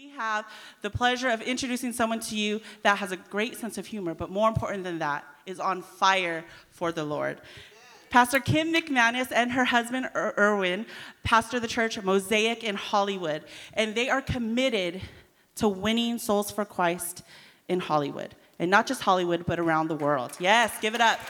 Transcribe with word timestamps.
We 0.00 0.08
have 0.16 0.46
the 0.80 0.88
pleasure 0.88 1.28
of 1.28 1.42
introducing 1.42 1.92
someone 1.92 2.20
to 2.20 2.34
you 2.34 2.62
that 2.84 2.96
has 2.96 3.12
a 3.12 3.18
great 3.18 3.58
sense 3.58 3.76
of 3.76 3.86
humor, 3.86 4.14
but 4.14 4.30
more 4.30 4.48
important 4.48 4.82
than 4.82 4.98
that, 5.00 5.26
is 5.44 5.60
on 5.60 5.82
fire 5.82 6.42
for 6.70 6.90
the 6.90 7.04
Lord. 7.04 7.38
Pastor 8.08 8.40
Kim 8.40 8.72
McManus 8.72 9.30
and 9.30 9.52
her 9.52 9.66
husband 9.66 10.06
er-, 10.14 10.32
Ir- 10.38 10.42
Erwin 10.42 10.86
pastor 11.22 11.60
the 11.60 11.68
church 11.68 12.02
Mosaic 12.02 12.64
in 12.64 12.76
Hollywood, 12.76 13.42
and 13.74 13.94
they 13.94 14.08
are 14.08 14.22
committed 14.22 15.02
to 15.56 15.68
winning 15.68 16.16
souls 16.16 16.50
for 16.50 16.64
Christ 16.64 17.22
in 17.68 17.80
Hollywood. 17.80 18.34
And 18.58 18.70
not 18.70 18.86
just 18.86 19.02
Hollywood, 19.02 19.44
but 19.44 19.58
around 19.58 19.88
the 19.88 19.96
world. 19.96 20.32
Yes, 20.40 20.72
give 20.80 20.94
it 20.94 21.02
up. 21.02 21.20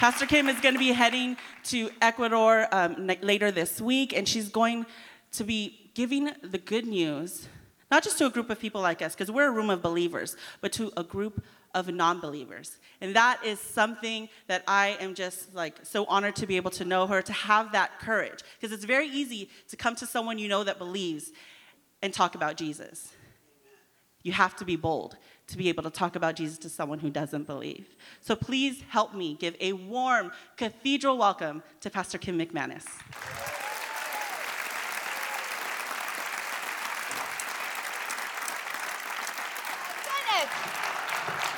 Pastor 0.00 0.24
Kim 0.24 0.48
is 0.48 0.58
going 0.60 0.74
to 0.74 0.78
be 0.78 0.92
heading 0.92 1.36
to 1.64 1.90
Ecuador 2.00 2.66
um, 2.72 3.10
later 3.20 3.50
this 3.50 3.82
week, 3.82 4.16
and 4.16 4.26
she's 4.26 4.48
going 4.48 4.86
to 5.32 5.44
be 5.44 5.90
giving 5.92 6.30
the 6.42 6.56
good 6.56 6.86
news, 6.86 7.46
not 7.90 8.02
just 8.02 8.16
to 8.16 8.24
a 8.24 8.30
group 8.30 8.48
of 8.48 8.58
people 8.58 8.80
like 8.80 9.02
us, 9.02 9.14
because 9.14 9.30
we're 9.30 9.48
a 9.48 9.50
room 9.50 9.68
of 9.68 9.82
believers, 9.82 10.38
but 10.62 10.72
to 10.72 10.90
a 10.96 11.04
group 11.04 11.44
of 11.74 11.92
non 11.92 12.18
believers. 12.18 12.78
And 13.02 13.14
that 13.14 13.44
is 13.44 13.60
something 13.60 14.30
that 14.46 14.64
I 14.66 14.96
am 15.00 15.14
just 15.14 15.54
like 15.54 15.76
so 15.82 16.06
honored 16.06 16.34
to 16.36 16.46
be 16.46 16.56
able 16.56 16.70
to 16.70 16.84
know 16.86 17.06
her, 17.06 17.20
to 17.20 17.32
have 17.34 17.72
that 17.72 17.98
courage. 17.98 18.38
Because 18.58 18.72
it's 18.74 18.86
very 18.86 19.06
easy 19.06 19.50
to 19.68 19.76
come 19.76 19.96
to 19.96 20.06
someone 20.06 20.38
you 20.38 20.48
know 20.48 20.64
that 20.64 20.78
believes 20.78 21.30
and 22.00 22.14
talk 22.14 22.34
about 22.34 22.56
Jesus. 22.56 23.12
You 24.22 24.32
have 24.32 24.56
to 24.56 24.64
be 24.64 24.76
bold 24.76 25.18
to 25.50 25.58
be 25.58 25.68
able 25.68 25.82
to 25.82 25.90
talk 25.90 26.16
about 26.16 26.36
Jesus 26.36 26.58
to 26.58 26.68
someone 26.68 26.98
who 26.98 27.10
doesn't 27.10 27.46
believe. 27.46 27.86
So 28.20 28.34
please 28.34 28.82
help 28.88 29.14
me 29.14 29.34
give 29.34 29.56
a 29.60 29.72
warm 29.72 30.32
cathedral 30.56 31.18
welcome 31.18 31.62
to 31.80 31.90
Pastor 31.90 32.18
Kim 32.18 32.38
McManus. 32.38 32.86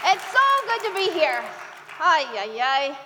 It's 0.04 0.24
so 0.24 0.38
good 0.66 0.88
to 0.88 0.94
be 0.94 1.18
here. 1.18 1.42
Ay, 1.98 2.26
ay, 2.32 2.60
ay. 2.60 2.98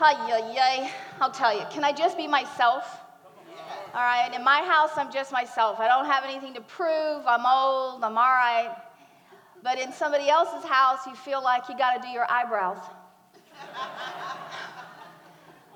Ay, 0.00 0.16
ay, 0.32 0.58
ay. 0.58 0.90
I'll 1.20 1.30
tell 1.30 1.56
you, 1.56 1.64
can 1.70 1.84
I 1.84 1.92
just 1.92 2.16
be 2.16 2.26
myself? 2.26 2.98
All 3.94 4.00
right, 4.00 4.32
in 4.34 4.42
my 4.42 4.62
house, 4.62 4.90
I'm 4.96 5.12
just 5.12 5.30
myself. 5.30 5.78
I 5.78 5.86
don't 5.86 6.06
have 6.06 6.24
anything 6.24 6.54
to 6.54 6.62
prove. 6.62 7.22
I'm 7.26 7.44
old, 7.46 8.02
I'm 8.02 8.16
all 8.16 8.34
right. 8.34 8.74
But 9.62 9.78
in 9.78 9.92
somebody 9.92 10.28
else's 10.28 10.68
house, 10.68 11.06
you 11.06 11.14
feel 11.14 11.42
like 11.42 11.68
you 11.68 11.78
got 11.78 11.94
to 11.94 12.02
do 12.02 12.08
your 12.08 12.26
eyebrows. 12.30 12.78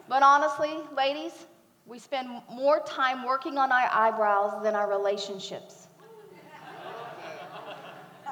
but 0.09 0.23
honestly, 0.23 0.79
ladies, 0.97 1.47
we 1.87 2.01
spend 2.01 2.29
more 2.51 2.81
time 2.81 3.25
working 3.25 3.59
on 3.59 3.70
our 3.70 3.89
eyebrows 3.92 4.62
than 4.62 4.75
our 4.75 4.89
relationships. 4.89 5.87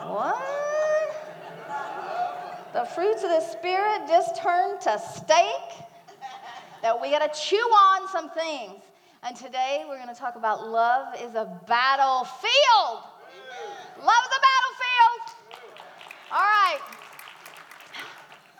What? 0.03 0.65
The 2.73 2.85
fruits 2.87 3.23
of 3.23 3.31
the 3.31 3.41
Spirit 3.41 4.09
just 4.09 4.37
turned 4.43 4.81
to 4.81 4.99
steak 4.99 5.87
that 6.83 7.01
we 7.01 7.11
got 7.11 7.33
to 7.33 7.41
chew 7.41 7.57
on 7.57 8.09
some 8.09 8.29
things. 8.31 8.83
And 9.23 9.37
today 9.37 9.85
we're 9.89 9.97
going 9.97 10.13
to 10.13 10.21
talk 10.21 10.35
about 10.35 10.69
love 10.69 11.15
is 11.15 11.37
a 11.37 11.47
battlefield. 11.69 13.05
Love 14.03 14.25
is 14.25 14.37
a 14.37 14.43
battlefield. 14.43 14.54
All 16.33 16.39
right. 16.39 16.79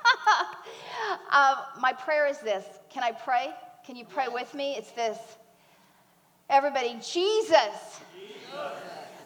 uh, 1.31 1.57
my 1.81 1.93
prayer 1.93 2.27
is 2.27 2.39
this. 2.39 2.65
Can 2.91 3.03
I 3.03 3.13
pray? 3.13 3.51
Can 3.87 3.97
you 3.97 4.05
pray 4.05 4.29
with 4.29 4.55
me? 4.55 4.75
It's 4.77 4.91
this. 4.93 5.19
Everybody, 6.51 6.99
Jesus, 7.03 8.01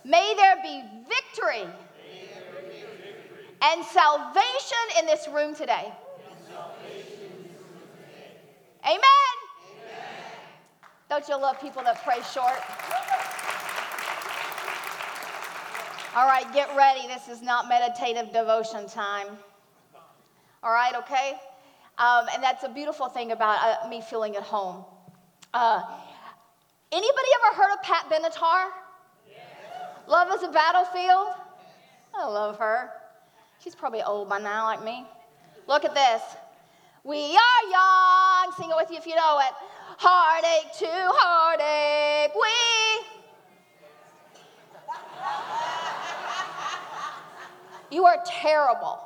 may 0.05 0.35
there 0.37 0.57
be 0.63 0.83
victory 1.09 1.69
and 3.61 3.85
salvation 3.85 4.99
in 5.01 5.07
this 5.07 5.27
room 5.29 5.55
today. 5.55 5.93
Amen. 8.85 9.01
Don't 11.11 11.29
you 11.29 11.37
love 11.41 11.61
people 11.61 11.83
that 11.83 12.05
pray 12.05 12.21
short? 12.33 13.18
All 16.19 16.27
right, 16.27 16.53
get 16.53 16.69
ready. 16.77 17.07
This 17.07 17.29
is 17.29 17.43
not 17.43 17.69
meditative 17.69 18.33
devotion 18.33 18.89
time. 18.89 19.29
All 20.65 20.73
right, 20.73 20.93
okay? 20.97 21.35
Um, 21.97 22.27
and 22.35 22.43
that's 22.43 22.65
a 22.65 22.69
beautiful 22.69 23.09
thing 23.09 23.31
about 23.31 23.61
uh, 23.63 23.89
me 23.89 24.01
feeling 24.01 24.35
at 24.35 24.43
home. 24.43 24.85
Uh, 25.55 25.81
anybody 26.91 27.29
ever 27.39 27.63
heard 27.63 27.73
of 27.73 27.83
Pat 27.85 28.11
Benatar? 28.11 28.71
Love 30.09 30.37
is 30.37 30.43
a 30.43 30.51
battlefield. 30.51 31.35
I 32.13 32.27
love 32.27 32.59
her. 32.59 32.91
She's 33.63 33.77
probably 33.77 34.03
old 34.03 34.29
by 34.29 34.41
now, 34.41 34.65
like 34.65 34.83
me. 34.83 35.07
Look 35.69 35.85
at 35.85 35.95
this. 35.95 36.21
We 37.05 37.17
are 37.17 37.71
young. 37.71 38.53
Sing 38.57 38.71
it 38.71 38.77
with 38.77 38.91
you 38.91 38.97
if 38.97 39.07
you 39.07 39.15
know 39.15 39.39
it. 39.39 39.55
Heartache 39.99 40.73
to 40.81 40.89
heartache, 40.91 42.35
we. 42.35 42.48
You 47.99 48.05
are 48.05 48.23
terrible. 48.25 49.01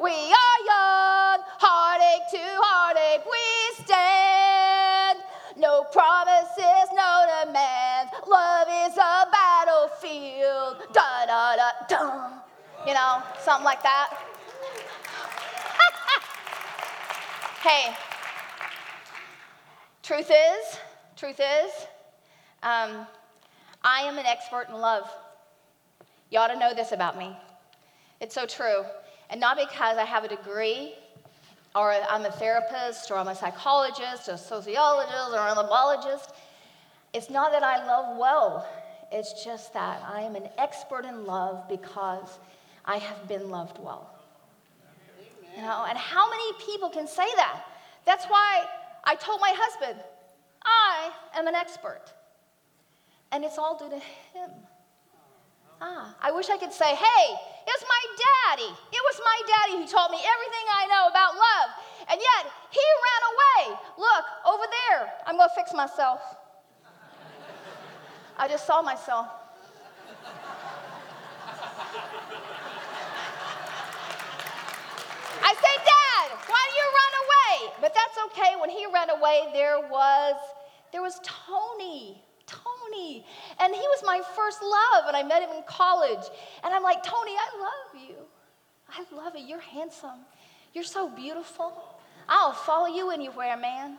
We 0.00 0.10
are 0.10 0.58
young, 0.66 1.38
heartache 1.62 2.26
to 2.32 2.42
heartache, 2.58 3.22
we 3.30 3.84
stand. 3.84 5.20
No 5.56 5.84
promises, 5.84 6.90
no 6.90 7.44
demands. 7.44 8.10
Love 8.26 8.66
is 8.66 8.98
a 8.98 9.30
battlefield. 9.30 10.92
Da 10.92 11.26
da 11.26 11.54
da 11.54 11.70
da. 11.88 12.42
You 12.88 12.94
know, 12.94 13.22
something 13.38 13.64
like 13.64 13.84
that. 13.84 14.18
hey, 17.62 17.94
truth 20.02 20.28
is, 20.28 20.78
truth 21.14 21.38
is, 21.38 21.86
um, 22.64 23.06
I 23.84 24.00
am 24.10 24.18
an 24.18 24.26
expert 24.26 24.66
in 24.70 24.74
love. 24.74 25.08
You 26.32 26.38
ought 26.38 26.48
to 26.48 26.58
know 26.58 26.72
this 26.72 26.92
about 26.92 27.18
me. 27.18 27.36
It's 28.18 28.34
so 28.34 28.46
true. 28.46 28.84
And 29.28 29.38
not 29.38 29.58
because 29.58 29.98
I 29.98 30.04
have 30.04 30.24
a 30.24 30.28
degree 30.28 30.94
or 31.74 31.92
I'm 31.92 32.24
a 32.24 32.32
therapist 32.32 33.10
or 33.10 33.18
I'm 33.18 33.28
a 33.28 33.34
psychologist 33.34 34.30
or 34.30 34.32
a 34.32 34.38
sociologist 34.38 35.30
or 35.34 35.40
an 35.40 35.48
anthropologist. 35.50 36.30
It's 37.12 37.28
not 37.28 37.52
that 37.52 37.62
I 37.62 37.86
love 37.86 38.16
well. 38.16 38.66
It's 39.12 39.44
just 39.44 39.74
that 39.74 40.02
I 40.10 40.22
am 40.22 40.34
an 40.34 40.48
expert 40.56 41.04
in 41.04 41.26
love 41.26 41.68
because 41.68 42.38
I 42.86 42.96
have 42.96 43.28
been 43.28 43.50
loved 43.50 43.78
well. 43.78 44.10
You 45.54 45.60
know, 45.60 45.84
and 45.86 45.98
how 45.98 46.30
many 46.30 46.50
people 46.66 46.88
can 46.88 47.06
say 47.06 47.28
that? 47.36 47.62
That's 48.06 48.24
why 48.24 48.64
I 49.04 49.16
told 49.16 49.42
my 49.42 49.52
husband, 49.54 50.02
I 50.64 51.10
am 51.34 51.46
an 51.46 51.54
expert. 51.54 52.04
And 53.32 53.44
it's 53.44 53.58
all 53.58 53.76
due 53.78 53.90
to 53.90 53.98
him. 53.98 54.50
Ah, 55.82 56.14
I 56.22 56.30
wish 56.30 56.48
I 56.48 56.56
could 56.58 56.72
say, 56.72 56.94
hey, 56.94 57.24
it's 57.66 57.84
my 57.90 58.02
daddy. 58.14 58.70
It 58.70 59.02
was 59.02 59.18
my 59.18 59.38
daddy 59.50 59.82
who 59.82 59.86
taught 59.90 60.12
me 60.12 60.22
everything 60.22 60.66
I 60.70 60.86
know 60.86 61.08
about 61.10 61.34
love. 61.34 61.70
And 62.06 62.20
yet, 62.22 62.46
he 62.70 62.86
ran 63.02 63.22
away. 63.34 63.78
Look, 63.98 64.24
over 64.46 64.62
there. 64.70 65.12
I'm 65.26 65.36
going 65.36 65.48
to 65.48 65.54
fix 65.58 65.74
myself. 65.74 66.20
I 68.38 68.46
just 68.46 68.64
saw 68.64 68.80
myself. 68.80 69.26
I 75.42 75.52
said, 75.58 75.78
Dad, 75.82 76.30
why 76.46 76.62
do 76.70 76.74
you 76.78 76.88
run 76.94 77.14
away? 77.26 77.74
But 77.80 77.92
that's 77.92 78.18
okay. 78.30 78.54
When 78.60 78.70
he 78.70 78.86
ran 78.86 79.10
away, 79.10 79.50
there 79.52 79.80
was 79.80 80.36
there 80.92 81.02
was 81.02 81.18
Tony. 81.24 82.22
Tony. 82.92 83.24
And 83.60 83.74
he 83.74 83.80
was 83.80 84.02
my 84.04 84.20
first 84.34 84.62
love, 84.62 85.06
and 85.08 85.16
I 85.16 85.22
met 85.22 85.42
him 85.42 85.50
in 85.56 85.62
college. 85.64 86.24
And 86.64 86.74
I'm 86.74 86.82
like, 86.82 87.02
Tony, 87.02 87.32
I 87.32 87.58
love 87.60 88.02
you. 88.08 88.14
I 88.88 89.04
love 89.14 89.34
you. 89.36 89.46
You're 89.46 89.60
handsome. 89.60 90.20
You're 90.74 90.84
so 90.84 91.08
beautiful. 91.08 91.72
I'll 92.28 92.52
follow 92.52 92.86
you 92.86 93.10
anywhere, 93.10 93.56
man. 93.56 93.98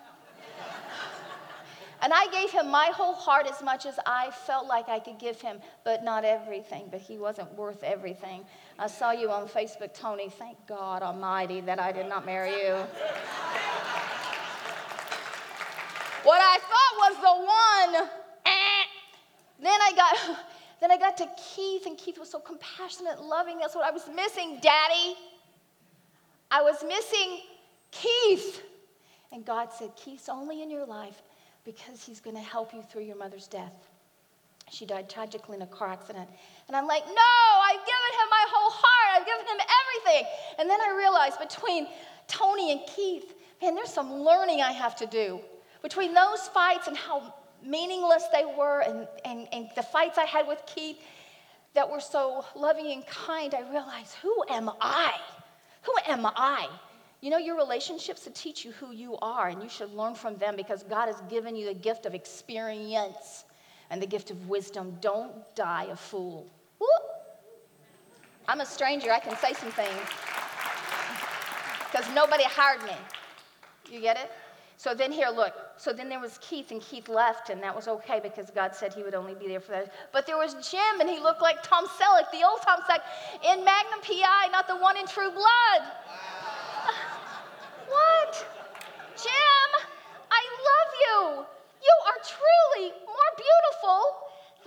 And 2.01 2.11
I 2.13 2.27
gave 2.31 2.51
him 2.51 2.69
my 2.69 2.91
whole 2.93 3.13
heart 3.13 3.47
as 3.49 3.61
much 3.63 3.85
as 3.85 3.97
I 4.05 4.29
felt 4.45 4.67
like 4.67 4.89
I 4.89 4.99
could 4.99 5.19
give 5.19 5.39
him, 5.39 5.59
but 5.85 6.03
not 6.03 6.25
everything. 6.25 6.89
But 6.91 6.99
he 6.99 7.17
wasn't 7.17 7.53
worth 7.53 7.81
everything. 7.81 8.43
I 8.77 8.87
saw 8.87 9.11
you 9.11 9.31
on 9.31 9.47
Facebook, 9.47 9.93
Tony. 9.93 10.27
Thank 10.29 10.57
God 10.67 11.01
Almighty 11.01 11.61
that 11.61 11.79
I 11.79 11.93
did 11.93 12.09
not 12.09 12.25
marry 12.25 12.51
you. 12.51 12.73
what 16.23 16.41
I 16.41 16.57
thought 16.59 16.93
was 16.97 17.15
the 17.21 18.01
one. 18.01 18.09
Then 19.63 19.79
I 19.81 19.91
got. 19.95 20.37
Then 20.81 20.91
I 20.91 20.97
got 20.97 21.15
to 21.19 21.29
Keith, 21.55 21.85
and 21.85 21.97
Keith 21.97 22.19
was 22.19 22.29
so 22.29 22.39
compassionate, 22.39 23.21
loving. 23.21 23.57
That's 23.57 23.73
what 23.73 23.85
I 23.85 23.91
was 23.91 24.03
missing, 24.13 24.59
Daddy. 24.61 25.15
I 26.51 26.61
was 26.61 26.83
missing 26.85 27.39
Keith. 27.89 28.61
And 29.31 29.45
God 29.45 29.69
said, 29.71 29.91
Keith's 29.95 30.27
only 30.27 30.61
in 30.61 30.69
your 30.69 30.85
life 30.85 31.21
because 31.63 32.03
he's 32.05 32.19
going 32.19 32.35
to 32.35 32.41
help 32.41 32.73
you 32.73 32.81
through 32.81 33.03
your 33.03 33.15
mother's 33.15 33.47
death. 33.47 33.71
She 34.71 34.85
died 34.85 35.09
tragically 35.09 35.55
in 35.55 35.61
a 35.61 35.67
car 35.67 35.89
accident. 35.89 36.29
And 36.67 36.75
I'm 36.75 36.87
like, 36.87 37.05
no, 37.05 37.13
I've 37.13 37.79
given 37.79 38.11
him 38.19 38.29
my 38.29 38.45
whole 38.53 38.71
heart. 38.73 39.21
I've 39.21 39.25
given 39.25 39.45
him 39.45 39.61
everything. 39.81 40.31
And 40.59 40.69
then 40.69 40.81
I 40.81 40.95
realized 40.97 41.39
between 41.39 41.87
Tony 42.27 42.71
and 42.71 42.81
Keith, 42.87 43.35
man, 43.61 43.75
there's 43.75 43.89
some 43.89 44.13
learning 44.13 44.61
I 44.61 44.71
have 44.71 44.95
to 44.97 45.05
do. 45.05 45.39
Between 45.81 46.13
those 46.13 46.47
fights 46.49 46.87
and 46.87 46.97
how 46.97 47.33
meaningless 47.65 48.25
they 48.31 48.45
were, 48.45 48.81
and, 48.81 49.07
and, 49.25 49.47
and 49.51 49.69
the 49.75 49.83
fights 49.83 50.17
I 50.17 50.25
had 50.25 50.47
with 50.47 50.61
Keith 50.65 50.97
that 51.73 51.89
were 51.89 51.99
so 51.99 52.45
loving 52.55 52.91
and 52.91 53.05
kind, 53.07 53.53
I 53.53 53.61
realized, 53.69 54.13
who 54.21 54.43
am 54.49 54.69
I? 54.81 55.13
Who 55.83 55.93
am 56.07 56.25
I? 56.25 56.67
You 57.21 57.29
know, 57.29 57.37
your 57.37 57.55
relationships 57.55 58.23
to 58.25 58.29
teach 58.31 58.65
you 58.65 58.71
who 58.73 58.91
you 58.91 59.17
are, 59.21 59.47
and 59.47 59.63
you 59.63 59.69
should 59.69 59.93
learn 59.93 60.13
from 60.13 60.37
them 60.37 60.55
because 60.55 60.83
God 60.83 61.07
has 61.07 61.21
given 61.29 61.55
you 61.55 61.65
the 61.65 61.73
gift 61.73 62.05
of 62.05 62.13
experience 62.13 63.45
and 63.89 64.01
the 64.01 64.07
gift 64.07 64.29
of 64.29 64.49
wisdom. 64.49 64.97
Don't 65.01 65.33
die 65.55 65.87
a 65.91 65.95
fool. 65.95 66.47
I'm 68.47 68.59
a 68.59 68.65
stranger, 68.65 69.11
I 69.11 69.19
can 69.19 69.37
say 69.37 69.53
some 69.53 69.71
things 69.71 70.09
because 71.93 72.09
nobody 72.13 72.43
hired 72.43 72.83
me. 72.83 72.95
You 73.89 74.01
get 74.01 74.17
it? 74.17 74.31
So 74.83 74.93
then 74.93 75.13
here, 75.13 75.29
look. 75.29 75.53
So 75.77 75.93
then 75.93 76.09
there 76.09 76.19
was 76.19 76.37
Keith, 76.41 76.71
and 76.71 76.81
Keith 76.81 77.07
left, 77.07 77.49
and 77.49 77.63
that 77.63 77.73
was 77.73 77.87
okay 77.87 78.19
because 78.19 78.51
God 78.51 78.75
said 78.75 78.93
he 78.93 79.01
would 79.01 79.15
only 79.15 79.33
be 79.33 79.47
there 79.47 79.61
for 79.61 79.71
that. 79.71 79.93
But 80.11 80.27
there 80.27 80.35
was 80.35 80.55
Jim, 80.55 80.99
and 80.99 81.09
he 81.09 81.21
looked 81.21 81.41
like 81.41 81.63
Tom 81.63 81.87
Selleck, 81.87 82.29
the 82.33 82.45
old 82.45 82.61
Tom 82.63 82.81
Selleck, 82.81 82.99
in 83.47 83.63
Magnum 83.63 84.01
PI, 84.03 84.49
not 84.51 84.67
the 84.67 84.75
one 84.75 84.97
in 84.97 85.07
True 85.07 85.31
Blood. 85.31 85.81
what? 87.87 88.45
Jim, 89.15 89.69
I 90.29 90.41
love 90.67 90.91
you. 90.99 91.45
You 91.79 91.95
are 92.11 92.19
truly 92.27 92.91
more 93.07 93.31
beautiful 93.39 94.03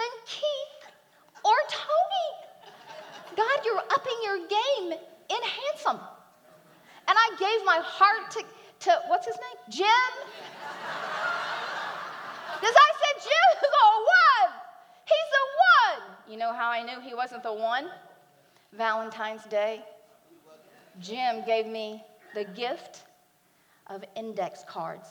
than 0.00 0.08
Keith 0.24 0.96
or 1.44 1.60
Tony. 1.68 2.28
God, 3.36 3.60
you're 3.66 3.84
upping 3.92 4.16
your 4.24 4.38
game 4.48 4.96
in 5.28 5.42
handsome. 5.44 6.00
And 7.06 7.18
I 7.18 7.36
gave 7.38 7.66
my 7.66 7.80
heart 7.84 8.30
to, 8.32 8.44
to 8.86 9.00
what's 9.08 9.26
his 9.26 9.36
name? 9.36 9.58
Jim. 9.68 10.12
Because 12.54 12.74
I 12.74 12.90
said, 13.02 13.14
Jim's 13.20 13.60
the 13.60 13.68
one. 14.22 14.52
He's 15.04 15.30
the 15.38 15.46
one. 15.74 16.32
You 16.32 16.38
know 16.38 16.52
how 16.52 16.70
I 16.70 16.82
knew 16.82 17.00
he 17.00 17.14
wasn't 17.14 17.42
the 17.42 17.52
one? 17.52 17.90
Valentine's 18.72 19.44
Day. 19.44 19.82
Jim 21.00 21.44
gave 21.44 21.66
me 21.66 22.02
the 22.34 22.44
gift 22.44 23.02
of 23.88 24.04
index 24.16 24.64
cards. 24.68 25.08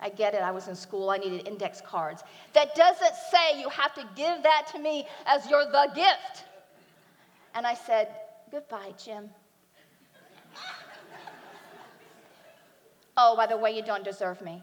I 0.00 0.08
get 0.08 0.34
it. 0.34 0.42
I 0.42 0.50
was 0.50 0.66
in 0.66 0.74
school. 0.74 1.10
I 1.10 1.18
needed 1.18 1.46
index 1.46 1.80
cards. 1.80 2.24
That 2.54 2.74
doesn't 2.74 3.14
say 3.30 3.60
you 3.60 3.68
have 3.68 3.94
to 3.94 4.04
give 4.16 4.42
that 4.42 4.66
to 4.72 4.80
me 4.80 5.06
as 5.26 5.48
you're 5.48 5.64
the 5.64 5.92
gift. 5.94 6.44
And 7.54 7.64
I 7.64 7.74
said, 7.74 8.08
Goodbye, 8.50 8.94
Jim. 9.02 9.30
Oh, 13.22 13.36
by 13.36 13.46
the 13.46 13.56
way, 13.56 13.70
you 13.70 13.82
don't 13.82 14.04
deserve 14.04 14.42
me. 14.42 14.62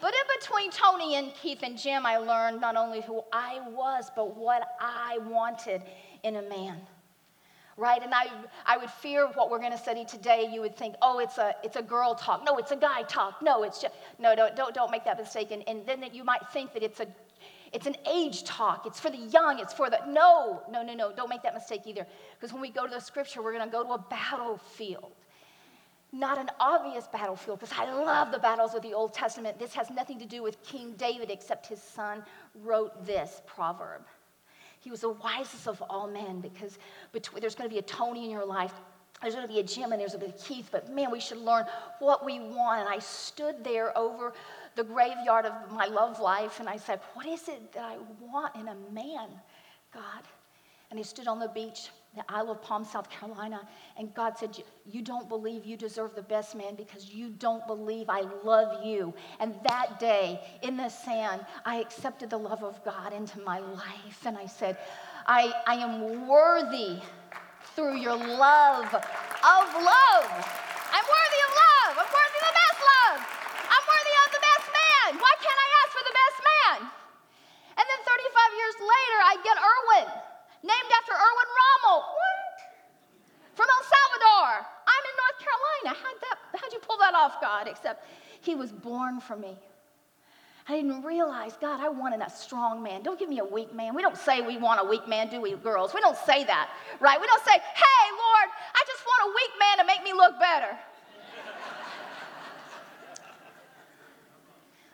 But 0.00 0.14
in 0.14 0.40
between 0.40 0.70
Tony 0.70 1.16
and 1.16 1.34
Keith 1.34 1.58
and 1.64 1.76
Jim, 1.76 2.06
I 2.06 2.18
learned 2.18 2.60
not 2.60 2.76
only 2.76 3.00
who 3.00 3.24
I 3.32 3.60
was, 3.70 4.12
but 4.14 4.36
what 4.36 4.62
I 4.80 5.18
wanted 5.26 5.82
in 6.22 6.36
a 6.36 6.42
man. 6.42 6.76
Right? 7.76 8.00
And 8.02 8.14
I, 8.14 8.28
I 8.64 8.76
would 8.76 8.90
fear 8.90 9.26
what 9.34 9.50
we're 9.50 9.58
going 9.58 9.72
to 9.72 9.78
study 9.78 10.04
today. 10.04 10.48
You 10.52 10.60
would 10.60 10.76
think, 10.76 10.94
oh, 11.02 11.18
it's 11.18 11.38
a, 11.38 11.54
it's 11.64 11.76
a 11.76 11.82
girl 11.82 12.14
talk. 12.14 12.44
No, 12.44 12.58
it's 12.58 12.70
a 12.70 12.76
guy 12.76 13.02
talk. 13.02 13.42
No, 13.42 13.64
it's 13.64 13.80
just, 13.80 13.94
no, 14.20 14.36
don't, 14.36 14.54
don't, 14.54 14.74
don't 14.74 14.90
make 14.90 15.04
that 15.04 15.18
mistake. 15.18 15.50
And, 15.50 15.64
and 15.68 15.84
then 15.84 16.04
you 16.12 16.22
might 16.24 16.42
think 16.52 16.72
that 16.74 16.82
it's 16.84 17.00
a, 17.00 17.06
it's 17.72 17.86
an 17.86 17.96
age 18.10 18.44
talk. 18.44 18.86
It's 18.86 19.00
for 19.00 19.10
the 19.10 19.18
young. 19.18 19.58
It's 19.58 19.72
for 19.72 19.90
the, 19.90 20.00
no, 20.08 20.62
no, 20.70 20.82
no, 20.82 20.94
no. 20.94 21.12
Don't 21.12 21.28
make 21.28 21.42
that 21.42 21.54
mistake 21.54 21.82
either. 21.86 22.06
Because 22.34 22.52
when 22.52 22.62
we 22.62 22.70
go 22.70 22.86
to 22.86 22.94
the 22.94 23.00
scripture, 23.00 23.42
we're 23.42 23.52
going 23.52 23.64
to 23.64 23.70
go 23.70 23.82
to 23.84 23.90
a 23.90 23.98
battlefield 23.98 25.12
not 26.12 26.38
an 26.38 26.50
obvious 26.58 27.06
battlefield 27.06 27.60
because 27.60 27.76
I 27.78 27.84
love 27.84 28.32
the 28.32 28.38
battles 28.38 28.74
of 28.74 28.82
the 28.82 28.94
Old 28.94 29.12
Testament. 29.12 29.58
This 29.58 29.74
has 29.74 29.90
nothing 29.90 30.18
to 30.18 30.26
do 30.26 30.42
with 30.42 30.62
King 30.62 30.94
David 30.96 31.30
except 31.30 31.66
his 31.66 31.82
son 31.82 32.22
wrote 32.64 33.06
this 33.06 33.42
proverb. 33.46 34.02
He 34.80 34.90
was 34.90 35.00
the 35.00 35.10
wisest 35.10 35.66
of 35.66 35.82
all 35.90 36.08
men 36.08 36.40
because 36.40 36.78
between, 37.12 37.40
there's 37.40 37.54
going 37.54 37.68
to 37.68 37.74
be 37.74 37.78
a 37.78 37.82
Tony 37.82 38.24
in 38.24 38.30
your 38.30 38.46
life, 38.46 38.72
there's 39.20 39.34
going 39.34 39.46
to 39.46 39.52
be 39.52 39.58
a 39.58 39.64
Jim, 39.64 39.92
and 39.92 40.00
there's 40.00 40.14
going 40.14 40.30
to 40.30 40.32
be 40.32 40.38
a 40.38 40.44
Keith, 40.44 40.68
but 40.70 40.90
man, 40.90 41.10
we 41.10 41.20
should 41.20 41.38
learn 41.38 41.66
what 41.98 42.24
we 42.24 42.38
want. 42.38 42.80
And 42.80 42.88
I 42.88 43.00
stood 43.00 43.64
there 43.64 43.96
over 43.98 44.32
the 44.76 44.84
graveyard 44.84 45.44
of 45.44 45.72
my 45.72 45.86
love 45.86 46.20
life 46.20 46.60
and 46.60 46.68
I 46.68 46.76
said, 46.76 47.00
What 47.14 47.26
is 47.26 47.48
it 47.48 47.72
that 47.72 47.84
I 47.84 47.96
want 48.20 48.54
in 48.54 48.68
a 48.68 48.76
man, 48.92 49.28
God? 49.92 50.22
And 50.90 50.98
he 50.98 51.04
stood 51.04 51.26
on 51.26 51.40
the 51.40 51.48
beach 51.48 51.90
the 52.16 52.24
Isle 52.28 52.50
of 52.50 52.62
Palm, 52.62 52.84
South 52.84 53.10
Carolina. 53.10 53.66
And 53.96 54.12
God 54.14 54.38
said, 54.38 54.56
You 54.86 55.02
don't 55.02 55.28
believe 55.28 55.66
you 55.66 55.76
deserve 55.76 56.14
the 56.14 56.22
best 56.22 56.56
man 56.56 56.74
because 56.74 57.12
you 57.12 57.30
don't 57.30 57.66
believe 57.66 58.06
I 58.08 58.22
love 58.44 58.84
you. 58.84 59.14
And 59.40 59.54
that 59.64 60.00
day 60.00 60.40
in 60.62 60.76
the 60.76 60.88
sand, 60.88 61.44
I 61.64 61.76
accepted 61.76 62.30
the 62.30 62.38
love 62.38 62.64
of 62.64 62.82
God 62.84 63.12
into 63.12 63.40
my 63.40 63.58
life. 63.58 64.24
And 64.24 64.36
I 64.36 64.46
said, 64.46 64.78
I, 65.26 65.52
I 65.66 65.74
am 65.74 66.26
worthy 66.26 66.98
through 67.76 67.96
your 67.98 68.16
love 68.16 68.88
of 68.94 69.66
love. 69.78 70.30
I'm 70.88 71.06
worthy 71.06 71.40
of 71.44 71.52
love. 71.52 71.94
I'm 72.00 72.10
worthy 72.10 72.38
of 72.40 72.46
the 72.48 72.56
best 72.56 72.80
love. 72.80 73.18
I'm 73.68 73.84
worthy 73.84 74.14
of 74.24 74.28
the 74.32 74.42
best 74.42 74.66
man. 74.72 75.08
Why 75.20 75.34
can't 75.44 75.60
I 75.60 75.68
ask 75.84 75.90
for 75.92 76.04
the 76.08 76.16
best 76.16 76.38
man? 76.40 76.78
And 77.78 77.84
then 77.86 78.00
35 78.02 78.58
years 78.58 78.76
later, 78.80 79.18
I 79.22 79.34
get 79.44 79.56
Erwin 79.60 80.37
named 80.62 80.90
after 80.98 81.12
Erwin 81.12 81.50
Rommel. 81.58 82.00
What? 82.02 82.56
From 83.54 83.66
El 83.68 83.84
Salvador. 83.84 84.66
I'm 84.86 85.04
in 85.06 85.14
North 85.18 85.38
Carolina. 85.42 85.90
How'd, 86.02 86.20
that, 86.22 86.60
how'd 86.60 86.72
you 86.72 86.80
pull 86.80 86.98
that 86.98 87.14
off, 87.14 87.40
God? 87.40 87.66
Except 87.68 88.06
he 88.40 88.54
was 88.54 88.72
born 88.72 89.20
for 89.20 89.36
me. 89.36 89.56
I 90.68 90.76
didn't 90.76 91.02
realize, 91.02 91.54
God, 91.58 91.80
I 91.80 91.88
wanted 91.88 92.20
a 92.20 92.28
strong 92.28 92.82
man. 92.82 93.02
Don't 93.02 93.18
give 93.18 93.30
me 93.30 93.38
a 93.38 93.44
weak 93.44 93.74
man. 93.74 93.94
We 93.94 94.02
don't 94.02 94.18
say 94.18 94.42
we 94.42 94.58
want 94.58 94.80
a 94.80 94.84
weak 94.84 95.08
man, 95.08 95.30
do 95.30 95.40
we, 95.40 95.54
girls? 95.54 95.94
We 95.94 96.00
don't 96.00 96.16
say 96.18 96.44
that, 96.44 96.68
right? 97.00 97.18
We 97.18 97.26
don't 97.26 97.42
say, 97.42 97.52
hey, 97.54 98.10
Lord, 98.12 98.50
I 98.74 98.84
just 98.86 99.02
want 99.06 99.30
a 99.30 99.34
weak 99.34 99.50
man 99.58 99.78
to 99.78 99.84
make 99.86 100.04
me 100.04 100.12
look 100.12 100.38
better. 100.38 100.76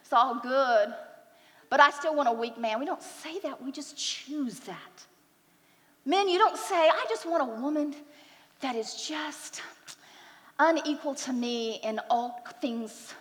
it's 0.01 0.13
all 0.13 0.39
good, 0.41 0.95
but 1.71 1.81
I 1.81 1.91
still 1.91 2.15
want 2.15 2.29
a 2.29 2.33
weak 2.33 2.57
man. 2.57 2.79
We 2.79 2.87
don't 2.87 3.03
say 3.03 3.41
that, 3.41 3.61
we 3.61 3.73
just 3.73 3.97
choose 3.97 4.61
that. 4.61 5.07
Men, 6.07 6.29
you 6.29 6.39
don't 6.39 6.59
say, 6.59 6.77
I 6.77 7.05
just 7.09 7.25
want 7.25 7.43
a 7.43 7.61
woman 7.61 7.95
that 8.61 8.77
is 8.77 8.95
just 8.95 9.63
unequal 10.59 11.15
to 11.15 11.33
me 11.33 11.81
in 11.83 12.01
all 12.11 12.43
things, 12.61 13.15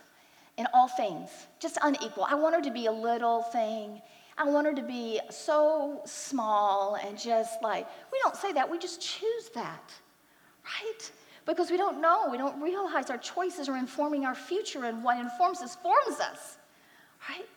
in 0.57 0.67
all 0.73 0.89
things, 0.89 1.29
just 1.59 1.77
unequal. 1.81 2.25
I 2.29 2.35
want 2.35 2.55
her 2.55 2.61
to 2.61 2.71
be 2.71 2.87
a 2.87 2.91
little 2.91 3.43
thing. 3.43 4.01
I 4.37 4.45
want 4.45 4.67
her 4.67 4.73
to 4.73 4.81
be 4.81 5.21
so 5.29 6.01
small 6.05 6.95
and 6.95 7.17
just 7.17 7.61
like, 7.61 7.87
we 8.11 8.19
don't 8.21 8.35
say 8.35 8.51
that, 8.53 8.69
we 8.69 8.77
just 8.77 8.99
choose 8.99 9.49
that, 9.55 9.91
right? 10.65 11.11
Because 11.45 11.71
we 11.71 11.77
don't 11.77 12.01
know, 12.01 12.27
we 12.29 12.37
don't 12.37 12.61
realize 12.61 13.09
our 13.09 13.17
choices 13.17 13.69
are 13.69 13.77
informing 13.77 14.25
our 14.25 14.35
future, 14.35 14.85
and 14.85 15.03
what 15.03 15.19
informs 15.19 15.61
us 15.61 15.75
forms 15.75 16.19
us, 16.19 16.57
right? 17.29 17.47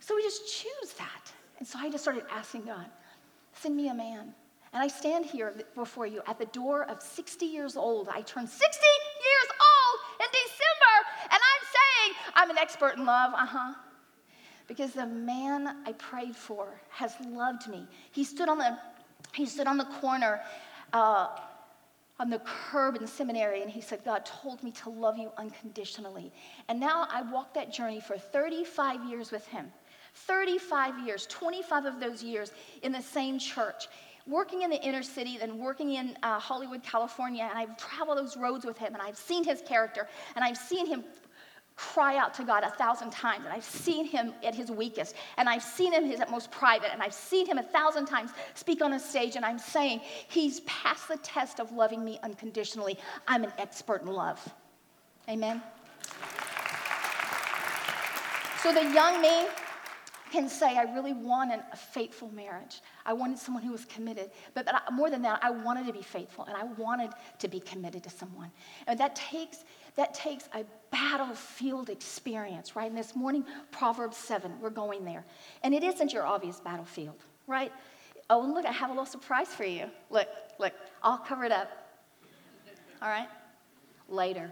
So 0.00 0.14
we 0.14 0.22
just 0.22 0.46
choose 0.52 0.92
that. 0.98 1.32
And 1.58 1.66
so 1.66 1.78
I 1.78 1.88
just 1.88 2.04
started 2.04 2.24
asking 2.30 2.64
God, 2.64 2.86
send 3.54 3.76
me 3.76 3.88
a 3.88 3.94
man 3.94 4.34
and 4.72 4.82
I 4.82 4.88
stand 4.88 5.26
here 5.26 5.52
before 5.74 6.06
you 6.06 6.22
at 6.26 6.38
the 6.38 6.46
door 6.46 6.84
of 6.84 7.02
60 7.02 7.44
years 7.44 7.76
old. 7.76 8.08
I 8.08 8.22
turned 8.22 8.48
60 8.48 8.64
years 8.64 9.50
old 9.60 10.00
in 10.20 10.26
December, 10.32 10.94
and 11.24 11.40
I'm 11.50 11.64
saying 11.76 12.16
I'm 12.34 12.50
an 12.50 12.58
expert 12.58 12.96
in 12.96 13.04
love. 13.04 13.32
Uh 13.34 13.46
huh. 13.46 13.74
Because 14.66 14.92
the 14.92 15.06
man 15.06 15.76
I 15.86 15.92
prayed 15.92 16.34
for 16.34 16.80
has 16.88 17.14
loved 17.28 17.68
me. 17.68 17.86
He 18.12 18.24
stood 18.24 18.48
on 18.48 18.58
the, 18.58 18.78
he 19.34 19.44
stood 19.44 19.66
on 19.66 19.76
the 19.76 19.84
corner. 20.00 20.40
Uh, 20.92 21.28
on 22.20 22.30
the 22.30 22.40
curb 22.40 22.94
in 22.94 23.06
seminary 23.06 23.62
and 23.62 23.70
he 23.70 23.80
said, 23.80 24.04
God 24.04 24.24
told 24.24 24.62
me 24.62 24.70
to 24.70 24.90
love 24.90 25.18
you 25.18 25.32
unconditionally. 25.38 26.30
And 26.68 26.78
now 26.78 27.08
I 27.10 27.22
walked 27.22 27.54
that 27.54 27.72
journey 27.72 28.00
for 28.00 28.16
35 28.16 29.10
years 29.10 29.32
with 29.32 29.44
him. 29.48 29.72
35 30.14 31.04
years, 31.04 31.26
25 31.26 31.84
of 31.86 31.98
those 31.98 32.22
years 32.22 32.52
in 32.82 32.92
the 32.92 33.02
same 33.02 33.40
church 33.40 33.88
working 34.26 34.62
in 34.62 34.70
the 34.70 34.80
inner 34.82 35.02
city 35.02 35.38
and 35.40 35.58
working 35.58 35.94
in 35.94 36.16
uh, 36.22 36.38
Hollywood, 36.38 36.82
California, 36.82 37.46
and 37.48 37.58
I've 37.58 37.76
traveled 37.76 38.18
those 38.18 38.36
roads 38.36 38.64
with 38.64 38.78
him, 38.78 38.94
and 38.94 39.02
I've 39.02 39.16
seen 39.16 39.44
his 39.44 39.62
character, 39.62 40.08
and 40.36 40.44
I've 40.44 40.56
seen 40.56 40.86
him 40.86 41.04
cry 41.74 42.16
out 42.16 42.34
to 42.34 42.44
God 42.44 42.64
a 42.64 42.70
thousand 42.70 43.10
times, 43.10 43.44
and 43.44 43.52
I've 43.52 43.64
seen 43.64 44.04
him 44.04 44.32
at 44.44 44.54
his 44.54 44.70
weakest, 44.70 45.16
and 45.36 45.48
I've 45.48 45.62
seen 45.62 45.92
him 45.92 46.04
at 46.04 46.10
his 46.10 46.20
most 46.30 46.50
private, 46.50 46.92
and 46.92 47.02
I've 47.02 47.14
seen 47.14 47.46
him 47.46 47.58
a 47.58 47.62
thousand 47.62 48.06
times 48.06 48.30
speak 48.54 48.82
on 48.82 48.92
a 48.92 49.00
stage, 49.00 49.36
and 49.36 49.44
I'm 49.44 49.58
saying, 49.58 50.00
He's 50.28 50.60
passed 50.60 51.08
the 51.08 51.16
test 51.18 51.60
of 51.60 51.72
loving 51.72 52.04
me 52.04 52.18
unconditionally. 52.22 52.98
I'm 53.26 53.44
an 53.44 53.52
expert 53.58 54.02
in 54.02 54.08
love. 54.08 54.46
Amen. 55.28 55.62
So 58.62 58.72
the 58.72 58.92
young 58.92 59.20
me 59.20 59.46
can 60.32 60.48
say, 60.48 60.78
I 60.78 60.84
really 60.94 61.12
wanted 61.12 61.60
a 61.72 61.76
faithful 61.76 62.30
marriage. 62.34 62.80
I 63.04 63.12
wanted 63.12 63.38
someone 63.38 63.62
who 63.62 63.70
was 63.70 63.84
committed. 63.84 64.30
But, 64.54 64.64
but 64.64 64.74
I, 64.74 64.90
more 64.90 65.10
than 65.10 65.20
that, 65.22 65.40
I 65.42 65.50
wanted 65.50 65.86
to 65.86 65.92
be 65.92 66.02
faithful 66.02 66.46
and 66.46 66.56
I 66.56 66.64
wanted 66.64 67.10
to 67.38 67.48
be 67.48 67.60
committed 67.60 68.02
to 68.04 68.10
someone. 68.10 68.50
And 68.86 68.98
that 68.98 69.14
takes, 69.14 69.58
that 69.94 70.14
takes 70.14 70.48
a 70.54 70.64
battlefield 70.90 71.90
experience, 71.90 72.74
right? 72.74 72.88
And 72.88 72.98
this 72.98 73.14
morning, 73.14 73.44
Proverbs 73.70 74.16
7, 74.16 74.58
we're 74.60 74.70
going 74.70 75.04
there. 75.04 75.24
And 75.62 75.74
it 75.74 75.84
isn't 75.84 76.14
your 76.14 76.26
obvious 76.26 76.60
battlefield, 76.60 77.22
right? 77.46 77.72
Oh, 78.30 78.42
and 78.42 78.54
look, 78.54 78.64
I 78.64 78.72
have 78.72 78.88
a 78.88 78.92
little 78.94 79.04
surprise 79.04 79.48
for 79.48 79.64
you. 79.64 79.84
Look, 80.08 80.28
look, 80.58 80.72
I'll 81.02 81.18
cover 81.18 81.44
it 81.44 81.52
up. 81.52 81.68
All 83.02 83.08
right? 83.08 83.28
Later. 84.08 84.50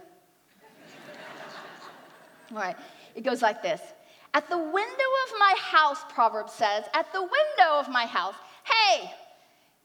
All 2.51 2.57
right, 2.57 2.75
it 3.15 3.23
goes 3.23 3.41
like 3.41 3.63
this 3.63 3.81
At 4.33 4.49
the 4.49 4.57
window 4.57 4.71
of 4.73 5.39
my 5.39 5.55
house, 5.59 5.99
Proverbs 6.09 6.53
says, 6.53 6.85
at 6.93 7.11
the 7.11 7.21
window 7.21 7.79
of 7.79 7.89
my 7.89 8.05
house, 8.05 8.35
hey, 8.63 9.11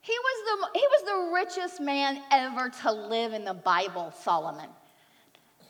he 0.00 0.12
was, 0.12 0.70
the, 0.72 0.78
he 0.78 0.86
was 0.86 1.02
the 1.04 1.34
richest 1.34 1.80
man 1.80 2.22
ever 2.30 2.70
to 2.82 2.92
live 2.92 3.32
in 3.32 3.44
the 3.44 3.54
Bible, 3.54 4.12
Solomon. 4.22 4.70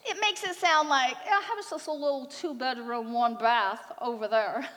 It 0.05 0.19
makes 0.21 0.45
it 0.45 0.55
sound 0.57 0.91
like, 0.91 1.17
I 1.27 1.41
have 1.41 1.71
just 1.71 1.87
a 1.89 1.93
little 1.93 2.27
two 2.27 2.55
bedroom, 2.55 3.13
one 3.13 3.37
bath 3.37 3.93
over 4.01 4.29
there. 4.29 4.69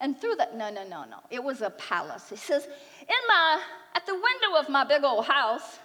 And 0.00 0.18
through 0.18 0.36
that, 0.36 0.56
no, 0.56 0.70
no, 0.70 0.84
no, 0.84 1.04
no. 1.04 1.18
It 1.30 1.42
was 1.42 1.60
a 1.60 1.70
palace. 1.70 2.30
He 2.30 2.36
says, 2.36 2.64
in 2.64 3.16
my, 3.28 3.60
at 3.94 4.06
the 4.06 4.14
window 4.14 4.58
of 4.58 4.68
my 4.68 4.84
big 4.84 5.04
old 5.04 5.26
house, 5.26 5.80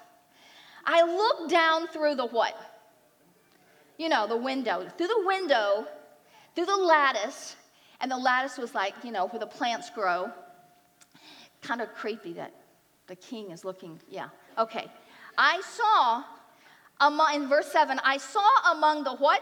I 0.86 1.04
looked 1.04 1.52
down 1.52 1.88
through 1.88 2.16
the 2.16 2.28
what? 2.28 2.56
You 3.98 4.10
know, 4.10 4.28
the 4.28 4.38
window. 4.38 4.88
Through 4.98 5.08
the 5.08 5.24
window, 5.26 5.88
through 6.56 6.66
the 6.66 6.76
lattice, 6.76 7.56
and 8.00 8.12
the 8.12 8.18
lattice 8.18 8.58
was 8.58 8.76
like, 8.76 8.94
you 9.04 9.12
know, 9.12 9.28
where 9.28 9.40
the 9.40 9.48
plants 9.48 9.90
grow. 9.90 10.32
Kind 11.62 11.82
of 11.82 11.94
creepy 11.94 12.34
that 12.34 12.54
the 13.08 13.16
king 13.16 13.52
is 13.52 13.64
looking, 13.66 14.00
yeah. 14.10 14.30
Okay. 14.58 14.90
I 15.38 15.62
saw, 15.62 16.24
among, 17.00 17.36
in 17.36 17.48
verse 17.48 17.72
7, 17.72 18.00
I 18.04 18.18
saw 18.18 18.72
among 18.72 19.04
the 19.04 19.16
what? 19.16 19.42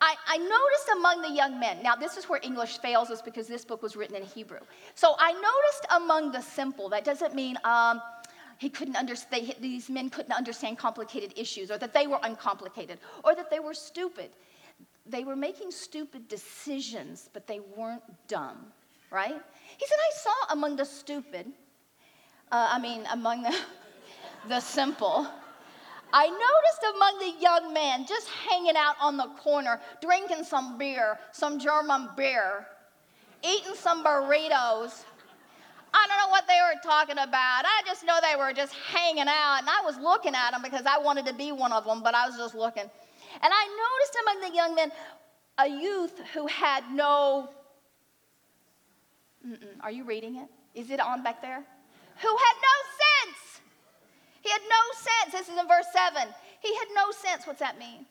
I, 0.00 0.14
I, 0.26 0.36
noticed 0.36 0.90
among 0.94 1.22
the 1.22 1.30
young 1.30 1.58
men, 1.58 1.82
now 1.82 1.96
this 1.96 2.18
is 2.18 2.28
where 2.28 2.38
English 2.42 2.78
fails 2.78 3.10
us 3.10 3.22
because 3.22 3.46
this 3.46 3.64
book 3.64 3.82
was 3.82 3.96
written 3.96 4.14
in 4.14 4.24
Hebrew. 4.24 4.58
So 4.94 5.14
I 5.18 5.32
noticed 5.32 5.86
among 5.94 6.32
the 6.32 6.42
simple, 6.42 6.90
that 6.90 7.02
doesn't 7.02 7.34
mean 7.34 7.56
um, 7.64 8.02
he 8.58 8.68
couldn't 8.68 8.96
understand, 8.96 9.54
these 9.60 9.88
men 9.88 10.10
couldn't 10.10 10.32
understand 10.32 10.76
complicated 10.76 11.32
issues 11.36 11.70
or 11.70 11.78
that 11.78 11.94
they 11.94 12.06
were 12.06 12.18
uncomplicated 12.22 12.98
or 13.24 13.34
that 13.34 13.50
they 13.50 13.58
were 13.58 13.72
stupid. 13.72 14.30
They 15.08 15.24
were 15.24 15.36
making 15.36 15.70
stupid 15.70 16.28
decisions, 16.28 17.30
but 17.32 17.46
they 17.46 17.60
weren't 17.76 18.02
dumb, 18.28 18.66
right? 19.10 19.40
He 19.78 19.86
said, 19.86 19.98
I 19.98 20.16
saw 20.16 20.52
among 20.52 20.76
the 20.76 20.84
stupid, 20.84 21.46
uh, 22.50 22.68
I 22.72 22.80
mean, 22.80 23.04
among 23.12 23.42
the, 23.42 23.56
the 24.48 24.60
simple, 24.60 25.28
I 26.12 26.26
noticed 26.26 26.96
among 26.96 27.18
the 27.18 27.40
young 27.40 27.74
men 27.74 28.06
just 28.06 28.28
hanging 28.28 28.76
out 28.76 28.94
on 29.00 29.16
the 29.16 29.26
corner, 29.38 29.80
drinking 30.00 30.44
some 30.44 30.78
beer, 30.78 31.18
some 31.32 31.58
German 31.58 32.10
beer, 32.16 32.66
eating 33.42 33.74
some 33.74 34.04
burritos. 34.04 35.04
I 35.92 36.06
don't 36.08 36.18
know 36.18 36.30
what 36.30 36.46
they 36.46 36.58
were 36.62 36.80
talking 36.82 37.18
about. 37.18 37.64
I 37.64 37.82
just 37.86 38.04
know 38.04 38.18
they 38.22 38.36
were 38.36 38.52
just 38.52 38.74
hanging 38.74 39.28
out, 39.28 39.58
and 39.60 39.68
I 39.68 39.82
was 39.84 39.96
looking 39.98 40.34
at 40.34 40.50
them 40.50 40.62
because 40.62 40.84
I 40.86 40.98
wanted 40.98 41.26
to 41.26 41.34
be 41.34 41.52
one 41.52 41.72
of 41.72 41.84
them, 41.84 42.02
but 42.02 42.14
I 42.14 42.26
was 42.26 42.36
just 42.36 42.54
looking. 42.54 42.90
And 43.42 43.52
I 43.52 43.66
noticed 43.66 44.18
among 44.22 44.50
the 44.50 44.56
young 44.56 44.74
men 44.74 44.92
a 45.58 45.68
youth 45.68 46.20
who 46.34 46.46
had 46.46 46.84
no. 46.92 47.50
Mm-mm. 49.46 49.80
Are 49.80 49.90
you 49.90 50.04
reading 50.04 50.36
it? 50.36 50.48
Is 50.74 50.90
it 50.90 51.00
on 51.00 51.22
back 51.22 51.40
there? 51.40 51.62
Who 52.22 52.36
had 52.36 52.54
no 52.62 52.76
sense. 53.02 53.60
He 54.42 54.50
had 54.50 54.62
no 54.68 54.94
sense. 54.94 55.32
This 55.32 55.54
is 55.54 55.60
in 55.60 55.68
verse 55.68 55.86
7. 55.92 56.28
He 56.60 56.74
had 56.74 56.88
no 56.94 57.10
sense. 57.10 57.46
What's 57.46 57.60
that 57.60 57.78
mean? 57.78 58.06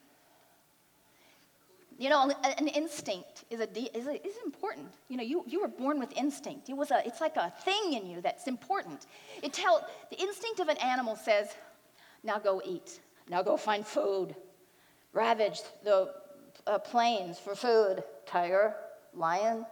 You 1.98 2.10
know, 2.10 2.30
an 2.58 2.68
instinct 2.68 3.44
is, 3.48 3.60
a, 3.60 3.96
is, 3.96 4.06
a, 4.06 4.26
is 4.26 4.34
important. 4.44 4.88
You 5.08 5.16
know, 5.16 5.22
you, 5.22 5.44
you 5.46 5.62
were 5.62 5.68
born 5.68 5.98
with 5.98 6.12
instinct. 6.12 6.68
It 6.68 6.76
was 6.76 6.90
a, 6.90 7.00
it's 7.06 7.22
like 7.22 7.36
a 7.36 7.50
thing 7.64 7.94
in 7.94 8.06
you 8.06 8.20
that's 8.20 8.46
important. 8.46 9.06
It 9.42 9.54
tell, 9.54 9.86
the 10.10 10.16
instinct 10.20 10.60
of 10.60 10.68
an 10.68 10.76
animal 10.76 11.16
says, 11.16 11.48
now 12.22 12.38
go 12.38 12.60
eat. 12.64 13.00
Now 13.30 13.42
go 13.42 13.56
find 13.56 13.86
food. 13.86 14.36
Ravage 15.16 15.62
the 15.82 16.12
uh, 16.66 16.78
plains 16.78 17.38
for 17.38 17.54
food. 17.54 18.04
Tiger, 18.26 18.74
lion. 19.14 19.64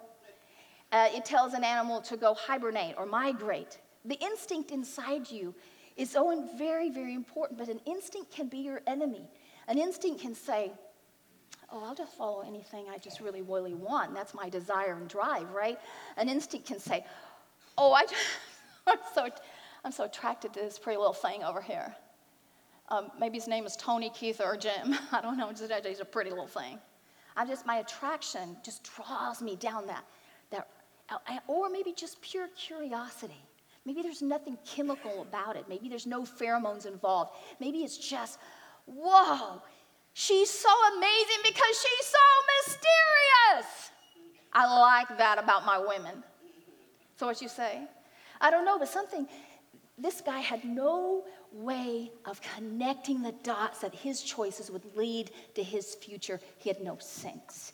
Uh, 0.91 1.09
it 1.13 1.27
tells 1.27 1.53
an 1.53 1.63
animal 1.63 2.01
to 2.01 2.17
go 2.17 2.33
hibernate 2.33 2.95
or 2.97 3.05
migrate. 3.05 3.79
The 4.07 4.15
instinct 4.15 4.71
inside 4.71 5.31
you 5.31 5.55
is 5.99 6.11
so 6.11 6.49
very, 6.57 6.89
very 6.89 7.13
important, 7.13 7.59
but 7.59 7.69
an 7.69 7.79
instinct 7.85 8.33
can 8.33 8.49
be 8.49 8.59
your 8.59 8.81
enemy. 8.87 9.29
An 9.69 9.77
instinct 9.77 10.23
can 10.23 10.35
say, 10.35 10.73
Oh, 11.71 11.85
I'll 11.85 11.95
just 11.95 12.17
follow 12.17 12.41
anything 12.41 12.87
I 12.89 12.97
just 12.97 13.21
really, 13.21 13.43
really 13.43 13.75
want. 13.75 14.15
That's 14.15 14.33
my 14.33 14.49
desire 14.49 14.95
and 14.95 15.09
drive, 15.09 15.51
right? 15.51 15.79
An 16.17 16.31
instinct 16.31 16.67
can 16.67 16.79
say, 16.79 17.05
Oh, 17.77 17.93
I 17.93 18.07
I'm, 18.87 18.99
so, 19.15 19.29
I'm 19.85 19.93
so 19.93 20.05
attracted 20.05 20.55
to 20.55 20.61
this 20.61 20.79
pretty 20.79 20.97
little 20.97 21.13
thing 21.13 21.45
over 21.45 21.61
here. 21.61 21.95
Um, 22.89 23.11
maybe 23.19 23.39
his 23.39 23.49
name 23.49 23.65
is 23.65 23.77
Tony, 23.77 24.11
Keith, 24.11 24.41
or 24.41 24.57
Jim. 24.57 24.97
I 25.13 25.21
don't 25.21 25.37
know. 25.37 25.49
He's 25.51 26.01
a 26.01 26.05
pretty 26.05 26.31
little 26.31 26.47
thing. 26.47 26.79
I 27.37 27.47
just, 27.47 27.67
my 27.67 27.77
attraction 27.77 28.57
just 28.65 28.89
draws 28.95 29.43
me 29.43 29.57
down 29.57 29.87
that, 29.87 30.05
that, 30.51 30.69
or 31.49 31.69
maybe 31.69 31.93
just 31.93 32.21
pure 32.21 32.49
curiosity. 32.57 33.43
Maybe 33.85 34.03
there's 34.03 34.23
nothing 34.23 34.57
chemical 34.65 35.23
about 35.23 35.57
it. 35.57 35.67
Maybe 35.69 35.89
there's 35.89 36.07
no 36.07 36.23
pheromones 36.23 36.87
involved. 36.87 37.33
Maybe 37.61 37.79
it's 37.79 37.99
just, 37.99 38.39
whoa, 38.87 39.61
she's 40.15 40.49
so 40.49 40.71
amazing 40.97 41.39
because 41.43 41.83
she's 41.83 42.07
so 42.07 42.73
mysterious. 42.73 43.91
I 44.53 44.81
like 44.81 45.19
that 45.19 45.39
about 45.39 45.67
my 45.67 45.79
women. 45.79 46.23
So, 47.17 47.27
what 47.27 47.43
you 47.43 47.49
say? 47.49 47.87
I 48.41 48.51
don't 48.51 48.65
know, 48.65 48.79
but 48.79 48.89
something, 48.89 49.29
this 49.97 50.21
guy 50.21 50.41
had 50.41 50.65
no 50.65 51.25
way 51.53 52.11
of 52.25 52.41
connecting 52.57 53.23
the 53.23 53.33
dots 53.43 53.81
that 53.81 53.95
his 53.95 54.23
choices 54.23 54.71
would 54.71 54.97
lead 54.97 55.31
to 55.55 55.63
his 55.63 55.95
future. 55.95 56.41
He 56.59 56.69
had 56.69 56.81
no 56.83 56.99
sense. 56.99 57.73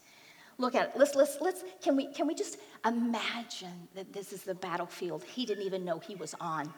Look 0.58 0.74
at 0.74 0.88
it. 0.88 0.92
Let's, 0.96 1.14
let's, 1.14 1.38
let's, 1.40 1.64
can, 1.82 1.96
we, 1.96 2.12
can 2.12 2.26
we 2.26 2.34
just 2.34 2.58
imagine 2.84 3.88
that 3.94 4.12
this 4.12 4.32
is 4.32 4.42
the 4.42 4.54
battlefield 4.54 5.24
he 5.24 5.46
didn't 5.46 5.64
even 5.64 5.84
know 5.84 5.98
he 5.98 6.14
was 6.14 6.34
on? 6.40 6.72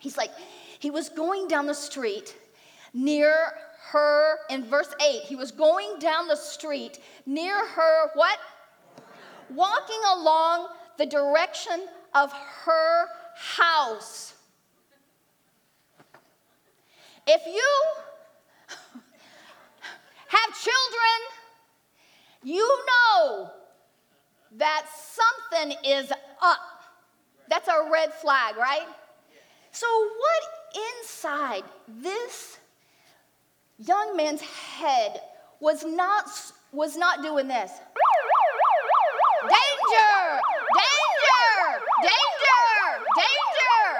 He's 0.00 0.16
like, 0.16 0.32
he 0.80 0.90
was 0.90 1.08
going 1.08 1.46
down 1.46 1.66
the 1.66 1.74
street 1.74 2.34
near 2.92 3.52
her, 3.90 4.38
in 4.50 4.64
verse 4.64 4.92
8, 5.00 5.22
he 5.22 5.36
was 5.36 5.52
going 5.52 5.98
down 5.98 6.26
the 6.26 6.36
street 6.36 6.98
near 7.26 7.66
her, 7.66 8.10
what? 8.14 8.38
Walking 9.50 10.00
along 10.14 10.68
the 10.98 11.06
direction 11.06 11.86
of 12.14 12.32
her 12.32 13.06
house. 13.34 14.34
If 17.26 17.46
you 17.46 17.72
have 20.28 20.60
children 20.60 21.32
you 22.42 22.66
know 22.86 23.50
that 24.56 24.86
something 24.92 25.76
is 25.84 26.10
up. 26.42 26.58
That's 27.48 27.68
a 27.68 27.88
red 27.90 28.12
flag, 28.14 28.56
right? 28.56 28.86
So, 29.70 29.86
what 29.86 30.42
inside 31.00 31.64
this 31.88 32.58
young 33.78 34.16
man's 34.16 34.40
head 34.40 35.20
was 35.60 35.84
not, 35.84 36.28
was 36.72 36.96
not 36.96 37.22
doing 37.22 37.48
this? 37.48 37.70
Danger! 39.42 40.40
Danger! 40.74 41.80
Danger! 42.02 43.04
Danger! 43.16 43.98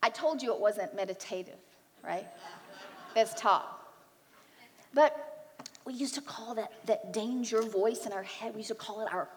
told 0.13 0.41
you 0.41 0.53
it 0.53 0.59
wasn't 0.59 0.95
meditative, 0.95 1.57
right? 2.03 2.27
This 3.15 3.33
talk. 3.35 3.79
But 4.93 5.31
we 5.85 5.93
used 5.93 6.15
to 6.15 6.21
call 6.21 6.55
that, 6.55 6.71
that 6.85 7.13
danger 7.13 7.61
voice 7.61 8.05
in 8.05 8.13
our 8.13 8.23
head, 8.23 8.53
we 8.53 8.59
used 8.59 8.69
to 8.69 8.75
call 8.75 9.01
it 9.01 9.11
our 9.11 9.27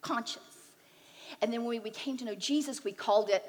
conscience. 0.00 0.44
And 1.42 1.52
then 1.52 1.64
when 1.64 1.82
we 1.82 1.90
came 1.90 2.16
to 2.16 2.24
know 2.24 2.34
Jesus, 2.34 2.84
we 2.84 2.92
called 2.92 3.28
it 3.28 3.44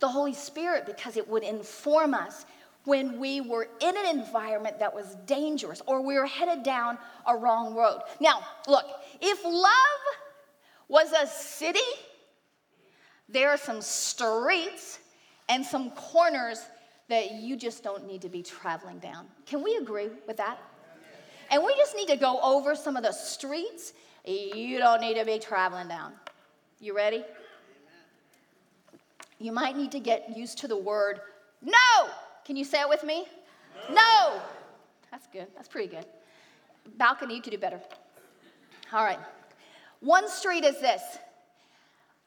the 0.00 0.08
Holy 0.08 0.34
Spirit 0.34 0.84
because 0.84 1.16
it 1.16 1.26
would 1.28 1.42
inform 1.42 2.12
us 2.12 2.44
when 2.84 3.18
we 3.18 3.40
were 3.40 3.68
in 3.80 3.96
an 3.96 4.18
environment 4.18 4.78
that 4.78 4.94
was 4.94 5.16
dangerous 5.26 5.82
or 5.86 6.00
we 6.00 6.14
were 6.14 6.26
headed 6.26 6.62
down 6.62 6.98
a 7.26 7.36
wrong 7.36 7.74
road. 7.74 8.00
Now, 8.20 8.46
look, 8.68 8.84
if 9.20 9.44
love 9.44 10.02
was 10.88 11.12
a 11.12 11.26
city, 11.26 11.80
there 13.28 13.50
are 13.50 13.56
some 13.56 13.80
streets 13.80 15.00
and 15.48 15.64
some 15.64 15.90
corners 15.92 16.64
that 17.08 17.32
you 17.32 17.56
just 17.56 17.82
don't 17.82 18.06
need 18.06 18.22
to 18.22 18.28
be 18.28 18.42
traveling 18.42 18.98
down. 18.98 19.26
Can 19.46 19.62
we 19.62 19.76
agree 19.76 20.08
with 20.26 20.36
that? 20.36 20.58
And 21.50 21.62
we 21.64 21.74
just 21.76 21.94
need 21.94 22.08
to 22.08 22.16
go 22.16 22.40
over 22.40 22.74
some 22.74 22.96
of 22.96 23.02
the 23.02 23.12
streets 23.12 23.92
you 24.24 24.78
don't 24.78 25.00
need 25.00 25.14
to 25.14 25.24
be 25.24 25.38
traveling 25.38 25.86
down. 25.86 26.12
You 26.80 26.96
ready? 26.96 27.24
You 29.38 29.52
might 29.52 29.76
need 29.76 29.92
to 29.92 30.00
get 30.00 30.36
used 30.36 30.58
to 30.58 30.68
the 30.68 30.76
word 30.76 31.20
no. 31.62 32.08
Can 32.44 32.56
you 32.56 32.64
say 32.64 32.80
it 32.80 32.88
with 32.88 33.02
me? 33.02 33.26
No. 33.88 33.94
no. 33.94 34.40
That's 35.10 35.26
good. 35.26 35.46
That's 35.54 35.68
pretty 35.68 35.88
good. 35.88 36.04
Balcony, 36.96 37.34
you 37.34 37.42
could 37.42 37.52
do 37.52 37.58
better. 37.58 37.80
All 38.92 39.04
right. 39.04 39.18
One 40.00 40.28
street 40.28 40.64
is 40.64 40.80
this. 40.80 41.02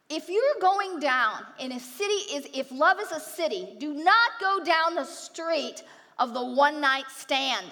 If 0.10 0.28
you're 0.28 0.42
going 0.60 1.00
down 1.00 1.46
in 1.60 1.72
a 1.72 1.80
city 1.80 2.34
is 2.34 2.48
if 2.52 2.72
love 2.72 3.00
is 3.00 3.12
a 3.12 3.20
city, 3.20 3.76
do 3.78 3.94
not 3.94 4.32
go 4.40 4.64
down 4.64 4.96
the 4.96 5.06
street 5.06 5.84
of 6.18 6.34
the 6.34 6.44
one 6.44 6.82
night 6.82 7.06
stand. 7.16 7.68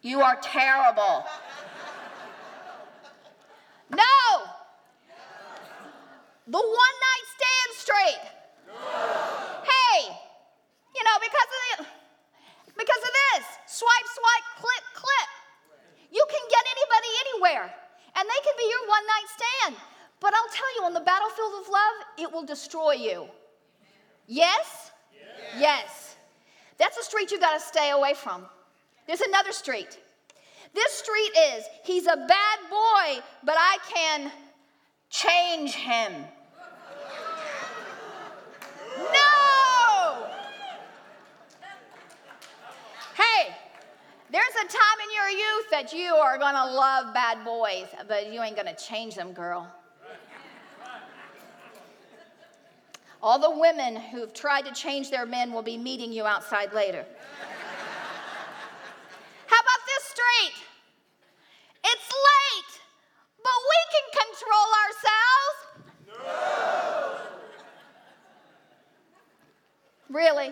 You 0.00 0.22
are 0.22 0.36
terrible. 0.42 1.24
No. 3.90 3.96
The 6.46 6.58
one 6.58 6.94
night 7.06 7.26
stand 7.36 7.70
straight. 7.76 8.22
Hey, 9.62 10.18
you 10.94 11.04
know, 11.04 11.18
because 11.20 11.48
of 11.80 11.86
the, 11.86 12.01
because 12.76 13.02
of 13.02 13.12
this, 13.12 13.44
swipe, 13.66 14.08
swipe, 14.08 14.46
click, 14.58 14.84
click. 14.94 15.30
You 16.10 16.24
can 16.28 16.44
get 16.50 16.64
anybody 16.76 17.10
anywhere, 17.24 17.66
and 18.16 18.24
they 18.28 18.40
can 18.44 18.54
be 18.56 18.68
your 18.68 18.88
one 18.88 19.06
night 19.06 19.28
stand. 19.32 19.76
But 20.20 20.34
I'll 20.34 20.52
tell 20.52 20.74
you, 20.76 20.84
on 20.84 20.94
the 20.94 21.00
battlefield 21.00 21.54
of 21.60 21.68
love, 21.68 21.96
it 22.18 22.32
will 22.32 22.44
destroy 22.44 22.92
you. 22.92 23.26
Yes? 24.26 24.92
Yes. 25.12 25.58
yes. 25.58 26.16
That's 26.78 26.96
a 26.98 27.02
street 27.02 27.30
you 27.30 27.40
got 27.40 27.54
to 27.54 27.60
stay 27.60 27.90
away 27.90 28.14
from. 28.14 28.46
There's 29.06 29.20
another 29.20 29.52
street. 29.52 29.98
This 30.74 30.92
street 30.92 31.32
is, 31.54 31.64
he's 31.84 32.06
a 32.06 32.16
bad 32.16 32.58
boy, 32.70 33.22
but 33.44 33.56
I 33.58 33.78
can 33.92 34.32
change 35.10 35.74
him. 35.74 36.12
No! 38.98 40.26
Hey, 43.14 43.54
there's 44.32 44.54
a 44.64 44.66
time 44.66 44.98
in 45.04 45.12
your 45.14 45.28
youth 45.28 45.70
that 45.70 45.92
you 45.92 46.14
are 46.14 46.38
gonna 46.38 46.72
love 46.72 47.12
bad 47.12 47.44
boys, 47.44 47.86
but 48.08 48.32
you 48.32 48.42
ain't 48.42 48.56
gonna 48.56 48.74
change 48.74 49.14
them, 49.14 49.34
girl. 49.34 49.70
All 53.22 53.38
the 53.38 53.50
women 53.50 53.94
who've 53.94 54.32
tried 54.32 54.64
to 54.64 54.72
change 54.72 55.10
their 55.10 55.26
men 55.26 55.52
will 55.52 55.62
be 55.62 55.76
meeting 55.76 56.12
you 56.12 56.24
outside 56.24 56.72
later. 56.72 57.04
How 59.46 59.60
about 59.60 59.80
this 59.86 60.02
street? 60.04 60.64
It's 61.84 62.10
late, 62.10 62.80
but 63.44 63.52
we 63.70 63.78
can 63.92 64.04
control 64.24 64.68
ourselves. 64.82 65.58
No. 70.08 70.16
Really? 70.18 70.50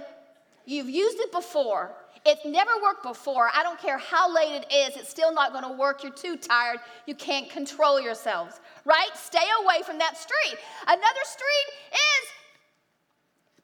You've 0.66 0.90
used 0.90 1.18
it 1.18 1.32
before. 1.32 1.94
It's 2.26 2.44
never 2.44 2.70
worked 2.82 3.02
before. 3.02 3.48
I 3.54 3.62
don't 3.62 3.80
care 3.80 3.96
how 3.96 4.32
late 4.32 4.52
it 4.62 4.72
is, 4.72 4.96
it's 4.96 5.08
still 5.08 5.32
not 5.32 5.52
going 5.52 5.64
to 5.64 5.72
work. 5.72 6.02
You're 6.02 6.12
too 6.12 6.36
tired. 6.36 6.78
You 7.06 7.14
can't 7.14 7.48
control 7.48 8.00
yourselves, 8.00 8.60
right? 8.84 9.08
Stay 9.14 9.46
away 9.62 9.82
from 9.84 9.98
that 9.98 10.16
street. 10.18 10.58
Another 10.86 11.24
street 11.24 11.68
is 11.92 12.28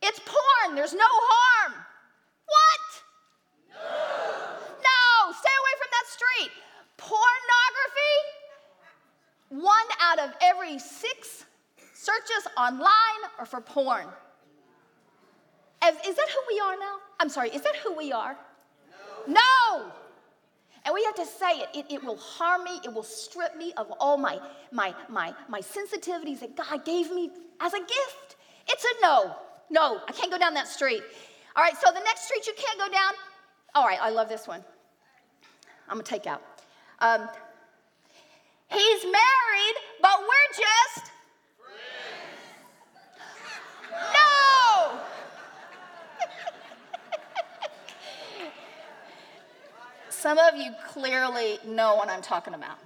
it's 0.03 0.21
porn. 0.21 0.75
There's 0.75 0.95
no 0.95 1.05
harm. 1.05 1.75
What? 2.47 2.87
No, 3.75 4.87
No, 5.27 5.33
stay 5.33 5.51
away 5.51 5.75
from 5.81 5.91
that 5.93 6.07
street. 6.09 6.53
Pornography, 6.97 8.17
one 9.51 9.89
out 10.01 10.19
of 10.19 10.35
every 10.41 10.79
six 10.79 11.45
searches 11.95 12.47
online 12.57 13.31
are 13.39 13.47
for 13.47 13.61
porn. 13.61 14.07
Is 15.85 16.17
that 16.17 16.29
who 16.29 16.55
we 16.55 16.61
are 16.61 16.77
now? 16.79 16.97
I'm 17.21 17.29
sorry, 17.29 17.51
is 17.51 17.63
that 17.63 17.77
who 17.77 17.95
we 17.95 18.13
are? 18.13 18.37
No. 19.27 19.35
no. 19.35 19.93
And 20.85 20.95
we 20.95 21.03
have 21.05 21.17
to 21.17 21.27
say 21.27 21.51
it. 21.51 21.69
it. 21.75 21.87
It 21.91 22.05
will 22.05 22.17
harm 22.17 22.63
me. 22.63 22.81
It 22.85 22.93
will 22.93 23.03
strip 23.03 23.57
me 23.57 23.73
of 23.77 23.91
all 23.99 24.17
my, 24.17 24.39
my, 24.71 24.95
my, 25.09 25.35
my 25.49 25.61
sensitivities 25.61 26.41
that 26.41 26.57
God 26.57 26.85
gave 26.85 27.11
me 27.13 27.31
as 27.61 27.75
a 27.75 27.81
gift. 27.81 28.37
It's 28.69 28.85
a 28.85 29.03
no. 29.03 29.35
No, 29.69 30.01
I 30.09 30.13
can't 30.13 30.31
go 30.31 30.39
down 30.39 30.55
that 30.55 30.69
street. 30.69 31.03
All 31.57 31.65
right, 31.65 31.77
so 31.77 31.91
the 31.93 32.01
next 32.01 32.27
street 32.27 32.47
you 32.47 32.53
can't 32.57 32.79
go 32.79 32.89
down. 32.89 33.15
All 33.75 33.85
right, 33.85 33.99
I 34.01 34.11
love 34.11 34.29
this 34.29 34.47
one. 34.47 34.65
I'm 35.89 35.97
gonna 35.97 36.05
take 36.05 36.27
out. 36.27 36.43
Um, 37.01 37.29
he's 38.71 39.05
married, 39.05 39.77
but 40.01 40.21
we're 40.21 40.51
just. 40.55 41.11
Friends. 41.59 42.37
No! 44.13 45.01
Some 50.19 50.39
of 50.39 50.57
you 50.57 50.73
clearly 50.89 51.59
know 51.67 51.95
what 51.97 52.09
I'm 52.09 52.23
talking 52.23 52.55
about. 52.55 52.79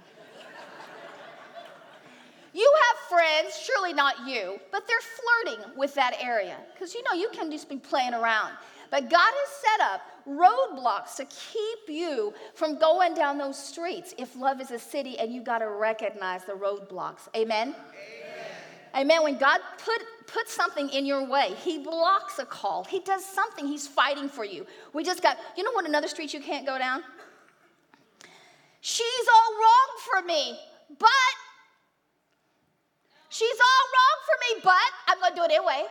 You 2.53 2.73
have 2.83 3.17
friends, 3.17 3.57
surely 3.57 3.93
not 3.93 4.27
you, 4.27 4.59
but 4.69 4.85
they're 4.85 4.97
flirting 4.99 5.77
with 5.77 5.93
that 5.95 6.15
area. 6.21 6.57
Because 6.73 6.93
you 6.93 7.01
know, 7.03 7.13
you 7.13 7.29
can 7.31 7.49
just 7.49 7.69
be 7.69 7.77
playing 7.77 8.13
around. 8.13 8.51
But 8.89 9.09
God 9.09 9.31
has 9.33 9.49
set 9.49 9.79
up 9.93 10.01
roadblocks 10.27 11.15
to 11.15 11.25
keep 11.25 11.87
you 11.87 12.33
from 12.53 12.77
going 12.77 13.13
down 13.13 13.37
those 13.37 13.57
streets 13.57 14.13
if 14.17 14.35
love 14.35 14.59
is 14.59 14.71
a 14.71 14.79
city 14.79 15.17
and 15.17 15.33
you 15.33 15.41
got 15.41 15.59
to 15.59 15.69
recognize 15.69 16.43
the 16.43 16.51
roadblocks. 16.51 17.29
Amen? 17.33 17.69
Amen? 17.69 17.75
Amen. 18.93 19.23
When 19.23 19.37
God 19.37 19.61
put, 19.77 20.01
puts 20.27 20.53
something 20.53 20.89
in 20.89 21.05
your 21.05 21.25
way, 21.25 21.53
He 21.63 21.79
blocks 21.79 22.39
a 22.39 22.45
call. 22.45 22.83
He 22.83 22.99
does 22.99 23.25
something. 23.25 23.65
He's 23.65 23.87
fighting 23.87 24.27
for 24.27 24.43
you. 24.43 24.65
We 24.91 25.05
just 25.05 25.23
got, 25.23 25.37
you 25.55 25.63
know 25.63 25.71
what 25.71 25.87
another 25.87 26.09
street 26.09 26.33
you 26.33 26.41
can't 26.41 26.65
go 26.65 26.77
down? 26.77 27.03
She's 28.81 29.27
all 29.27 29.53
wrong 29.53 29.89
for 29.99 30.27
me, 30.27 30.59
but 30.99 31.35
She's 33.31 33.47
all 33.47 33.83
wrong 33.95 34.17
for 34.27 34.35
me, 34.43 34.61
but 34.61 34.89
I'm 35.07 35.17
to 35.31 35.31
do 35.33 35.43
it 35.45 35.51
anyway. 35.55 35.87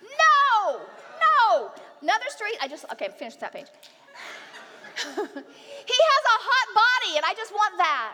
No, 0.00 0.80
no. 1.20 1.70
Another 2.00 2.24
street, 2.28 2.56
I 2.62 2.66
just, 2.66 2.86
okay, 2.92 3.10
finish 3.14 3.36
that 3.36 3.52
page. 3.52 3.66
he 4.96 5.04
has 5.04 6.24
a 6.32 6.38
hot 6.48 6.68
body, 6.72 7.16
and 7.18 7.26
I 7.28 7.34
just 7.36 7.52
want 7.52 7.76
that. 7.76 8.12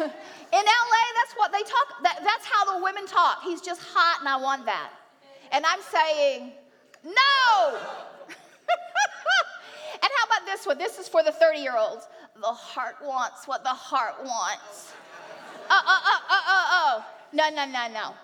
in 0.00 0.64
LA, 0.64 1.04
that's 1.20 1.34
what 1.36 1.52
they 1.52 1.60
talk, 1.60 2.02
that, 2.02 2.20
that's 2.24 2.46
how 2.46 2.64
the 2.76 2.82
women 2.82 3.06
talk. 3.06 3.42
He's 3.44 3.60
just 3.60 3.82
hot, 3.82 4.20
and 4.20 4.28
I 4.30 4.36
want 4.36 4.64
that. 4.64 4.92
And 5.52 5.66
I'm 5.66 5.82
saying, 5.82 6.52
no. 7.04 7.78
This 10.46 10.66
one? 10.66 10.78
This 10.78 10.98
is 10.98 11.08
for 11.08 11.22
the 11.22 11.32
30 11.32 11.58
year 11.58 11.76
olds 11.76 12.06
the 12.40 12.46
heart 12.46 12.96
wants 13.02 13.46
what 13.46 13.62
the 13.62 13.70
heart 13.70 14.14
wants. 14.24 14.92
Oh, 15.70 15.82
oh, 15.86 16.00
oh, 16.04 16.20
oh, 16.30 16.42
oh, 16.48 16.66
oh. 16.72 17.06
No, 17.32 17.48
no, 17.50 17.64
no, 17.64 17.88
no. 17.92 18.14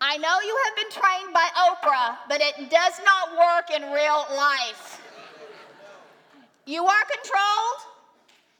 I 0.00 0.16
know 0.18 0.38
you 0.44 0.56
have 0.64 0.76
been 0.76 0.90
trained 0.90 1.34
by 1.34 1.48
Oprah, 1.66 2.16
but 2.28 2.40
it 2.40 2.70
does 2.70 3.00
not 3.04 3.32
work 3.32 3.70
in 3.74 3.90
real 3.92 4.24
life. 4.36 5.02
You 6.66 6.84
are 6.84 7.04
controlled, 7.10 7.80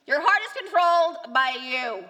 your 0.07 0.19
heart 0.19 0.41
is 0.43 0.61
controlled 0.61 1.33
by 1.33 1.55
you. 1.61 2.03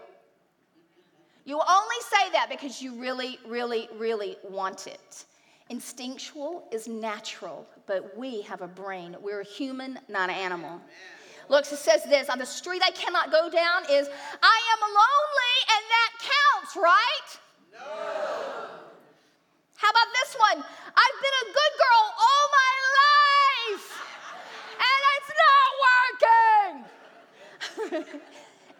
You 1.45 1.55
only 1.59 1.95
say 2.01 2.31
that 2.31 2.47
because 2.49 2.81
you 2.81 2.99
really, 2.99 3.37
really, 3.45 3.89
really 3.97 4.37
want 4.49 4.87
it. 4.87 5.25
Instinctual 5.69 6.63
is 6.71 6.87
natural, 6.87 7.67
but 7.89 8.15
we 8.15 8.41
have 8.41 8.61
a 8.61 8.67
brain. 8.67 9.17
We're 9.19 9.41
a 9.41 9.43
human, 9.43 9.97
not 10.07 10.29
an 10.29 10.35
animal. 10.35 10.79
Looks, 11.49 11.73
it 11.73 11.79
says 11.79 12.03
this 12.03 12.29
on 12.29 12.37
the 12.37 12.45
street 12.45 12.83
I 12.85 12.91
cannot 12.91 13.31
go 13.31 13.49
down 13.49 13.81
is 13.89 14.07
I 14.43 14.59
am 14.73 14.81
lonely 15.01 15.55
and 15.73 15.83
that 15.95 16.11
counts, 16.21 16.75
right? 16.77 17.29
No. 17.73 17.79
How 19.75 19.89
about 19.89 20.09
this 20.21 20.37
one? 20.37 20.63
I've 20.63 21.19
been 21.25 21.37
a 21.41 21.45
good 21.47 21.73
girl 21.83 22.03
all 22.25 22.45
my 22.61 22.75
life 23.01 23.87
and 24.85 24.99
it's 25.17 25.31
not 25.43 25.69
working. 25.89 26.85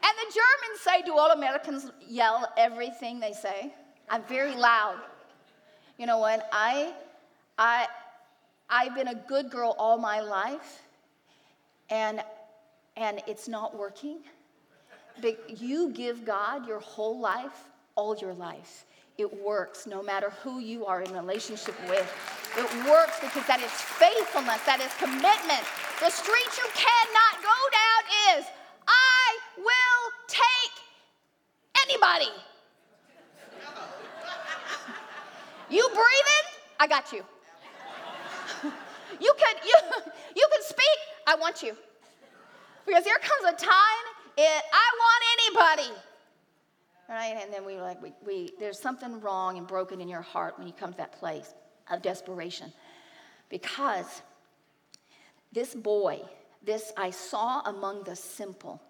and 0.04 0.13
the 0.22 0.30
Germans 0.39 0.82
say, 0.84 1.02
Do 1.02 1.17
all 1.17 1.32
Americans 1.32 1.89
yell 2.08 2.54
everything 2.58 3.19
they 3.19 3.34
say? 3.34 3.74
I'm 4.08 4.22
very 4.30 4.56
loud. 4.56 4.98
You 5.98 6.06
know 6.06 6.19
what? 6.19 6.48
I, 6.54 6.93
I, 7.58 7.88
I've 8.69 8.93
been 8.93 9.08
a 9.08 9.15
good 9.15 9.49
girl 9.49 9.75
all 9.77 9.97
my 9.97 10.21
life, 10.21 10.84
and 11.89 12.21
and 12.95 13.21
it's 13.27 13.47
not 13.47 13.77
working, 13.77 14.19
but 15.21 15.60
you 15.60 15.89
give 15.91 16.25
God 16.25 16.67
your 16.67 16.79
whole 16.79 17.19
life, 17.19 17.69
all 17.95 18.15
your 18.17 18.34
life. 18.34 18.86
It 19.17 19.41
works 19.43 19.88
no 19.88 20.03
matter 20.03 20.29
who 20.43 20.60
you 20.60 20.86
are 20.86 21.01
in 21.01 21.12
relationship 21.13 21.75
with. 21.89 22.08
It 22.58 22.89
works 22.89 23.19
because 23.21 23.45
that 23.47 23.60
is 23.60 23.71
faithfulness, 23.71 24.63
that 24.65 24.79
is 24.79 24.93
commitment. 24.95 25.63
The 25.99 26.10
street 26.10 26.51
you 26.58 26.67
cannot 26.73 27.43
go 27.43 27.58
down 27.71 28.38
is 28.38 28.45
I 28.88 29.38
will 29.58 30.03
take 30.27 30.73
anybody. 31.86 32.32
You 35.69 35.88
breathing? 35.89 36.45
I 36.79 36.88
got 36.88 37.12
you. 37.12 37.23
You 39.19 39.34
can 39.38 39.56
you 39.65 39.78
you 40.36 40.48
can 40.52 40.63
speak. 40.63 41.00
I 41.28 41.36
want 41.36 41.62
you. 41.63 41.76
Because 42.86 43.04
there 43.04 43.19
comes 43.19 43.54
a 43.54 43.65
time 43.65 44.06
it 44.39 44.63
I 44.74 44.89
want 45.00 45.24
anybody. 45.38 46.02
Right? 47.10 47.36
And 47.41 47.52
then 47.52 47.65
we 47.65 47.82
like, 47.82 48.02
we, 48.02 48.13
we, 48.26 48.52
there's 48.60 48.80
something 48.80 49.19
wrong 49.19 49.58
and 49.58 49.65
broken 49.67 50.00
in 50.00 50.08
your 50.08 50.22
heart 50.22 50.58
when 50.58 50.67
you 50.67 50.74
come 50.74 50.91
to 50.91 50.98
that 50.98 51.12
place 51.12 51.56
of 51.89 52.04
desperation. 52.04 52.72
Because 53.50 54.22
this 55.52 55.74
boy, 55.74 56.22
this 56.63 56.93
I 56.95 57.10
saw 57.10 57.62
among 57.62 58.04
the 58.04 58.15
simple, 58.15 58.82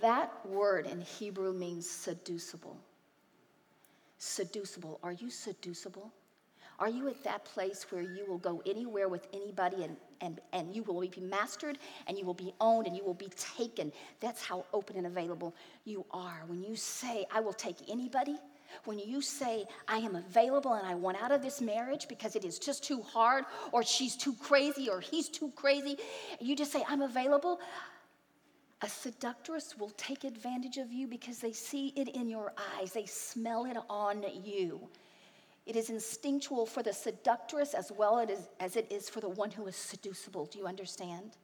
that 0.00 0.32
word 0.44 0.86
in 0.86 1.00
Hebrew 1.00 1.52
means 1.52 1.88
seducible. 1.88 2.76
Seducible. 4.18 4.98
Are 5.04 5.12
you 5.12 5.30
seducible? 5.30 6.12
Are 6.80 6.88
you 6.88 7.08
at 7.08 7.22
that 7.24 7.44
place 7.44 7.86
where 7.90 8.00
you 8.00 8.24
will 8.26 8.38
go 8.38 8.62
anywhere 8.64 9.08
with 9.08 9.28
anybody 9.34 9.84
and, 9.84 9.96
and, 10.22 10.40
and 10.54 10.74
you 10.74 10.82
will 10.82 10.98
be 11.00 11.20
mastered 11.20 11.78
and 12.06 12.18
you 12.18 12.24
will 12.24 12.34
be 12.34 12.54
owned 12.58 12.86
and 12.86 12.96
you 12.96 13.04
will 13.04 13.12
be 13.12 13.28
taken? 13.36 13.92
That's 14.18 14.42
how 14.42 14.64
open 14.72 14.96
and 14.96 15.06
available 15.06 15.54
you 15.84 16.06
are. 16.10 16.42
When 16.46 16.62
you 16.62 16.74
say, 16.74 17.26
I 17.30 17.40
will 17.40 17.52
take 17.52 17.76
anybody, 17.90 18.36
when 18.84 18.98
you 18.98 19.20
say, 19.20 19.66
I 19.88 19.98
am 19.98 20.16
available 20.16 20.72
and 20.72 20.86
I 20.86 20.94
want 20.94 21.22
out 21.22 21.32
of 21.32 21.42
this 21.42 21.60
marriage 21.60 22.08
because 22.08 22.34
it 22.34 22.46
is 22.46 22.58
just 22.58 22.82
too 22.82 23.02
hard, 23.02 23.44
or 23.72 23.82
she's 23.82 24.16
too 24.16 24.34
crazy, 24.40 24.88
or 24.88 25.00
he's 25.00 25.28
too 25.28 25.52
crazy, 25.56 25.98
you 26.40 26.56
just 26.56 26.72
say, 26.72 26.82
I'm 26.88 27.02
available, 27.02 27.60
a 28.80 28.88
seductress 28.88 29.76
will 29.76 29.90
take 29.90 30.24
advantage 30.24 30.78
of 30.78 30.92
you 30.92 31.06
because 31.06 31.40
they 31.40 31.52
see 31.52 31.88
it 31.96 32.08
in 32.08 32.28
your 32.30 32.54
eyes, 32.78 32.92
they 32.92 33.04
smell 33.06 33.66
it 33.66 33.76
on 33.90 34.24
you. 34.42 34.88
It 35.66 35.76
is 35.76 35.90
instinctual 35.90 36.66
for 36.66 36.82
the 36.82 36.92
seductress 36.92 37.74
as 37.74 37.92
well 37.92 38.26
as 38.58 38.76
it 38.76 38.90
is 38.90 39.08
for 39.08 39.20
the 39.20 39.28
one 39.28 39.50
who 39.50 39.66
is 39.66 39.76
seducible. 39.76 40.46
Do 40.46 40.58
you 40.58 40.66
understand? 40.66 41.36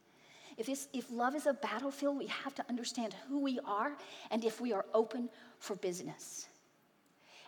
If, 0.57 0.87
if 0.91 1.11
love 1.11 1.35
is 1.35 1.45
a 1.45 1.53
battlefield, 1.53 2.17
we 2.17 2.27
have 2.27 2.55
to 2.55 2.65
understand 2.67 3.15
who 3.27 3.39
we 3.39 3.59
are 3.63 3.95
and 4.31 4.43
if 4.43 4.59
we 4.59 4.73
are 4.73 4.85
open 4.93 5.29
for 5.59 5.75
business. 5.75 6.47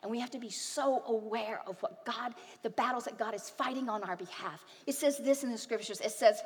And 0.01 0.11
we 0.11 0.19
have 0.19 0.29
to 0.31 0.39
be 0.39 0.49
so 0.49 1.03
aware 1.07 1.61
of 1.67 1.81
what 1.81 2.05
God, 2.05 2.35
the 2.63 2.69
battles 2.69 3.05
that 3.05 3.17
God 3.17 3.33
is 3.33 3.49
fighting 3.49 3.89
on 3.89 4.03
our 4.03 4.15
behalf. 4.15 4.63
It 4.87 4.93
says 4.93 5.17
this 5.17 5.43
in 5.43 5.51
the 5.51 5.57
scriptures 5.57 5.99
it 5.99 6.11
says, 6.11 6.41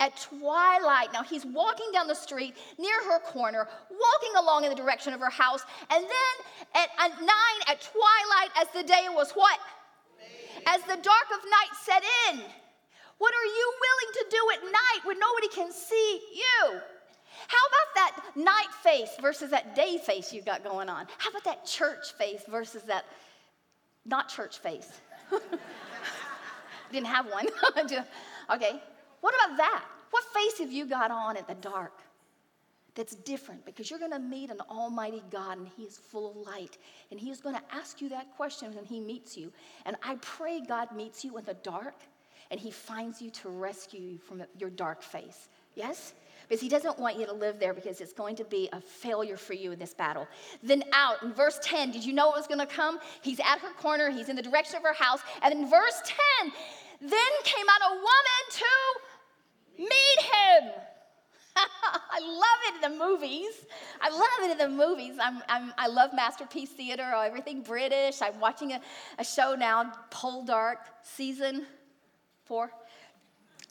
at 0.00 0.16
twilight, 0.16 1.12
now 1.12 1.22
he's 1.22 1.46
walking 1.46 1.86
down 1.92 2.06
the 2.06 2.14
street 2.14 2.56
near 2.78 3.04
her 3.04 3.20
corner, 3.20 3.68
walking 3.90 4.36
along 4.36 4.64
in 4.64 4.70
the 4.70 4.76
direction 4.76 5.12
of 5.12 5.20
her 5.20 5.30
house, 5.30 5.62
and 5.90 6.04
then 6.04 6.34
at, 6.74 6.88
at 6.98 7.20
nine, 7.20 7.58
at 7.68 7.80
twilight, 7.80 8.50
as 8.60 8.68
the 8.74 8.82
day 8.82 9.06
was 9.10 9.30
what? 9.32 9.58
As 10.66 10.80
the 10.82 10.96
dark 10.96 11.28
of 11.32 11.44
night 11.44 11.72
set 11.82 12.02
in. 12.30 12.42
What 13.18 13.32
are 13.32 13.44
you 13.44 13.74
willing 13.80 14.12
to 14.14 14.26
do 14.30 14.50
at 14.54 14.72
night 14.72 15.00
when 15.04 15.18
nobody 15.18 15.48
can 15.48 15.72
see 15.72 16.20
you? 16.34 16.80
How 17.48 17.58
about 17.68 17.94
that 17.94 18.22
night 18.36 18.72
face 18.82 19.10
versus 19.20 19.50
that 19.50 19.74
day 19.74 19.98
face 19.98 20.32
you've 20.32 20.44
got 20.44 20.64
going 20.64 20.88
on? 20.88 21.06
How 21.18 21.30
about 21.30 21.44
that 21.44 21.64
church 21.64 22.12
face 22.18 22.42
versus 22.48 22.82
that 22.84 23.04
not 24.04 24.28
church 24.28 24.58
face? 24.58 24.90
Didn't 26.92 27.06
have 27.06 27.26
one. 27.26 27.46
okay. 28.50 28.80
What 29.24 29.34
about 29.36 29.56
that? 29.56 29.84
What 30.10 30.22
face 30.34 30.58
have 30.58 30.70
you 30.70 30.84
got 30.84 31.10
on 31.10 31.38
in 31.38 31.44
the 31.48 31.54
dark 31.54 31.98
that's 32.94 33.14
different? 33.14 33.64
Because 33.64 33.88
you're 33.88 33.98
going 33.98 34.12
to 34.12 34.18
meet 34.18 34.50
an 34.50 34.60
almighty 34.68 35.22
God 35.30 35.56
and 35.56 35.66
He 35.66 35.84
is 35.84 35.96
full 35.96 36.30
of 36.30 36.36
light. 36.46 36.76
And 37.10 37.18
He 37.18 37.30
is 37.30 37.40
going 37.40 37.54
to 37.54 37.62
ask 37.72 38.02
you 38.02 38.10
that 38.10 38.36
question 38.36 38.74
when 38.74 38.84
He 38.84 39.00
meets 39.00 39.34
you. 39.34 39.50
And 39.86 39.96
I 40.02 40.16
pray 40.16 40.60
God 40.60 40.94
meets 40.94 41.24
you 41.24 41.38
in 41.38 41.44
the 41.46 41.54
dark 41.54 41.94
and 42.50 42.60
He 42.60 42.70
finds 42.70 43.22
you 43.22 43.30
to 43.30 43.48
rescue 43.48 43.98
you 43.98 44.18
from 44.18 44.42
your 44.58 44.68
dark 44.68 45.00
face. 45.00 45.48
Yes? 45.74 46.12
Because 46.46 46.60
he 46.60 46.68
doesn't 46.68 46.98
want 46.98 47.18
you 47.18 47.24
to 47.24 47.32
live 47.32 47.58
there 47.58 47.72
because 47.72 48.02
it's 48.02 48.12
going 48.12 48.36
to 48.36 48.44
be 48.44 48.68
a 48.74 48.80
failure 48.82 49.38
for 49.38 49.54
you 49.54 49.72
in 49.72 49.78
this 49.78 49.94
battle. 49.94 50.28
Then 50.62 50.84
out 50.92 51.22
in 51.22 51.32
verse 51.32 51.58
10, 51.62 51.92
did 51.92 52.04
you 52.04 52.12
know 52.12 52.30
it 52.30 52.36
was 52.36 52.46
going 52.46 52.60
to 52.60 52.66
come? 52.66 52.98
He's 53.22 53.40
at 53.40 53.60
her 53.60 53.72
corner, 53.80 54.10
he's 54.10 54.28
in 54.28 54.36
the 54.36 54.42
direction 54.42 54.76
of 54.76 54.82
her 54.82 54.92
house. 54.92 55.20
And 55.42 55.54
in 55.54 55.70
verse 55.70 56.02
10, 56.42 56.52
then 57.00 57.32
came 57.44 57.66
out 57.68 57.92
a 57.92 57.94
woman 57.94 58.40
to 58.50 58.64
Meet 59.78 60.20
him. 60.20 60.72
I 61.56 62.20
love 62.20 62.60
it 62.68 62.84
in 62.84 62.92
the 62.92 63.04
movies. 63.04 63.52
I 64.00 64.10
love 64.10 64.22
it 64.42 64.50
in 64.52 64.58
the 64.58 64.68
movies. 64.68 65.16
I'm, 65.20 65.42
I'm, 65.48 65.72
i 65.78 65.86
love 65.86 66.10
Masterpiece 66.14 66.70
Theater 66.70 67.04
or 67.14 67.24
everything 67.24 67.62
British. 67.62 68.20
I'm 68.22 68.38
watching 68.40 68.72
a, 68.72 68.80
a 69.18 69.24
show 69.24 69.54
now, 69.54 69.92
Poldark, 70.10 70.76
season 71.02 71.66
four. 72.44 72.70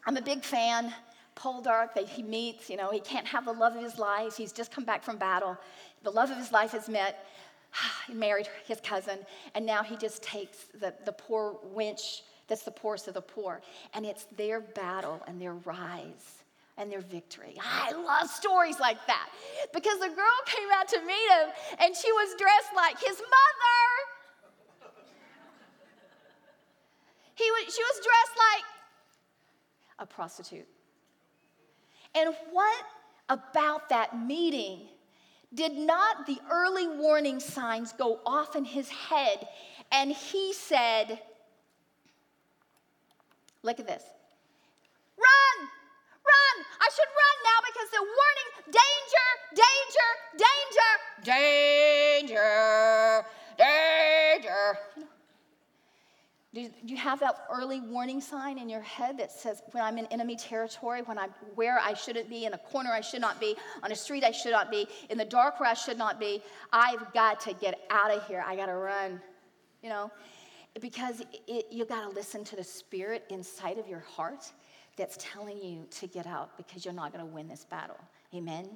I'm 0.06 0.18
a 0.18 0.22
big 0.22 0.44
fan. 0.44 0.94
Poldark, 1.36 1.94
that 1.96 2.08
he 2.08 2.22
meets, 2.22 2.70
you 2.70 2.78
know, 2.78 2.92
he 2.92 3.00
can't 3.00 3.26
have 3.26 3.46
the 3.46 3.52
love 3.52 3.76
of 3.76 3.84
his 3.84 3.98
life. 3.98 4.38
He's 4.38 4.52
just 4.52 4.72
come 4.72 4.86
back 4.86 5.04
from 5.04 5.18
battle. 5.18 5.58
The 6.04 6.12
love 6.12 6.30
of 6.30 6.38
his 6.38 6.52
life 6.52 6.72
has 6.72 6.88
met. 6.90 7.26
He 8.08 8.14
married 8.14 8.48
his 8.68 8.80
cousin, 8.82 9.18
and 9.56 9.66
now 9.66 9.82
he 9.82 9.98
just 9.98 10.22
takes 10.22 10.66
the, 10.80 10.94
the 11.06 11.12
poor 11.12 11.58
wench 11.76 12.22
that's 12.54 12.62
the 12.62 12.70
poorest 12.70 13.08
of 13.08 13.16
the 13.16 13.22
poor. 13.22 13.62
And 13.96 14.06
it's 14.06 14.26
their 14.38 14.62
battle 14.62 15.24
and 15.26 15.42
their 15.42 15.54
rise 15.54 16.44
and 16.78 16.92
their 16.92 17.02
victory. 17.02 17.56
I 17.60 17.92
love 17.94 18.30
stories 18.30 18.80
like 18.80 19.00
that 19.08 19.30
because 19.74 19.98
the 19.98 20.10
girl 20.10 20.40
came 20.46 20.68
out 20.72 20.88
to 20.90 21.00
meet 21.00 21.32
him 21.32 21.50
and 21.80 21.96
she 21.96 22.12
was 22.12 22.36
dressed 22.38 22.76
like 22.76 23.00
his 23.00 23.18
mother. 23.18 24.92
He 27.34 27.50
was, 27.50 27.74
she 27.74 27.82
was 27.82 28.06
dressed 28.06 28.38
like 28.38 28.66
a 29.98 30.06
prostitute. 30.06 30.68
And 32.14 32.36
what 32.52 32.86
about 33.30 33.90
that 33.90 34.24
meeting 34.24 34.82
did 35.56 35.74
not 35.74 36.28
the 36.28 36.38
early 36.52 36.88
warning 36.88 37.40
signs 37.40 37.94
go 37.94 38.20
off 38.28 38.56
in 38.56 38.64
his 38.64 38.90
head? 38.90 39.48
And 39.92 40.12
he 40.12 40.54
said, 40.54 41.20
Look 43.64 43.80
at 43.80 43.88
this. 43.88 44.04
Run! 45.18 45.58
Run! 45.60 46.66
I 46.80 46.90
should 46.94 47.12
run 47.22 47.36
now 47.50 47.60
because 47.70 47.90
the 47.92 48.04
warning 48.20 48.50
danger, 48.66 49.28
danger, 49.56 50.10
danger, 50.38 50.92
danger, 52.28 53.26
danger. 53.58 54.80
Do 56.54 56.70
you 56.84 56.98
have 56.98 57.20
that 57.22 57.48
early 57.52 57.80
warning 57.80 58.22
sign 58.22 58.60
in 58.60 58.70
your 58.70 58.82
head 58.82 59.18
that 59.18 59.32
says, 59.32 59.64
when 59.72 59.84
I'm 59.84 59.98
in 59.98 60.06
enemy 60.08 60.36
territory, 60.36 61.02
when 61.02 61.18
I'm 61.18 61.32
where 61.56 61.80
I 61.80 61.96
shouldn't 61.96 62.30
be, 62.30 62.46
in 62.46 62.54
a 62.54 62.60
corner 62.60 62.92
I 62.92 63.02
should 63.02 63.22
not 63.22 63.40
be, 63.40 63.56
on 63.82 63.92
a 63.92 63.96
street 63.96 64.24
I 64.24 64.30
should 64.30 64.52
not 64.52 64.70
be, 64.70 64.88
in 65.10 65.18
the 65.18 65.26
dark 65.26 65.60
where 65.60 65.70
I 65.70 65.74
should 65.74 65.98
not 65.98 66.20
be, 66.20 66.44
I've 66.72 67.12
got 67.12 67.40
to 67.42 67.54
get 67.54 67.80
out 67.90 68.12
of 68.12 68.28
here. 68.28 68.44
I 68.46 68.56
got 68.56 68.68
to 68.68 68.76
run. 68.76 69.20
You 69.82 69.90
know? 69.90 70.12
Because 70.82 71.22
it, 71.48 71.68
you 71.72 71.86
got 71.86 72.10
to 72.10 72.10
listen 72.10 72.44
to 72.46 72.56
the 72.56 72.64
spirit 72.64 73.26
inside 73.30 73.78
of 73.78 73.88
your 73.88 74.00
heart 74.00 74.52
that's 74.96 75.18
telling 75.20 75.58
you 75.62 75.86
to 75.90 76.08
get 76.08 76.28
out 76.28 76.56
because 76.58 76.86
you're 76.86 76.94
not 76.94 77.12
going 77.14 77.26
to 77.26 77.32
win 77.32 77.48
this 77.48 77.66
battle. 77.66 77.98
Amen. 78.34 78.68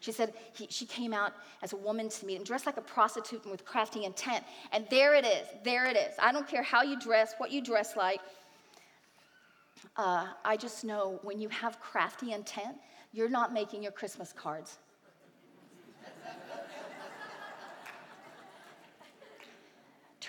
She 0.00 0.10
said 0.10 0.34
he, 0.54 0.66
she 0.68 0.84
came 0.84 1.14
out 1.14 1.32
as 1.62 1.72
a 1.72 1.76
woman 1.76 2.08
to 2.08 2.26
meet 2.26 2.36
him, 2.36 2.44
dressed 2.44 2.66
like 2.66 2.76
a 2.76 2.82
prostitute 2.82 3.42
and 3.42 3.52
with 3.52 3.64
crafty 3.64 4.04
intent. 4.04 4.44
And 4.72 4.86
there 4.90 5.14
it 5.14 5.24
is. 5.24 5.46
There 5.64 5.86
it 5.86 5.96
is. 5.96 6.14
I 6.18 6.32
don't 6.32 6.48
care 6.48 6.62
how 6.62 6.82
you 6.82 6.98
dress, 6.98 7.34
what 7.38 7.52
you 7.52 7.62
dress 7.62 7.96
like. 7.96 8.20
Uh, 9.96 10.26
I 10.44 10.56
just 10.56 10.84
know 10.84 11.20
when 11.22 11.38
you 11.38 11.48
have 11.50 11.80
crafty 11.80 12.32
intent, 12.32 12.76
you're 13.12 13.28
not 13.28 13.52
making 13.52 13.82
your 13.82 13.92
Christmas 13.92 14.32
cards. 14.32 14.78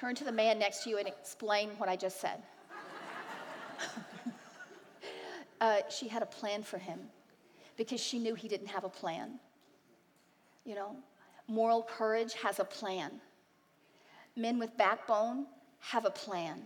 Turn 0.04 0.16
to 0.16 0.26
the 0.26 0.32
man 0.34 0.60
next 0.60 0.84
to 0.84 0.90
you 0.90 0.98
and 0.98 1.08
explain 1.08 1.70
what 1.78 1.88
I 1.88 1.96
just 1.96 2.20
said. 2.20 2.44
uh, 5.62 5.78
she 5.90 6.10
had 6.10 6.22
a 6.22 6.26
plan 6.26 6.62
for 6.62 6.78
him 6.78 7.00
because 7.78 8.02
she 8.02 8.20
knew 8.20 8.36
he 8.36 8.50
didn't 8.50 8.68
have 8.68 8.84
a 8.84 8.90
plan. 8.90 9.40
You 10.66 10.76
know, 10.76 10.98
moral 11.48 11.84
courage 11.84 12.34
has 12.34 12.60
a 12.60 12.66
plan. 12.66 13.12
Men 14.36 14.60
with 14.60 14.76
backbone 14.76 15.46
have 15.80 16.04
a 16.04 16.12
plan. 16.12 16.64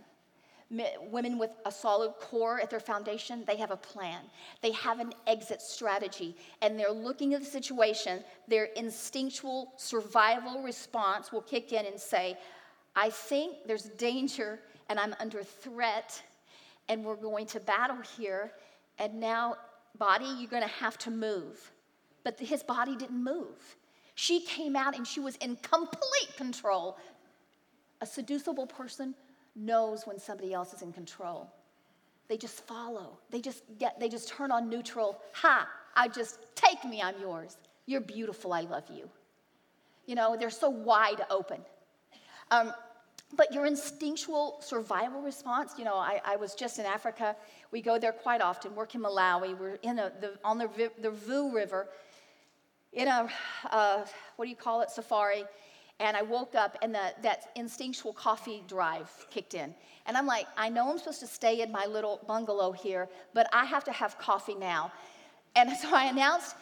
women 1.12 1.38
with 1.38 1.50
a 1.64 1.70
solid 1.70 2.14
core 2.20 2.60
at 2.60 2.70
their 2.70 2.80
foundation, 2.80 3.44
they 3.46 3.56
have 3.56 3.70
a 3.70 3.76
plan. 3.76 4.22
They 4.62 4.72
have 4.72 4.98
an 4.98 5.12
exit 5.28 5.62
strategy, 5.62 6.36
and 6.60 6.76
they're 6.76 6.90
looking 6.90 7.34
at 7.34 7.40
the 7.40 7.46
situation. 7.46 8.24
Their 8.48 8.64
instinctual 8.76 9.74
survival 9.76 10.60
response 10.64 11.30
will 11.30 11.42
kick 11.42 11.72
in 11.72 11.86
and 11.86 12.00
say, 12.00 12.36
I 12.96 13.10
think 13.10 13.56
there's 13.66 13.84
danger 13.84 14.60
and 14.88 14.98
I'm 14.98 15.14
under 15.20 15.42
threat, 15.42 16.20
and 16.88 17.04
we're 17.04 17.16
going 17.16 17.46
to 17.48 17.60
battle 17.60 17.98
here. 18.16 18.52
And 18.98 19.20
now, 19.20 19.56
body, 19.98 20.26
you're 20.38 20.50
going 20.50 20.62
to 20.62 20.68
have 20.68 20.96
to 20.98 21.10
move. 21.10 21.70
But 22.24 22.40
his 22.40 22.62
body 22.62 22.96
didn't 22.96 23.22
move. 23.22 23.76
She 24.14 24.40
came 24.40 24.74
out 24.74 24.96
and 24.96 25.06
she 25.06 25.20
was 25.20 25.36
in 25.36 25.56
complete 25.56 26.36
control. 26.36 26.96
A 28.00 28.06
seducible 28.06 28.66
person 28.66 29.14
knows 29.54 30.06
when 30.06 30.18
somebody 30.18 30.52
else 30.52 30.72
is 30.72 30.82
in 30.82 30.92
control. 30.92 31.52
They 32.28 32.36
just 32.36 32.66
follow. 32.66 33.18
They 33.30 33.40
just 33.40 33.62
get 33.78 33.98
they 33.98 34.08
just 34.08 34.28
turn 34.28 34.50
on 34.50 34.68
neutral. 34.68 35.20
Ha, 35.34 35.68
I 35.94 36.08
just 36.08 36.40
take 36.54 36.84
me, 36.84 37.00
I'm 37.00 37.14
yours. 37.20 37.56
You're 37.86 38.02
beautiful, 38.02 38.52
I 38.52 38.62
love 38.62 38.84
you. 38.92 39.08
You 40.06 40.14
know, 40.14 40.36
they're 40.38 40.50
so 40.50 40.68
wide 40.68 41.24
open. 41.30 41.60
Um, 42.50 42.72
but 43.36 43.52
your 43.52 43.66
instinctual 43.66 44.56
survival 44.60 45.20
response, 45.20 45.72
you 45.76 45.84
know, 45.84 45.96
I, 45.96 46.20
I, 46.24 46.36
was 46.36 46.54
just 46.54 46.78
in 46.78 46.86
Africa. 46.86 47.36
We 47.70 47.82
go 47.82 47.98
there 47.98 48.12
quite 48.12 48.40
often, 48.40 48.74
work 48.74 48.94
in 48.94 49.02
Malawi. 49.02 49.58
We're 49.58 49.74
in 49.82 49.98
a, 49.98 50.10
the, 50.18 50.38
on 50.42 50.56
the, 50.56 50.90
the 51.02 51.10
Vu 51.10 51.54
River 51.54 51.88
in 52.94 53.06
a, 53.06 53.28
uh, 53.70 54.04
what 54.36 54.46
do 54.46 54.50
you 54.50 54.56
call 54.56 54.80
it, 54.80 54.90
safari 54.90 55.44
and 56.00 56.16
I 56.16 56.22
woke 56.22 56.54
up 56.54 56.78
and 56.80 56.94
the, 56.94 57.12
that 57.22 57.50
instinctual 57.56 58.12
coffee 58.12 58.62
drive 58.68 59.10
kicked 59.30 59.54
in. 59.54 59.74
And 60.06 60.16
I'm 60.16 60.26
like, 60.26 60.46
I 60.56 60.68
know 60.68 60.90
I'm 60.90 60.98
supposed 60.98 61.20
to 61.20 61.26
stay 61.26 61.60
in 61.60 61.72
my 61.72 61.86
little 61.86 62.20
bungalow 62.26 62.72
here, 62.72 63.08
but 63.34 63.48
I 63.52 63.64
have 63.64 63.84
to 63.84 63.92
have 63.92 64.16
coffee 64.18 64.54
now. 64.54 64.92
And 65.56 65.70
so 65.76 65.94
I 65.94 66.04
announced, 66.04 66.54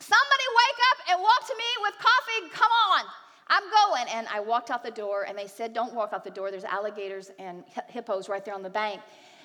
Somebody 0.00 0.46
wake 0.50 0.80
up 0.90 0.98
and 1.10 1.22
walk 1.22 1.46
to 1.46 1.54
me 1.56 1.70
with 1.80 1.94
coffee. 1.94 2.50
Come 2.52 2.70
on. 2.92 3.04
I'm 3.48 3.62
going. 3.70 4.06
And 4.12 4.26
I 4.32 4.40
walked 4.40 4.70
out 4.70 4.82
the 4.82 4.90
door 4.90 5.24
and 5.28 5.36
they 5.36 5.46
said, 5.46 5.74
Don't 5.74 5.94
walk 5.94 6.12
out 6.12 6.24
the 6.24 6.30
door. 6.30 6.50
There's 6.50 6.64
alligators 6.64 7.30
and 7.38 7.64
hippos 7.88 8.28
right 8.28 8.44
there 8.44 8.54
on 8.54 8.62
the 8.62 8.70
bank. 8.70 9.00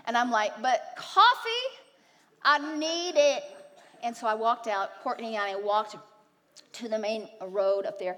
And 0.06 0.18
I'm 0.18 0.32
like, 0.32 0.62
But 0.62 0.94
coffee? 0.98 1.50
I 2.44 2.78
need 2.78 3.16
it. 3.16 3.44
And 4.02 4.16
so 4.16 4.28
I 4.28 4.34
walked 4.34 4.68
out. 4.68 5.02
Courtney 5.04 5.36
and 5.36 5.44
I 5.44 5.56
walked 5.56 5.98
to 6.74 6.88
the 6.88 6.98
main 6.98 7.28
road 7.42 7.86
up 7.86 8.00
there 8.00 8.18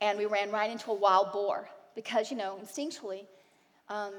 and 0.00 0.18
we 0.18 0.26
ran 0.26 0.50
right 0.50 0.70
into 0.70 0.90
a 0.90 0.94
wild 0.94 1.32
boar 1.32 1.68
because, 1.94 2.30
you 2.30 2.36
know, 2.36 2.58
instinctually, 2.60 3.26
um, 3.88 4.12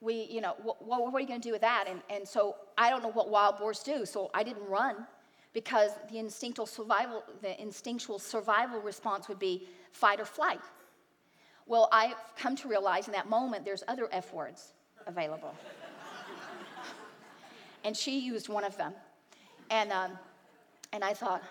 we, 0.00 0.26
you 0.30 0.40
know, 0.40 0.54
what, 0.62 0.84
what, 0.84 1.00
what 1.00 1.14
are 1.14 1.20
you 1.20 1.26
going 1.26 1.40
to 1.40 1.48
do 1.48 1.52
with 1.52 1.60
that? 1.60 1.86
And, 1.88 2.00
and 2.10 2.26
so 2.26 2.56
I 2.76 2.90
don't 2.90 3.02
know 3.02 3.10
what 3.10 3.28
wild 3.28 3.58
boars 3.58 3.80
do, 3.80 4.04
so 4.04 4.30
I 4.34 4.42
didn't 4.42 4.66
run 4.68 5.06
because 5.52 5.92
the 6.10 6.18
instinctual 6.18 6.66
survival, 6.66 7.24
the 7.40 7.60
instinctual 7.60 8.18
survival 8.18 8.80
response 8.80 9.28
would 9.28 9.38
be 9.38 9.68
fight 9.92 10.20
or 10.20 10.24
flight. 10.24 10.60
Well, 11.66 11.88
I've 11.92 12.16
come 12.36 12.56
to 12.56 12.68
realize 12.68 13.08
in 13.08 13.12
that 13.12 13.28
moment 13.28 13.64
there's 13.64 13.84
other 13.88 14.08
F 14.12 14.32
words 14.32 14.72
available. 15.06 15.54
and 17.84 17.96
she 17.96 18.18
used 18.18 18.48
one 18.48 18.64
of 18.64 18.76
them. 18.76 18.92
And, 19.70 19.92
um, 19.92 20.12
and 20.92 21.04
I 21.04 21.12
thought, 21.12 21.42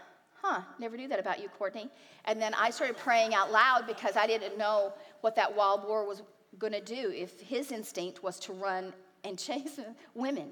huh, 0.42 0.62
never 0.80 0.98
knew 0.98 1.08
that 1.08 1.20
about 1.20 1.42
you, 1.42 1.50
Courtney. 1.50 1.90
And 2.26 2.42
then 2.42 2.54
I 2.56 2.70
started 2.72 2.98
praying 2.98 3.34
out 3.36 3.52
loud 3.52 3.86
because 3.86 4.16
I 4.16 4.26
didn't 4.26 4.58
know 4.58 4.94
what 5.22 5.36
that 5.36 5.56
wild 5.56 5.84
boar 5.84 6.06
was 6.08 6.24
going 6.58 6.74
to 6.74 6.82
do 6.82 7.12
if 7.14 7.40
his 7.40 7.72
instinct 7.72 8.24
was 8.24 8.40
to 8.40 8.54
run 8.54 8.94
and 9.24 9.38
chase 9.38 9.80
women 10.16 10.50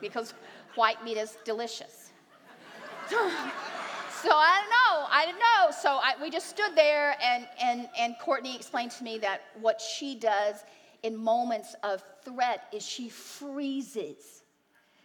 because 0.00 0.34
white 0.74 1.02
meat 1.04 1.16
is 1.16 1.36
delicious. 1.44 2.09
so 4.22 4.30
I 4.32 4.60
don't 4.60 4.70
know. 4.70 5.06
I 5.10 5.24
didn't 5.26 5.40
know. 5.40 5.70
So 5.70 6.00
I, 6.02 6.14
we 6.22 6.30
just 6.30 6.48
stood 6.48 6.74
there, 6.74 7.16
and, 7.22 7.46
and, 7.62 7.88
and 7.98 8.16
Courtney 8.20 8.56
explained 8.56 8.90
to 8.92 9.04
me 9.04 9.18
that 9.18 9.42
what 9.60 9.80
she 9.80 10.14
does 10.14 10.64
in 11.02 11.16
moments 11.16 11.74
of 11.82 12.02
threat 12.24 12.64
is 12.72 12.86
she 12.86 13.08
freezes 13.08 14.40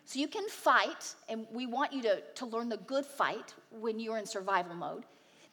so 0.05 0.19
you 0.19 0.27
can 0.27 0.47
fight, 0.49 1.15
and 1.27 1.47
we 1.51 1.65
want 1.65 1.91
you 1.91 2.03
to, 2.03 2.21
to 2.35 2.45
learn 2.45 2.69
the 2.69 2.77
good 2.77 3.05
fight 3.05 3.55
when 3.71 3.99
you're 3.99 4.19
in 4.19 4.25
survival 4.27 4.75
mode. 4.75 5.03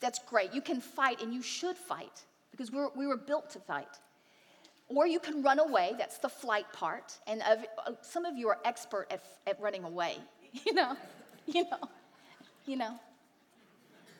That's 0.00 0.18
great. 0.18 0.52
You 0.52 0.60
can 0.60 0.80
fight, 0.80 1.22
and 1.22 1.32
you 1.32 1.42
should 1.42 1.76
fight 1.76 2.22
because 2.50 2.70
we're, 2.70 2.90
we 2.94 3.06
were 3.06 3.16
built 3.16 3.48
to 3.50 3.58
fight. 3.58 3.98
Or 4.88 5.06
you 5.06 5.20
can 5.20 5.42
run 5.42 5.58
away, 5.58 5.92
that's 5.96 6.18
the 6.18 6.28
flight 6.28 6.70
part. 6.74 7.18
And 7.26 7.40
of, 7.50 7.64
uh, 7.86 7.92
some 8.02 8.26
of 8.26 8.36
you 8.36 8.48
are 8.50 8.58
expert 8.66 9.06
at, 9.10 9.22
at 9.46 9.58
running 9.58 9.84
away, 9.84 10.18
you 10.66 10.74
know, 10.74 10.96
you 11.46 11.64
know, 11.64 11.88
you 12.66 12.76
know. 12.76 12.98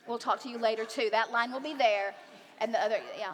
We'll 0.07 0.19
talk 0.19 0.41
to 0.43 0.49
you 0.49 0.57
later 0.57 0.85
too. 0.85 1.09
That 1.11 1.31
line 1.31 1.51
will 1.51 1.61
be 1.61 1.73
there. 1.73 2.13
And 2.59 2.73
the 2.73 2.81
other, 2.81 2.97
yeah. 3.17 3.33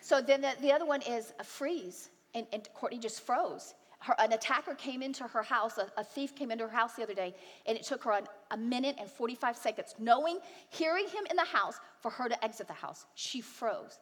So 0.00 0.20
then 0.20 0.40
the, 0.40 0.52
the 0.60 0.72
other 0.72 0.86
one 0.86 1.02
is 1.02 1.32
a 1.38 1.44
freeze. 1.44 2.10
And, 2.34 2.46
and 2.52 2.68
Courtney 2.74 2.98
just 2.98 3.22
froze 3.22 3.74
her, 4.00 4.14
an 4.18 4.32
attacker 4.32 4.74
came 4.74 5.02
into 5.02 5.24
her 5.24 5.42
house, 5.42 5.78
a, 5.78 5.90
a, 5.96 6.04
thief 6.04 6.34
came 6.34 6.50
into 6.50 6.64
her 6.64 6.74
house 6.74 6.94
the 6.94 7.02
other 7.02 7.14
day, 7.14 7.34
and 7.66 7.76
it 7.76 7.84
took 7.84 8.04
her 8.04 8.12
an, 8.12 8.24
a 8.50 8.56
minute 8.56 8.96
and 8.98 9.10
45 9.10 9.56
seconds, 9.56 9.94
knowing, 9.98 10.38
hearing 10.70 11.06
him 11.06 11.26
in 11.30 11.36
the 11.36 11.44
house, 11.44 11.78
for 12.00 12.10
her 12.10 12.28
to 12.28 12.44
exit 12.44 12.68
the 12.68 12.72
house. 12.72 13.06
She 13.14 13.40
froze. 13.40 13.98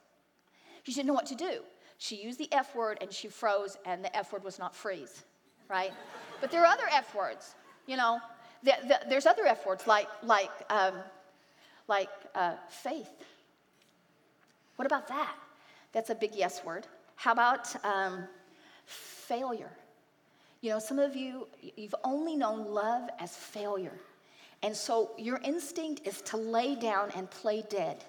She 0.82 0.92
didn't 0.92 1.06
know 1.06 1.14
what 1.14 1.26
to 1.26 1.34
do. 1.34 1.60
She 1.98 2.16
used 2.16 2.38
the 2.38 2.52
F 2.52 2.74
word 2.76 2.98
and 3.00 3.10
she 3.10 3.28
froze, 3.28 3.78
and 3.86 4.04
the 4.04 4.14
F 4.14 4.32
word 4.32 4.44
was 4.44 4.58
not 4.58 4.74
freeze, 4.74 5.24
right? 5.68 5.92
but 6.40 6.50
there 6.50 6.60
are 6.60 6.66
other 6.66 6.84
F 6.92 7.14
words, 7.14 7.54
you 7.86 7.96
know. 7.96 8.20
The, 8.62 8.72
the, 8.88 9.00
there's 9.08 9.26
other 9.26 9.46
F 9.46 9.66
words 9.66 9.86
like, 9.86 10.08
like, 10.22 10.50
um, 10.70 10.94
like 11.88 12.10
uh, 12.34 12.54
faith. 12.68 13.10
What 14.76 14.86
about 14.86 15.08
that? 15.08 15.34
That's 15.92 16.10
a 16.10 16.14
big 16.14 16.34
yes 16.34 16.64
word. 16.64 16.86
How 17.16 17.32
about 17.32 17.74
um, 17.84 18.24
failure? 18.84 19.70
You 20.60 20.70
know, 20.70 20.78
some 20.78 20.98
of 20.98 21.16
you, 21.16 21.46
you've 21.76 21.94
only 22.04 22.36
known 22.36 22.66
love 22.66 23.08
as 23.18 23.36
failure. 23.36 23.98
And 24.62 24.74
so 24.74 25.10
your 25.16 25.38
instinct 25.44 26.06
is 26.06 26.20
to 26.22 26.36
lay 26.36 26.74
down 26.74 27.10
and 27.14 27.30
play 27.30 27.62
dead. 27.68 28.04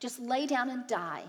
Just 0.00 0.18
lay 0.18 0.46
down 0.46 0.70
and 0.70 0.86
die. 0.86 1.22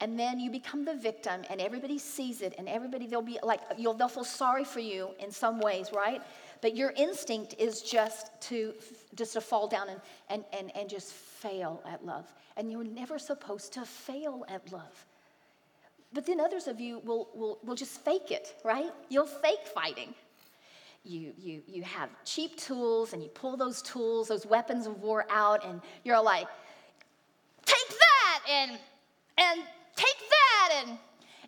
And 0.00 0.18
then 0.18 0.38
you 0.38 0.50
become 0.50 0.84
the 0.84 0.94
victim, 0.94 1.42
and 1.50 1.60
everybody 1.60 1.98
sees 1.98 2.40
it, 2.40 2.54
and 2.56 2.68
everybody, 2.68 3.08
they'll 3.08 3.20
be 3.20 3.40
like, 3.42 3.60
you'll, 3.76 3.94
they'll 3.94 4.08
feel 4.08 4.22
sorry 4.22 4.64
for 4.64 4.78
you 4.78 5.10
in 5.18 5.32
some 5.32 5.58
ways, 5.58 5.90
right? 5.92 6.22
But 6.60 6.76
your 6.76 6.92
instinct 6.96 7.54
is 7.58 7.82
just 7.82 8.30
to, 8.42 8.74
just 9.14 9.34
to 9.34 9.40
fall 9.40 9.68
down 9.68 9.88
and, 9.88 10.00
and, 10.28 10.44
and, 10.52 10.76
and 10.76 10.88
just 10.88 11.12
fail 11.12 11.82
at 11.86 12.04
love. 12.04 12.26
And 12.56 12.70
you're 12.72 12.84
never 12.84 13.18
supposed 13.18 13.72
to 13.74 13.84
fail 13.84 14.44
at 14.48 14.72
love. 14.72 15.06
But 16.12 16.26
then 16.26 16.40
others 16.40 16.66
of 16.66 16.80
you 16.80 17.00
will, 17.00 17.28
will, 17.34 17.58
will 17.62 17.74
just 17.74 18.02
fake 18.04 18.30
it, 18.30 18.54
right? 18.64 18.90
You'll 19.08 19.26
fake 19.26 19.66
fighting. 19.74 20.14
You, 21.04 21.32
you, 21.38 21.62
you 21.66 21.82
have 21.82 22.10
cheap 22.24 22.56
tools 22.56 23.12
and 23.12 23.22
you 23.22 23.28
pull 23.28 23.56
those 23.56 23.80
tools, 23.82 24.28
those 24.28 24.44
weapons 24.44 24.86
of 24.86 25.00
war 25.00 25.26
out, 25.30 25.64
and 25.64 25.80
you're 26.04 26.20
like, 26.20 26.48
take 27.64 27.88
that 27.88 28.40
and, 28.50 28.72
and 29.38 29.62
take 29.94 30.18
that 30.30 30.84
and, 30.84 30.98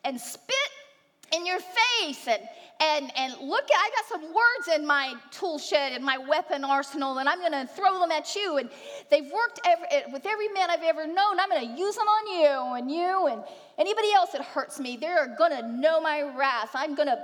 and 0.04 0.20
spit 0.20 0.54
in 1.34 1.44
your 1.44 1.58
face 1.58 2.28
and, 2.28 2.42
and, 2.80 3.12
and 3.14 3.34
look 3.42 3.64
at, 3.64 3.76
I 3.76 3.90
got 3.94 4.06
some 4.08 4.22
words 4.22 4.68
in 4.74 4.86
my 4.86 5.14
tool 5.30 5.58
shed 5.58 5.92
and 5.92 6.02
my 6.02 6.16
weapon 6.16 6.64
arsenal, 6.64 7.18
and 7.18 7.28
I'm 7.28 7.40
going 7.40 7.52
to 7.52 7.66
throw 7.66 8.00
them 8.00 8.10
at 8.10 8.34
you. 8.34 8.56
And 8.56 8.70
they've 9.10 9.30
worked 9.30 9.60
every, 9.66 9.86
eh, 9.90 10.02
with 10.10 10.24
every 10.24 10.48
man 10.48 10.70
I've 10.70 10.82
ever 10.82 11.06
known. 11.06 11.38
I'm 11.38 11.50
going 11.50 11.74
to 11.74 11.78
use 11.78 11.96
them 11.96 12.06
on 12.06 12.26
you 12.26 12.74
and 12.78 12.90
you 12.90 13.26
and 13.26 13.44
anybody 13.76 14.12
else 14.14 14.30
that 14.30 14.42
hurts 14.42 14.80
me. 14.80 14.96
They're 14.96 15.34
going 15.36 15.50
to 15.50 15.68
know 15.68 16.00
my 16.00 16.22
wrath. 16.22 16.70
I'm 16.72 16.94
going 16.94 17.08
to, 17.08 17.22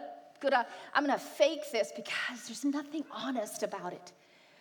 I'm 0.94 1.06
going 1.06 1.18
to 1.18 1.24
fake 1.24 1.72
this 1.72 1.90
because 1.96 2.46
there's 2.46 2.64
nothing 2.64 3.04
honest 3.10 3.62
about 3.62 3.94
it. 3.94 4.12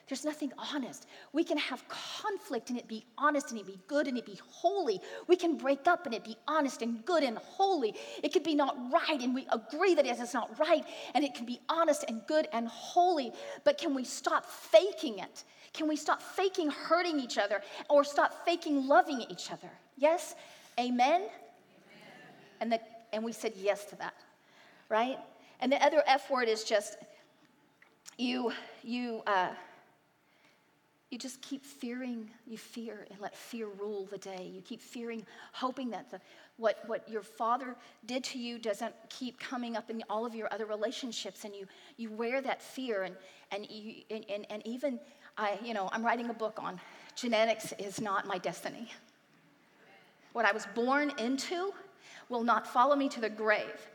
There's 0.07 0.23
nothing 0.23 0.51
honest. 0.57 1.07
We 1.33 1.43
can 1.43 1.57
have 1.57 1.83
conflict 1.87 2.69
and 2.69 2.77
it 2.77 2.87
be 2.87 3.05
honest 3.17 3.49
and 3.49 3.59
it 3.59 3.65
be 3.65 3.79
good 3.87 4.07
and 4.07 4.17
it 4.17 4.25
be 4.25 4.39
holy. 4.47 5.01
We 5.27 5.35
can 5.35 5.57
break 5.57 5.87
up 5.87 6.05
and 6.05 6.13
it 6.13 6.23
be 6.23 6.37
honest 6.47 6.83
and 6.83 7.03
good 7.05 7.23
and 7.23 7.37
holy. 7.39 7.95
It 8.21 8.31
could 8.31 8.43
be 8.43 8.53
not 8.53 8.77
right 8.91 9.19
and 9.19 9.33
we 9.33 9.47
agree 9.51 9.95
that 9.95 10.05
it 10.05 10.19
is 10.19 10.33
not 10.33 10.59
right 10.59 10.83
and 11.15 11.25
it 11.25 11.33
can 11.33 11.47
be 11.47 11.59
honest 11.69 12.05
and 12.07 12.21
good 12.27 12.47
and 12.53 12.67
holy. 12.67 13.31
But 13.63 13.79
can 13.79 13.95
we 13.95 14.03
stop 14.03 14.45
faking 14.45 15.19
it? 15.19 15.43
Can 15.73 15.87
we 15.87 15.95
stop 15.95 16.21
faking 16.21 16.69
hurting 16.69 17.19
each 17.19 17.39
other 17.39 17.61
or 17.89 18.03
stop 18.03 18.45
faking 18.45 18.87
loving 18.87 19.21
each 19.29 19.51
other? 19.51 19.69
Yes? 19.97 20.35
Amen? 20.79 21.21
Amen. 21.21 21.31
And, 22.61 22.71
the, 22.71 22.79
and 23.11 23.23
we 23.23 23.31
said 23.31 23.53
yes 23.55 23.85
to 23.85 23.95
that, 23.95 24.13
right? 24.87 25.17
And 25.61 25.71
the 25.71 25.83
other 25.83 26.03
F 26.05 26.29
word 26.29 26.47
is 26.47 26.63
just 26.63 26.97
you, 28.17 28.53
you, 28.83 29.23
uh, 29.25 29.49
you 31.11 31.19
just 31.19 31.41
keep 31.41 31.63
fearing, 31.63 32.29
you 32.47 32.57
fear 32.57 33.05
and 33.11 33.19
let 33.19 33.35
fear 33.35 33.67
rule 33.67 34.07
the 34.09 34.17
day. 34.17 34.51
You 34.53 34.61
keep 34.61 34.81
fearing, 34.81 35.25
hoping 35.53 35.91
that 35.91 36.09
the, 36.09 36.19
what, 36.57 36.79
what 36.87 37.07
your 37.07 37.21
father 37.21 37.75
did 38.05 38.23
to 38.25 38.39
you 38.39 38.57
doesn't 38.57 38.93
keep 39.09 39.39
coming 39.39 39.77
up 39.77 39.89
in 39.89 40.03
all 40.09 40.25
of 40.25 40.33
your 40.33 40.51
other 40.51 40.65
relationships. 40.65 41.45
And 41.45 41.55
you, 41.55 41.67
you 41.97 42.09
wear 42.09 42.41
that 42.41 42.61
fear. 42.61 43.03
And, 43.03 43.15
and, 43.51 43.69
you, 43.69 44.01
and, 44.09 44.25
and, 44.29 44.45
and 44.49 44.65
even, 44.65 44.99
I, 45.37 45.59
you 45.63 45.73
know, 45.73 45.89
I'm 45.91 46.03
writing 46.03 46.29
a 46.29 46.33
book 46.33 46.57
on 46.61 46.79
genetics 47.15 47.73
is 47.77 48.01
not 48.01 48.27
my 48.27 48.37
destiny. 48.37 48.89
What 50.33 50.45
I 50.45 50.51
was 50.51 50.67
born 50.75 51.13
into 51.17 51.71
will 52.29 52.43
not 52.43 52.67
follow 52.67 52.95
me 52.95 53.07
to 53.09 53.21
the 53.21 53.29
grave. 53.29 53.87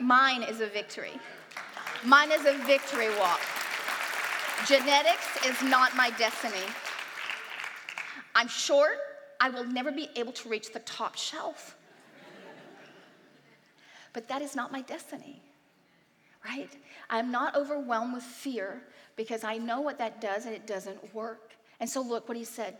Mine 0.00 0.42
is 0.42 0.60
a 0.60 0.66
victory. 0.66 1.12
Mine 2.04 2.32
is 2.32 2.46
a 2.46 2.54
victory 2.64 3.08
walk. 3.18 3.40
Genetics 4.66 5.46
is 5.46 5.62
not 5.62 5.96
my 5.96 6.10
destiny. 6.10 6.66
I'm 8.34 8.48
short. 8.48 8.98
I 9.40 9.48
will 9.48 9.64
never 9.64 9.90
be 9.90 10.08
able 10.16 10.32
to 10.32 10.48
reach 10.48 10.72
the 10.72 10.80
top 10.80 11.16
shelf. 11.16 11.76
But 14.12 14.28
that 14.28 14.42
is 14.42 14.54
not 14.54 14.70
my 14.72 14.82
destiny, 14.82 15.40
right? 16.44 16.70
I'm 17.08 17.30
not 17.30 17.56
overwhelmed 17.56 18.12
with 18.12 18.22
fear 18.22 18.82
because 19.16 19.44
I 19.44 19.56
know 19.56 19.80
what 19.80 19.98
that 19.98 20.20
does 20.20 20.46
and 20.46 20.54
it 20.54 20.66
doesn't 20.66 21.14
work. 21.14 21.52
And 21.78 21.88
so, 21.88 22.02
look 22.02 22.28
what 22.28 22.36
he 22.36 22.44
said 22.44 22.76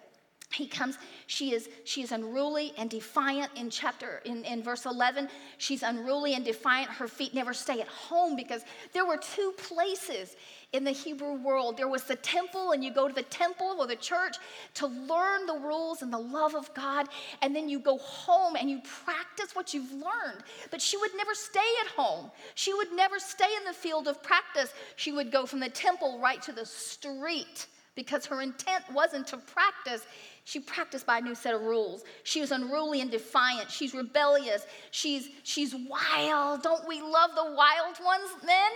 he 0.53 0.67
comes 0.67 0.99
she 1.27 1.53
is 1.53 1.69
she 1.85 2.03
is 2.03 2.11
unruly 2.11 2.73
and 2.77 2.91
defiant 2.91 3.51
in 3.55 3.71
chapter 3.71 4.21
in, 4.25 4.45
in 4.45 4.63
verse 4.63 4.85
11 4.85 5.29
she's 5.59 5.83
unruly 5.83 6.35
and 6.35 6.45
defiant 6.45 6.91
her 6.91 7.07
feet 7.07 7.35
never 7.35 7.55
stay 7.55 7.81
at 7.81 7.87
home 7.87 8.35
because 8.35 8.63
there 8.93 9.07
were 9.07 9.17
two 9.17 9.55
places 9.57 10.35
in 10.73 10.85
the 10.85 10.91
hebrew 10.91 11.35
world 11.35 11.77
there 11.77 11.89
was 11.89 12.05
the 12.05 12.17
temple 12.17 12.73
and 12.73 12.85
you 12.85 12.93
go 12.93 13.09
to 13.09 13.15
the 13.15 13.23
temple 13.25 13.77
or 13.79 13.87
the 13.87 13.97
church 13.97 14.37
to 14.75 14.87
learn 14.87 15.47
the 15.47 15.59
rules 15.63 16.03
and 16.03 16.13
the 16.13 16.19
love 16.19 16.55
of 16.55 16.73
god 16.75 17.07
and 17.43 17.55
then 17.55 17.69
you 17.69 17.79
go 17.79 17.99
home 17.99 18.55
and 18.57 18.71
you 18.71 18.81
practice 19.05 19.55
what 19.55 19.75
you've 19.75 19.93
learned 19.93 20.43
but 20.71 20.81
she 20.81 20.97
would 20.97 21.11
never 21.17 21.35
stay 21.35 21.59
at 21.85 21.89
home 21.89 22.31
she 22.55 22.73
would 22.73 22.93
never 22.93 23.19
stay 23.19 23.49
in 23.59 23.65
the 23.65 23.73
field 23.73 24.07
of 24.07 24.23
practice 24.23 24.73
she 24.97 25.13
would 25.13 25.33
go 25.33 25.45
from 25.47 25.61
the 25.61 25.69
temple 25.69 26.21
right 26.21 26.43
to 26.43 26.53
the 26.53 26.67
street 26.67 27.67
because 27.95 28.25
her 28.27 28.41
intent 28.41 28.85
wasn't 28.93 29.27
to 29.27 29.37
practice. 29.37 30.07
She 30.45 30.59
practiced 30.59 31.07
by 31.07 31.19
a 31.19 31.21
new 31.21 31.35
set 31.35 31.55
of 31.55 31.63
rules. 31.63 32.03
She 32.23 32.41
was 32.41 32.51
unruly 32.51 33.01
and 33.01 33.11
defiant. 33.11 33.71
She's 33.71 33.95
rebellious. 33.95 34.65
She's, 34.91 35.29
she's 35.43 35.75
wild. 35.75 36.63
Don't 36.63 36.87
we 36.89 37.01
love 37.03 37.31
the 37.35 37.45
wild 37.45 37.99
ones 38.03 38.31
then? 38.47 38.71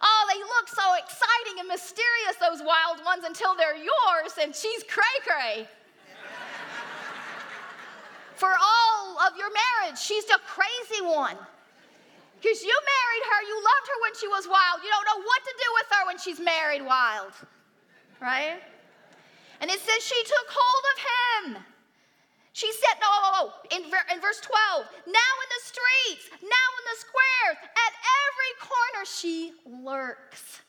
Oh, 0.00 0.22
they 0.30 0.38
look 0.38 0.68
so 0.68 0.94
exciting 0.94 1.60
and 1.60 1.68
mysterious, 1.68 2.36
those 2.40 2.62
wild 2.62 3.04
ones, 3.04 3.24
until 3.24 3.54
they're 3.54 3.76
yours, 3.76 4.38
and 4.40 4.54
she's 4.54 4.82
cray 4.84 5.16
cray. 5.26 5.68
For 8.36 8.50
all 8.50 9.18
of 9.26 9.36
your 9.36 9.50
marriage, 9.50 9.98
she's 9.98 10.24
the 10.26 10.38
crazy 10.46 11.02
one. 11.02 11.36
Because 12.38 12.62
you 12.62 12.70
married 12.70 13.24
her, 13.34 13.40
you 13.50 13.56
loved 13.58 13.86
her 13.90 13.98
when 14.02 14.14
she 14.14 14.28
was 14.28 14.46
wild. 14.46 14.78
You 14.84 14.90
don't 14.94 15.06
know 15.10 15.26
what 15.26 15.42
to 15.42 15.52
do 15.58 15.68
with 15.74 15.86
her 15.90 16.06
when 16.06 16.18
she's 16.18 16.38
married 16.38 16.86
wild 16.86 17.34
right? 18.20 18.60
And 19.60 19.70
it 19.70 19.80
says 19.80 20.04
she 20.04 20.22
took 20.24 20.46
hold 20.50 20.84
of 20.92 21.54
him. 21.56 21.64
She 22.58 22.72
said, 22.72 22.98
no, 23.00 23.06
oh, 23.08 23.30
oh, 23.36 23.52
in, 23.70 23.84
in 23.84 24.20
verse 24.20 24.40
12, 24.40 24.86
now 25.06 25.12
in 25.12 25.48
the 25.48 25.62
streets, 25.62 26.28
now 26.42 26.48
in 26.48 26.84
the 26.90 26.98
squares, 26.98 27.56
at 27.62 27.92
every 28.26 28.68
corner 28.68 29.06
she 29.06 29.52
lurks. 29.64 30.62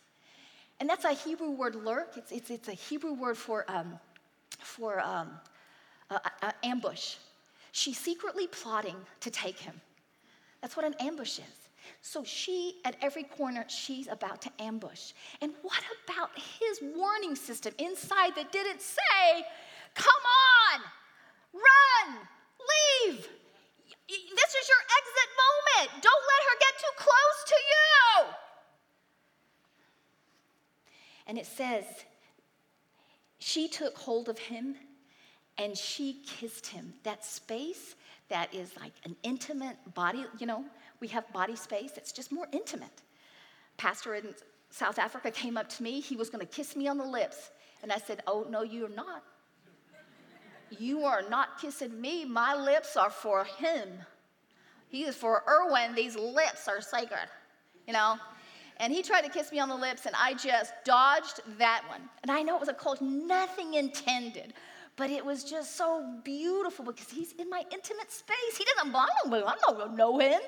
And 0.80 0.88
that's 0.88 1.04
a 1.04 1.14
Hebrew 1.14 1.50
word, 1.50 1.74
lurk. 1.74 2.16
It's, 2.16 2.32
it's, 2.32 2.52
it's 2.52 2.68
a 2.68 2.74
Hebrew 2.74 3.14
word 3.14 3.40
for, 3.40 3.66
um, 3.68 4.00
for 4.60 5.00
um, 5.00 5.32
ambush. 6.62 7.16
She's 7.72 7.98
secretly 7.98 8.46
plotting 8.46 8.98
to 9.22 9.32
take 9.32 9.58
him. 9.58 9.82
That's 10.62 10.78
what 10.78 10.86
an 10.86 10.94
ambush 11.00 11.40
is. 11.40 11.70
So 12.04 12.24
she, 12.24 12.76
at 12.86 12.98
every 13.02 13.24
corner, 13.24 13.66
she's 13.68 14.08
about 14.08 14.44
to 14.44 14.52
ambush. 14.60 15.14
And 15.42 15.54
what 15.64 15.82
about 16.06 16.30
his 16.38 16.82
warning 16.96 17.36
system 17.36 17.74
inside 17.80 18.36
that 18.36 18.52
didn't 18.52 18.84
say, 18.84 19.44
come 19.96 20.22
on, 20.76 20.82
run, 21.54 22.18
leave? 22.60 23.28
This 24.08 24.52
is 24.56 24.70
your 24.70 24.84
exit 24.98 25.30
moment. 25.44 26.04
Don't 26.04 26.24
let 26.28 26.42
her 26.50 26.58
get 26.60 26.74
too 26.80 26.96
close 26.98 27.40
to 27.48 27.56
you. 27.56 28.34
And 31.28 31.38
it 31.38 31.46
says, 31.46 31.86
she 33.38 33.68
took 33.68 33.98
hold 33.98 34.30
of 34.30 34.38
him 34.38 34.76
and 35.58 35.78
she 35.78 36.22
kissed 36.26 36.68
him. 36.68 36.94
That 37.04 37.24
space 37.24 37.96
that 38.30 38.54
is 38.54 38.76
like 38.80 38.94
an 39.06 39.16
intimate 39.24 39.78
body, 39.94 40.26
you 40.40 40.48
know, 40.48 40.66
we 41.00 41.08
have 41.10 41.32
body 41.32 41.56
space 41.56 41.92
that's 41.92 42.12
just 42.12 42.32
more 42.32 42.48
intimate. 42.52 43.02
Pastor 43.78 44.16
in 44.16 44.34
South 44.72 45.00
Africa 45.00 45.32
came 45.32 45.58
up 45.58 45.70
to 45.70 45.84
me. 45.84 46.00
He 46.00 46.16
was 46.16 46.30
going 46.30 46.46
to 46.46 46.52
kiss 46.52 46.76
me 46.76 46.88
on 46.88 46.98
the 46.98 47.06
lips. 47.06 47.52
And 47.82 47.92
I 47.92 47.98
said, 47.98 48.22
Oh, 48.28 48.46
no, 48.50 48.62
you're 48.62 48.90
not. 48.90 49.24
You 50.78 51.04
are 51.06 51.24
not 51.30 51.60
kissing 51.60 52.00
me. 52.00 52.26
My 52.26 52.56
lips 52.56 52.96
are 52.96 53.10
for 53.10 53.44
him. 53.44 53.88
He 54.90 55.04
is 55.04 55.16
for 55.16 55.44
Erwin. 55.48 55.96
These 55.96 56.16
lips 56.16 56.68
are 56.68 56.82
sacred, 56.82 57.30
you 57.88 57.94
know? 57.94 58.18
And 58.78 58.94
he 58.94 59.04
tried 59.04 59.22
to 59.22 59.30
kiss 59.30 59.52
me 59.52 59.60
on 59.60 59.68
the 59.68 59.76
lips, 59.76 60.06
and 60.06 60.16
I 60.16 60.34
just 60.34 60.74
dodged 60.86 61.42
that 61.58 61.84
one. 61.90 62.02
And 62.24 62.32
I 62.32 62.42
know 62.42 62.56
it 62.56 62.60
was 62.60 62.70
a 62.70 62.74
cold, 62.74 63.02
nothing 63.02 63.74
intended. 63.74 64.54
But 64.96 65.10
it 65.10 65.26
was 65.26 65.44
just 65.44 65.76
so 65.76 66.20
beautiful 66.24 66.86
because 66.86 67.10
he's 67.10 67.34
in 67.34 67.50
my 67.50 67.64
intimate 67.72 68.12
space. 68.12 68.58
He 68.58 68.66
doesn't 68.76 68.92
belong 68.92 69.08
me. 69.28 69.38
I'm 69.38 69.44
not 69.44 69.78
going 69.78 69.92
to 69.92 69.96
know 69.96 70.18
him. 70.20 70.42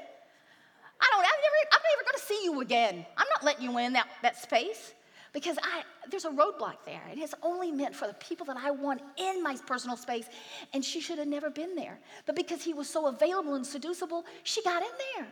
I 1.01 1.07
don't, 1.11 1.19
I'm 1.19 1.41
never, 1.41 1.55
I'm 1.71 1.81
never 1.91 2.03
going 2.03 2.15
to 2.15 2.25
see 2.25 2.41
you 2.43 2.61
again. 2.61 3.05
I'm 3.17 3.27
not 3.33 3.43
letting 3.43 3.63
you 3.63 3.77
in 3.77 3.93
that, 3.93 4.07
that 4.21 4.37
space 4.37 4.93
because 5.33 5.57
I, 5.63 5.83
there's 6.09 6.25
a 6.25 6.29
roadblock 6.29 6.77
there. 6.85 7.01
And 7.09 7.21
it's 7.21 7.33
only 7.41 7.71
meant 7.71 7.95
for 7.95 8.07
the 8.07 8.13
people 8.15 8.45
that 8.47 8.57
I 8.57 8.71
want 8.71 9.01
in 9.17 9.41
my 9.41 9.55
personal 9.65 9.95
space. 9.95 10.25
And 10.73 10.83
she 10.83 10.99
should 10.99 11.17
have 11.19 11.27
never 11.27 11.49
been 11.49 11.75
there. 11.75 11.97
But 12.25 12.35
because 12.35 12.61
he 12.61 12.73
was 12.73 12.89
so 12.89 13.07
available 13.07 13.55
and 13.55 13.65
seducible, 13.65 14.25
she 14.43 14.61
got 14.63 14.81
in 14.81 14.89
there. 15.15 15.27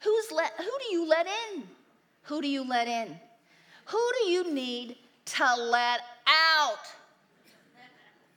Who's 0.00 0.30
let, 0.30 0.52
who 0.58 0.64
do 0.64 0.92
you 0.92 1.08
let 1.08 1.26
in? 1.26 1.64
Who 2.22 2.40
do 2.40 2.48
you 2.48 2.68
let 2.68 2.86
in? 2.86 3.18
Who 3.86 4.10
do 4.20 4.30
you 4.30 4.52
need 4.52 4.96
to 5.26 5.56
let 5.56 6.00
out? 6.26 6.86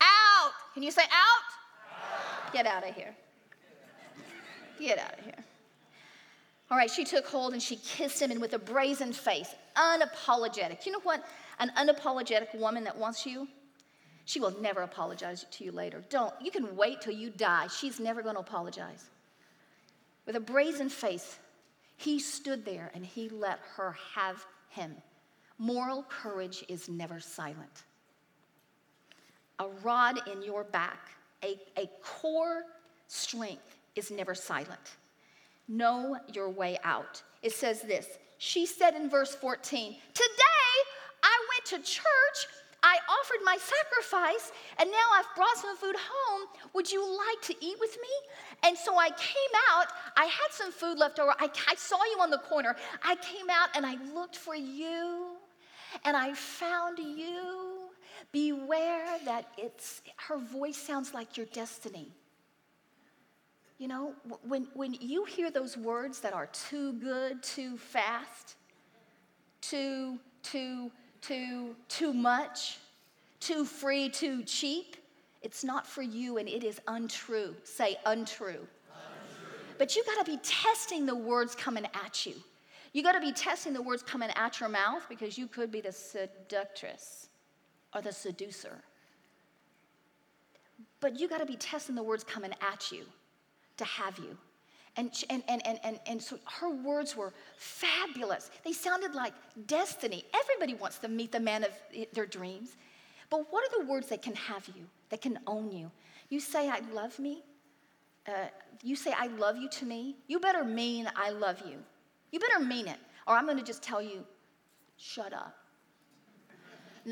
Out. 0.01 0.51
Can 0.73 0.81
you 0.81 0.91
say 0.91 1.03
out? 1.03 1.09
out. 1.91 2.53
Get 2.53 2.65
out 2.65 2.87
of 2.87 2.95
here. 2.95 3.15
Get 4.79 4.97
out 4.97 5.19
of 5.19 5.25
here. 5.25 5.33
All 6.71 6.77
right, 6.77 6.89
she 6.89 7.03
took 7.03 7.25
hold 7.25 7.53
and 7.53 7.61
she 7.61 7.77
kissed 7.77 8.21
him, 8.21 8.29
and 8.29 8.39
with 8.39 8.53
a 8.53 8.59
brazen 8.59 9.11
face, 9.11 9.55
unapologetic. 9.79 10.85
You 10.85 10.91
know 10.91 10.99
what? 11.03 11.23
An 11.59 11.71
unapologetic 11.77 12.53
woman 12.55 12.83
that 12.83 12.97
wants 12.97 13.25
you, 13.25 13.47
she 14.25 14.39
will 14.39 14.53
never 14.61 14.81
apologize 14.81 15.45
to 15.49 15.63
you 15.63 15.71
later. 15.71 16.03
Don't. 16.09 16.33
You 16.41 16.51
can 16.51 16.75
wait 16.75 17.01
till 17.01 17.13
you 17.13 17.29
die. 17.31 17.67
She's 17.67 17.99
never 17.99 18.21
going 18.21 18.35
to 18.35 18.41
apologize. 18.41 19.09
With 20.25 20.35
a 20.35 20.39
brazen 20.39 20.89
face, 20.89 21.39
he 21.97 22.19
stood 22.19 22.63
there 22.63 22.91
and 22.93 23.05
he 23.05 23.29
let 23.29 23.59
her 23.75 23.95
have 24.13 24.45
him. 24.69 24.95
Moral 25.57 26.03
courage 26.03 26.63
is 26.69 26.87
never 26.87 27.19
silent. 27.19 27.83
A 29.57 29.67
rod 29.83 30.21
in 30.31 30.41
your 30.41 30.63
back, 30.63 31.09
a, 31.43 31.59
a 31.75 31.89
core 32.01 32.63
strength 33.07 33.77
is 33.95 34.11
never 34.11 34.35
silent. 34.35 34.97
Know 35.67 36.17
your 36.31 36.49
way 36.49 36.77
out. 36.83 37.21
It 37.41 37.51
says 37.51 37.81
this 37.81 38.07
She 38.39 38.65
said 38.65 38.95
in 38.95 39.09
verse 39.09 39.35
14, 39.35 39.95
Today 40.13 40.73
I 41.21 41.45
went 41.51 41.83
to 41.83 41.91
church. 41.91 42.47
I 42.81 42.97
offered 43.09 43.43
my 43.43 43.57
sacrifice, 43.57 44.53
and 44.79 44.89
now 44.89 44.97
I've 45.13 45.25
brought 45.35 45.57
some 45.57 45.75
food 45.75 45.97
home. 45.97 46.47
Would 46.73 46.89
you 46.89 47.05
like 47.05 47.41
to 47.41 47.53
eat 47.59 47.75
with 47.81 47.97
me? 48.01 48.07
And 48.63 48.77
so 48.77 48.97
I 48.97 49.09
came 49.09 49.53
out. 49.69 49.87
I 50.15 50.23
had 50.23 50.51
some 50.51 50.71
food 50.71 50.97
left 50.97 51.19
over. 51.19 51.33
I, 51.37 51.49
I 51.67 51.75
saw 51.75 51.97
you 52.05 52.21
on 52.21 52.29
the 52.29 52.37
corner. 52.37 52.77
I 53.03 53.15
came 53.17 53.49
out 53.51 53.67
and 53.75 53.85
I 53.85 53.97
looked 54.13 54.37
for 54.37 54.55
you, 54.55 55.35
and 56.05 56.15
I 56.15 56.33
found 56.33 56.97
you. 56.97 57.89
Beware 58.31 59.19
that 59.25 59.47
it's 59.57 60.01
her 60.15 60.37
voice 60.37 60.77
sounds 60.77 61.13
like 61.13 61.35
your 61.35 61.47
destiny. 61.47 62.13
You 63.79 63.87
know, 63.87 64.13
when, 64.45 64.67
when 64.73 64.93
you 64.99 65.23
hear 65.23 65.49
those 65.49 65.77
words 65.77 66.19
that 66.19 66.33
are 66.33 66.47
too 66.47 66.93
good, 66.93 67.41
too 67.41 67.77
fast, 67.77 68.55
too, 69.61 70.19
too, 70.43 70.91
too, 71.21 71.75
too 71.87 72.13
much, 72.13 72.79
too 73.39 73.63
free, 73.63 74.09
too 74.09 74.43
cheap, 74.43 74.97
it's 75.41 75.63
not 75.63 75.87
for 75.87 76.01
you 76.01 76.37
and 76.37 76.49
it 76.49 76.65
is 76.65 76.81
untrue. 76.89 77.55
Say 77.63 77.95
untrue. 78.05 78.49
untrue. 78.49 78.67
But 79.77 79.95
you 79.95 80.03
got 80.03 80.25
to 80.25 80.29
be 80.29 80.37
testing 80.43 81.05
the 81.05 81.15
words 81.15 81.55
coming 81.55 81.85
at 81.93 82.25
you. 82.25 82.33
You 82.91 83.01
got 83.01 83.13
to 83.13 83.21
be 83.21 83.31
testing 83.31 83.71
the 83.71 83.81
words 83.81 84.03
coming 84.03 84.29
at 84.35 84.59
your 84.59 84.67
mouth 84.67 85.05
because 85.07 85.37
you 85.37 85.47
could 85.47 85.71
be 85.71 85.79
the 85.79 85.93
seductress. 85.93 87.29
or 87.95 88.01
the 88.01 88.11
seducer. 88.11 88.83
But 90.99 91.17
you 91.17 91.29
got 91.29 91.39
to 91.39 91.45
be 91.45 91.55
testing 91.55 91.95
the 91.95 92.03
words 92.03 92.25
coming 92.25 92.51
at 92.61 92.91
you 92.91 93.05
to 93.79 93.85
have 93.85 94.17
you. 94.19 94.37
And, 94.97 95.11
and, 95.29 95.43
and, 95.47 95.65
and, 95.65 95.79
and, 95.83 95.99
and 96.07 96.21
so 96.21 96.37
her 96.45 96.69
words 96.69 97.15
were 97.15 97.33
fabulous. 97.57 98.51
They 98.63 98.73
sounded 98.73 99.15
like 99.15 99.33
destiny. 99.67 100.25
Everybody 100.33 100.73
wants 100.73 100.97
to 100.99 101.07
meet 101.07 101.31
the 101.31 101.39
man 101.39 101.63
of 101.63 101.71
their 102.13 102.25
dreams. 102.25 102.75
But 103.29 103.51
what 103.51 103.63
are 103.65 103.79
the 103.79 103.85
words 103.89 104.07
that 104.07 104.21
can 104.21 104.35
have 104.35 104.67
you, 104.75 104.85
that 105.09 105.21
can 105.21 105.39
own 105.47 105.71
you? 105.71 105.91
You 106.29 106.39
say, 106.39 106.69
I 106.69 106.81
love 106.91 107.17
me. 107.19 107.43
Uh, 108.27 108.31
you 108.83 108.95
say, 108.95 109.13
I 109.17 109.27
love 109.27 109.57
you 109.57 109.69
to 109.69 109.85
me. 109.85 110.17
You 110.27 110.39
better 110.39 110.63
mean, 110.63 111.09
I 111.15 111.29
love 111.29 111.61
you. 111.65 111.77
You 112.31 112.39
better 112.39 112.59
mean 112.59 112.87
it. 112.87 112.97
Or 113.27 113.35
I'm 113.35 113.45
going 113.45 113.57
to 113.57 113.63
just 113.63 113.81
tell 113.81 114.01
you, 114.01 114.25
shut 114.97 115.33
up. 115.33 115.55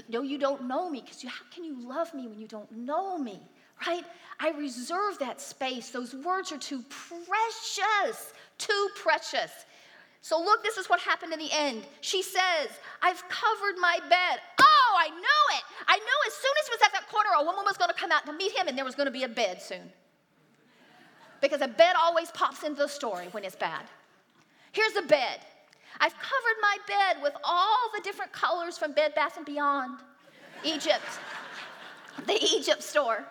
No, 0.09 0.22
you 0.22 0.38
don't 0.38 0.68
know 0.68 0.89
me 0.89 1.01
because 1.01 1.24
how 1.24 1.45
can 1.53 1.63
you 1.63 1.88
love 1.88 2.13
me 2.13 2.28
when 2.28 2.39
you 2.39 2.47
don't 2.47 2.72
know 2.72 3.18
me? 3.18 3.41
Right? 3.86 4.05
I 4.39 4.51
reserve 4.51 5.17
that 5.19 5.41
space. 5.41 5.89
Those 5.89 6.13
words 6.13 6.51
are 6.51 6.57
too 6.57 6.84
precious, 6.89 8.34
too 8.57 8.89
precious. 8.95 9.51
So, 10.21 10.39
look, 10.39 10.63
this 10.63 10.78
is 10.78 10.89
what 10.89 10.99
happened 10.99 11.34
in 11.34 11.39
the 11.39 11.51
end. 11.51 11.84
She 12.01 12.21
says, 12.21 12.69
I've 13.01 13.23
covered 13.30 13.80
my 13.80 13.99
bed. 14.09 14.39
Oh, 14.59 14.95
I 14.97 15.09
know 15.09 15.57
it. 15.57 15.63
I 15.88 15.97
knew 15.97 16.19
as 16.28 16.34
soon 16.34 16.51
as 16.59 16.67
he 16.67 16.71
was 16.71 16.82
at 16.86 16.93
that 16.93 17.07
corner, 17.09 17.30
a 17.39 17.43
woman 17.43 17.63
was 17.65 17.78
going 17.78 17.89
to 17.89 17.95
come 17.95 18.11
out 18.11 18.25
to 18.25 18.34
meet 18.34 18.51
him, 18.51 18.67
and 18.67 18.78
there 18.78 18.86
was 18.86 18.95
going 18.95 19.05
to 19.05 19.11
be 19.11 19.23
a 19.23 19.30
bed 19.30 19.61
soon. 19.61 19.91
Because 21.39 21.61
a 21.61 21.67
bed 21.67 21.95
always 21.99 22.30
pops 22.32 22.63
into 22.63 22.82
the 22.82 22.88
story 22.88 23.28
when 23.32 23.43
it's 23.43 23.55
bad. 23.55 23.86
Here's 24.71 24.95
a 24.95 25.03
bed. 25.03 25.39
I've 25.99 26.13
covered 26.13 26.57
my 26.61 26.78
bed 26.88 27.23
with 27.23 27.34
all 27.43 27.89
the 27.95 28.01
different 28.01 28.32
colors 28.32 28.78
from 28.78 28.91
Bed 28.91 29.15
Bath 29.15 29.38
and 29.38 29.45
Beyond, 29.45 29.99
Egypt, 30.63 31.05
the 32.28 32.38
Egypt 32.43 32.84
store. 32.84 33.25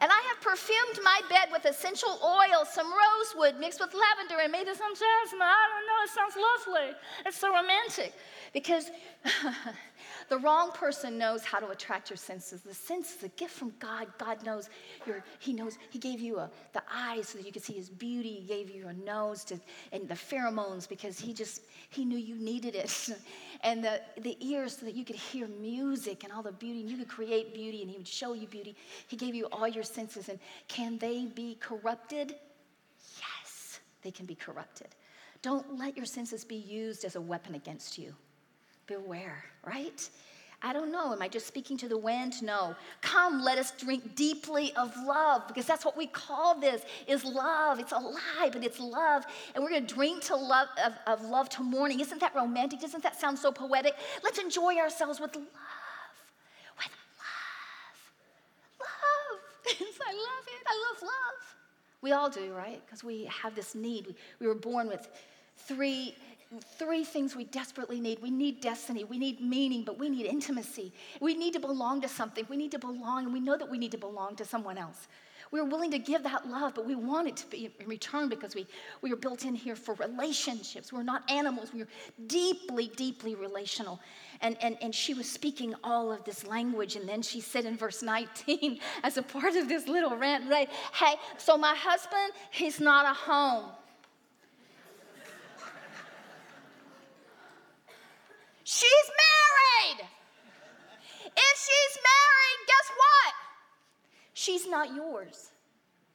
And 0.00 0.12
I 0.12 0.20
have 0.28 0.40
perfumed 0.40 1.00
my 1.02 1.20
bed 1.28 1.48
with 1.50 1.64
essential 1.64 2.20
oil, 2.22 2.64
some 2.64 2.86
rosewood 2.86 3.58
mixed 3.58 3.80
with 3.80 3.92
lavender, 3.92 4.40
and 4.40 4.52
maybe 4.52 4.70
some 4.74 4.94
jasmine. 4.94 5.42
I 5.42 5.66
don't 5.72 5.86
know, 5.90 6.00
it 6.04 6.10
sounds 6.10 6.36
lovely. 6.36 6.96
It's 7.26 7.36
so 7.36 7.52
romantic. 7.52 8.14
Because 8.52 8.90
The 10.28 10.38
wrong 10.38 10.72
person 10.72 11.16
knows 11.16 11.42
how 11.42 11.58
to 11.58 11.68
attract 11.68 12.10
your 12.10 12.18
senses. 12.18 12.60
The 12.60 12.74
sense 12.74 13.16
is 13.16 13.22
a 13.22 13.28
gift 13.28 13.54
from 13.54 13.72
God. 13.78 14.08
God 14.18 14.44
knows 14.44 14.68
your, 15.06 15.24
He 15.38 15.54
knows, 15.54 15.78
He 15.88 15.98
gave 15.98 16.20
you 16.20 16.38
a, 16.38 16.50
the 16.74 16.82
eyes 16.92 17.28
so 17.28 17.38
that 17.38 17.46
you 17.46 17.52
could 17.52 17.62
see 17.62 17.72
His 17.72 17.88
beauty. 17.88 18.40
He 18.40 18.46
gave 18.46 18.70
you 18.70 18.88
a 18.88 18.92
nose 18.92 19.42
to, 19.44 19.58
and 19.90 20.06
the 20.06 20.14
pheromones 20.14 20.86
because 20.86 21.18
He 21.18 21.32
just, 21.32 21.62
He 21.88 22.04
knew 22.04 22.18
you 22.18 22.34
needed 22.34 22.74
it. 22.74 23.08
and 23.62 23.82
the, 23.82 24.02
the 24.18 24.36
ears 24.40 24.76
so 24.76 24.84
that 24.84 24.94
you 24.94 25.04
could 25.04 25.16
hear 25.16 25.48
music 25.48 26.24
and 26.24 26.32
all 26.32 26.42
the 26.42 26.52
beauty, 26.52 26.80
and 26.80 26.90
you 26.90 26.98
could 26.98 27.08
create 27.08 27.54
beauty, 27.54 27.80
and 27.80 27.90
He 27.90 27.96
would 27.96 28.06
show 28.06 28.34
you 28.34 28.46
beauty. 28.46 28.76
He 29.06 29.16
gave 29.16 29.34
you 29.34 29.46
all 29.46 29.66
your 29.66 29.84
senses. 29.84 30.28
And 30.28 30.38
can 30.68 30.98
they 30.98 31.24
be 31.24 31.56
corrupted? 31.58 32.34
Yes, 33.16 33.80
they 34.02 34.10
can 34.10 34.26
be 34.26 34.34
corrupted. 34.34 34.88
Don't 35.40 35.78
let 35.78 35.96
your 35.96 36.06
senses 36.06 36.44
be 36.44 36.56
used 36.56 37.06
as 37.06 37.16
a 37.16 37.20
weapon 37.20 37.54
against 37.54 37.96
you 37.96 38.14
beware, 38.88 39.44
right? 39.64 40.08
I 40.60 40.72
don't 40.72 40.90
know. 40.90 41.12
Am 41.12 41.22
I 41.22 41.28
just 41.28 41.46
speaking 41.46 41.76
to 41.78 41.88
the 41.88 41.96
wind? 41.96 42.42
No. 42.42 42.74
Come, 43.00 43.44
let 43.44 43.58
us 43.58 43.70
drink 43.70 44.16
deeply 44.16 44.74
of 44.74 44.92
love 45.06 45.46
because 45.46 45.66
that's 45.66 45.84
what 45.84 45.96
we 45.96 46.08
call 46.08 46.58
this 46.58 46.82
is 47.06 47.24
love. 47.24 47.78
It's 47.78 47.92
a 47.92 47.98
lie, 47.98 48.50
but 48.52 48.64
it's 48.64 48.80
love. 48.80 49.24
And 49.54 49.62
we're 49.62 49.70
going 49.70 49.86
to 49.86 49.94
drink 49.94 50.24
to 50.24 50.36
love 50.36 50.66
of, 50.84 50.94
of 51.06 51.24
love 51.24 51.48
to 51.50 51.62
morning. 51.62 52.00
Isn't 52.00 52.20
that 52.20 52.34
romantic? 52.34 52.80
Doesn't 52.80 53.04
that 53.04 53.20
sound 53.20 53.38
so 53.38 53.52
poetic? 53.52 53.94
Let's 54.24 54.38
enjoy 54.38 54.78
ourselves 54.78 55.20
with 55.20 55.36
love. 55.36 55.44
With 56.76 56.90
love. 57.20 58.80
Love. 58.80 59.40
I 60.08 60.12
love 60.12 60.44
it. 60.48 60.66
I 60.66 60.92
love 60.92 61.02
love. 61.02 61.54
We 62.00 62.12
all 62.12 62.30
do, 62.30 62.52
right? 62.52 62.82
Because 62.84 63.04
we 63.04 63.26
have 63.26 63.54
this 63.54 63.76
need. 63.76 64.08
We, 64.08 64.14
we 64.40 64.46
were 64.48 64.56
born 64.56 64.88
with 64.88 65.08
three 65.56 66.16
three 66.78 67.04
things 67.04 67.36
we 67.36 67.44
desperately 67.44 68.00
need. 68.00 68.20
We 68.22 68.30
need 68.30 68.60
destiny, 68.60 69.04
we 69.04 69.18
need 69.18 69.40
meaning, 69.40 69.84
but 69.84 69.98
we 69.98 70.08
need 70.08 70.26
intimacy. 70.26 70.92
We 71.20 71.34
need 71.34 71.52
to 71.54 71.60
belong 71.60 72.00
to 72.02 72.08
something. 72.08 72.46
We 72.48 72.56
need 72.56 72.70
to 72.72 72.78
belong, 72.78 73.24
and 73.24 73.32
we 73.32 73.40
know 73.40 73.56
that 73.56 73.68
we 73.68 73.78
need 73.78 73.92
to 73.92 73.98
belong 73.98 74.36
to 74.36 74.44
someone 74.44 74.78
else. 74.78 75.08
We're 75.50 75.64
willing 75.64 75.90
to 75.92 75.98
give 75.98 76.22
that 76.24 76.46
love, 76.46 76.74
but 76.74 76.84
we 76.84 76.94
want 76.94 77.28
it 77.28 77.36
to 77.38 77.46
be 77.46 77.70
in 77.78 77.86
return 77.86 78.28
because 78.28 78.54
we, 78.54 78.66
we 79.00 79.10
are 79.12 79.16
built 79.16 79.44
in 79.44 79.54
here 79.54 79.76
for 79.76 79.94
relationships. 79.94 80.92
We're 80.92 81.02
not 81.02 81.28
animals, 81.30 81.70
we're 81.72 81.88
deeply, 82.26 82.92
deeply 82.96 83.34
relational. 83.34 84.00
And, 84.40 84.56
and, 84.62 84.76
and 84.82 84.94
she 84.94 85.14
was 85.14 85.30
speaking 85.30 85.74
all 85.82 86.12
of 86.12 86.22
this 86.24 86.46
language, 86.46 86.96
and 86.96 87.08
then 87.08 87.22
she 87.22 87.40
said 87.40 87.64
in 87.64 87.76
verse 87.76 88.02
19, 88.02 88.78
as 89.02 89.16
a 89.16 89.22
part 89.22 89.56
of 89.56 89.68
this 89.68 89.88
little 89.88 90.16
rant, 90.16 90.50
right? 90.50 90.68
Hey, 90.92 91.14
so 91.38 91.56
my 91.56 91.74
husband, 91.74 92.32
he's 92.50 92.78
not 92.78 93.06
at 93.06 93.16
home. 93.16 93.70
She's 98.70 99.10
married. 99.24 100.06
If 101.24 101.58
she's 101.58 101.98
married, 102.04 102.60
guess 102.66 102.90
what? 103.02 103.34
She's 104.34 104.68
not 104.68 104.94
yours. 104.94 105.52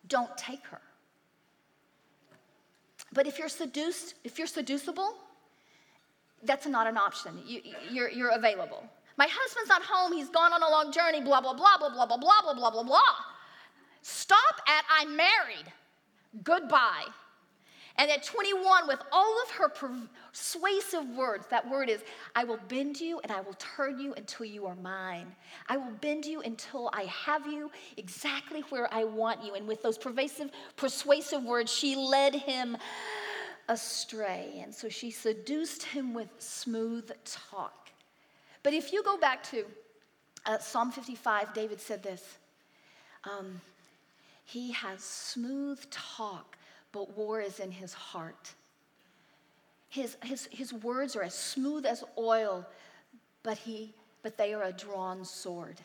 Don't 0.08 0.38
take 0.38 0.64
her. 0.68 0.82
But 3.12 3.26
if 3.26 3.40
you're 3.40 3.50
seduced, 3.50 4.14
if 4.24 4.38
you're 4.38 4.46
seducible, 4.46 5.16
that's 6.44 6.68
not 6.68 6.86
an 6.86 6.96
option. 6.96 7.42
You, 7.44 7.62
you're, 7.90 8.12
you're 8.12 8.36
available. 8.36 8.84
My 9.18 9.28
husband's 9.28 9.70
not 9.70 9.82
home. 9.82 10.14
He's 10.14 10.30
gone 10.30 10.54
on 10.54 10.62
a 10.62 10.70
long 10.70 10.92
journey, 10.92 11.22
blah, 11.22 11.42
blah, 11.42 11.56
blah, 11.56 11.80
blah, 11.80 11.90
blah, 11.90 12.06
blah, 12.06 12.18
blah, 12.18 12.42
blah, 12.44 12.54
blah, 12.54 12.70
blah, 12.70 12.84
blah. 12.84 13.16
Stop 14.04 14.62
at 14.68 14.86
I'm 14.92 15.16
married. 15.16 15.74
Goodbye. 16.44 17.06
And 17.98 18.10
at 18.10 18.24
21, 18.24 18.88
with 18.88 19.00
all 19.12 19.42
of 19.44 19.52
her 19.52 19.70
persuasive 19.70 21.08
words, 21.16 21.46
that 21.52 21.70
word 21.70 21.90
is, 21.90 22.02
I 22.36 22.44
will 22.44 22.60
bend 22.68 23.00
you 23.00 23.20
and 23.20 23.32
I 23.32 23.42
will 23.42 23.54
turn 23.54 24.00
you 24.00 24.16
until 24.16 24.48
you 24.48 24.66
are 24.66 24.76
mine. 24.76 25.28
I 25.70 25.78
will 25.78 25.92
bend 26.02 26.26
you 26.26 26.42
until 26.42 26.90
I 26.92 27.04
have 27.04 27.46
you 27.46 27.70
exactly 27.98 28.62
where 28.70 28.92
I 28.92 29.04
want 29.04 29.44
you. 29.44 29.54
And 29.54 29.68
with 29.68 29.84
those 29.84 30.00
pervasive, 30.00 30.50
persuasive 30.76 31.44
words, 31.44 31.72
she 31.72 31.96
led 31.96 32.34
him 32.34 32.78
astray. 33.70 34.60
And 34.64 34.74
so 34.74 34.90
she 34.90 35.12
seduced 35.12 35.84
him 35.84 36.16
with 36.16 36.30
smooth 36.40 37.12
talk. 37.26 37.92
But 38.64 38.74
if 38.74 38.92
you 38.92 39.04
go 39.04 39.18
back 39.18 39.44
to 39.52 39.66
uh, 40.48 40.58
Psalm 40.58 40.92
55, 40.92 41.54
David 41.54 41.80
said 41.80 42.02
this 42.02 42.38
um, 43.24 43.62
He 44.46 44.72
has 44.72 45.04
smooth 45.04 45.80
talk 45.92 46.58
but 46.94 47.18
war 47.18 47.42
is 47.42 47.60
in 47.60 47.72
his 47.72 47.92
heart. 47.92 48.54
His, 49.90 50.16
his, 50.24 50.48
his 50.50 50.72
words 50.72 51.18
are 51.18 51.24
as 51.24 51.34
smooth 51.34 51.86
as 51.86 52.04
oil, 52.18 52.66
but, 53.44 53.58
he, 53.58 53.94
but 54.22 54.38
they 54.38 54.54
are 54.54 54.64
a 54.64 54.72
drawn 54.72 55.26
sword. 55.26 55.82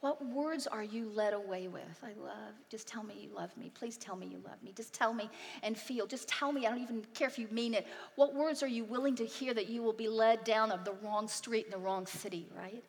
What 0.00 0.22
words 0.26 0.66
are 0.66 0.82
you 0.82 1.08
led 1.14 1.32
away 1.32 1.66
with? 1.66 1.98
I 2.02 2.12
love, 2.22 2.52
just 2.68 2.86
tell 2.86 3.02
me 3.02 3.14
you 3.18 3.34
love 3.34 3.56
me. 3.56 3.70
Please 3.72 3.96
tell 3.96 4.16
me 4.16 4.26
you 4.26 4.38
love 4.44 4.62
me. 4.62 4.74
Just 4.76 4.92
tell 4.92 5.14
me 5.14 5.30
and 5.62 5.78
feel. 5.78 6.06
Just 6.06 6.28
tell 6.28 6.52
me, 6.52 6.66
I 6.66 6.70
don't 6.70 6.82
even 6.82 7.02
care 7.14 7.26
if 7.26 7.38
you 7.38 7.48
mean 7.50 7.72
it. 7.72 7.86
What 8.16 8.34
words 8.34 8.62
are 8.62 8.68
you 8.68 8.84
willing 8.84 9.16
to 9.16 9.24
hear 9.24 9.54
that 9.54 9.70
you 9.70 9.82
will 9.82 9.94
be 9.94 10.08
led 10.08 10.44
down 10.44 10.70
of 10.70 10.84
the 10.84 10.92
wrong 11.02 11.26
street 11.26 11.64
in 11.64 11.70
the 11.70 11.78
wrong 11.78 12.06
city, 12.06 12.46
right? 12.54 12.84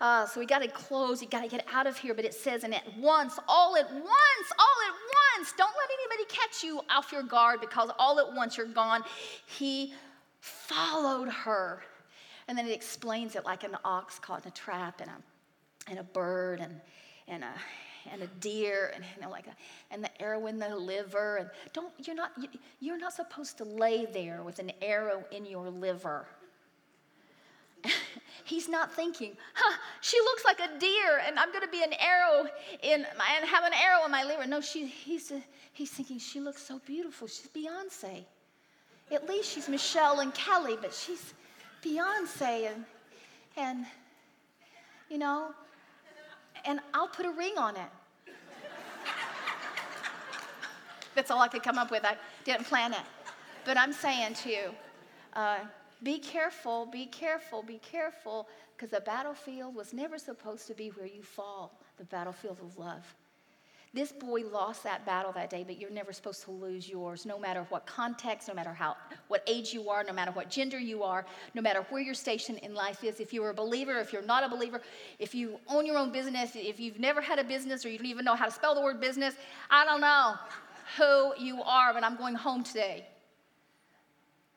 Uh, 0.00 0.26
so 0.26 0.38
we 0.38 0.46
got 0.46 0.60
to 0.60 0.68
close, 0.68 1.20
you 1.20 1.28
got 1.28 1.42
to 1.42 1.48
get 1.48 1.66
out 1.72 1.86
of 1.86 1.96
here. 1.96 2.14
But 2.14 2.24
it 2.24 2.34
says, 2.34 2.62
and 2.62 2.74
at 2.74 2.96
once, 2.98 3.38
all 3.48 3.76
at 3.76 3.90
once, 3.92 4.52
all 4.58 4.76
at 4.86 5.38
once, 5.38 5.52
don't 5.56 5.74
let 5.76 5.90
anybody 5.98 6.28
catch 6.28 6.62
you 6.62 6.80
off 6.88 7.10
your 7.10 7.24
guard 7.24 7.60
because 7.60 7.90
all 7.98 8.20
at 8.20 8.32
once 8.32 8.56
you're 8.56 8.66
gone. 8.66 9.02
He 9.46 9.92
followed 10.40 11.28
her. 11.28 11.82
And 12.46 12.56
then 12.56 12.66
it 12.66 12.72
explains 12.72 13.34
it 13.34 13.44
like 13.44 13.64
an 13.64 13.76
ox 13.84 14.18
caught 14.18 14.44
in 14.44 14.48
a 14.48 14.54
trap 14.54 15.00
and 15.00 15.10
a, 15.10 15.90
and 15.90 15.98
a 15.98 16.04
bird 16.04 16.60
and, 16.60 16.80
and, 17.26 17.42
a, 17.42 17.52
and 18.10 18.22
a 18.22 18.26
deer 18.40 18.92
and 18.94 19.04
you 19.16 19.22
know, 19.22 19.30
like 19.30 19.48
a, 19.48 19.56
and 19.90 20.02
the 20.02 20.22
arrow 20.22 20.46
in 20.46 20.58
the 20.58 20.74
liver. 20.74 21.38
And 21.38 21.50
don't, 21.72 21.92
you're, 22.06 22.16
not, 22.16 22.30
you're 22.78 22.98
not 22.98 23.14
supposed 23.14 23.58
to 23.58 23.64
lay 23.64 24.06
there 24.06 24.42
with 24.44 24.60
an 24.60 24.70
arrow 24.80 25.24
in 25.32 25.44
your 25.44 25.68
liver. 25.68 26.26
He's 28.48 28.66
not 28.66 28.90
thinking, 28.90 29.36
huh, 29.52 29.78
she 30.00 30.18
looks 30.20 30.42
like 30.42 30.58
a 30.58 30.78
deer 30.78 31.20
and 31.26 31.38
I'm 31.38 31.52
going 31.52 31.64
to 31.64 31.68
be 31.68 31.82
an 31.82 31.92
arrow 31.92 32.46
in 32.82 33.02
my, 33.18 33.26
and 33.36 33.46
have 33.46 33.64
an 33.64 33.74
arrow 33.74 34.06
in 34.06 34.10
my 34.10 34.24
liver. 34.24 34.46
No, 34.46 34.62
she, 34.62 34.86
he's, 34.86 35.30
uh, 35.30 35.40
he's 35.74 35.90
thinking, 35.90 36.18
she 36.18 36.40
looks 36.40 36.62
so 36.62 36.80
beautiful. 36.86 37.28
She's 37.28 37.48
Beyonce. 37.48 38.24
At 39.10 39.28
least 39.28 39.52
she's 39.52 39.68
Michelle 39.68 40.20
and 40.20 40.32
Kelly, 40.32 40.78
but 40.80 40.94
she's 40.94 41.34
Beyonce 41.84 42.72
and, 42.72 42.84
and 43.58 43.86
you 45.10 45.18
know, 45.18 45.50
and 46.64 46.80
I'll 46.94 47.08
put 47.08 47.26
a 47.26 47.30
ring 47.30 47.58
on 47.58 47.76
it. 47.76 48.34
That's 51.14 51.30
all 51.30 51.40
I 51.40 51.48
could 51.48 51.62
come 51.62 51.76
up 51.76 51.90
with. 51.90 52.04
I 52.04 52.16
didn't 52.44 52.64
plan 52.64 52.94
it. 52.94 53.06
But 53.66 53.76
I'm 53.76 53.92
saying 53.92 54.34
to 54.34 54.48
you, 54.48 54.70
uh, 55.34 55.58
Be 56.02 56.18
careful, 56.18 56.86
be 56.86 57.06
careful, 57.06 57.62
be 57.62 57.78
careful, 57.78 58.48
because 58.76 58.90
the 58.90 59.00
battlefield 59.00 59.74
was 59.74 59.92
never 59.92 60.18
supposed 60.18 60.66
to 60.68 60.74
be 60.74 60.88
where 60.90 61.06
you 61.06 61.22
fall, 61.22 61.78
the 61.96 62.04
battlefield 62.04 62.58
of 62.62 62.78
love. 62.78 63.04
This 63.94 64.12
boy 64.12 64.42
lost 64.42 64.84
that 64.84 65.06
battle 65.06 65.32
that 65.32 65.48
day, 65.48 65.64
but 65.66 65.80
you're 65.80 65.90
never 65.90 66.12
supposed 66.12 66.44
to 66.44 66.50
lose 66.50 66.88
yours, 66.88 67.24
no 67.24 67.38
matter 67.38 67.66
what 67.70 67.86
context, 67.86 68.46
no 68.46 68.54
matter 68.54 68.72
how, 68.72 68.96
what 69.28 69.42
age 69.46 69.72
you 69.72 69.88
are, 69.88 70.04
no 70.04 70.12
matter 70.12 70.30
what 70.30 70.50
gender 70.50 70.78
you 70.78 71.02
are, 71.02 71.24
no 71.54 71.62
matter 71.62 71.84
where 71.88 72.02
your 72.02 72.14
station 72.14 72.58
in 72.58 72.74
life 72.74 73.02
is. 73.02 73.18
If 73.18 73.32
you're 73.32 73.48
a 73.48 73.54
believer, 73.54 73.98
if 73.98 74.12
you're 74.12 74.22
not 74.22 74.44
a 74.44 74.48
believer, 74.48 74.82
if 75.18 75.34
you 75.34 75.58
own 75.68 75.86
your 75.86 75.96
own 75.96 76.12
business, 76.12 76.52
if 76.54 76.78
you've 76.78 77.00
never 77.00 77.22
had 77.22 77.38
a 77.38 77.44
business 77.44 77.84
or 77.84 77.88
you 77.88 77.96
don't 77.96 78.06
even 78.06 78.26
know 78.26 78.34
how 78.34 78.44
to 78.44 78.52
spell 78.52 78.74
the 78.74 78.82
word 78.82 79.00
business, 79.00 79.34
I 79.70 79.86
don't 79.86 80.02
know 80.02 80.34
who 80.98 81.32
you 81.42 81.62
are, 81.62 81.94
but 81.94 82.04
I'm 82.04 82.16
going 82.16 82.34
home 82.34 82.62
today. 82.62 83.06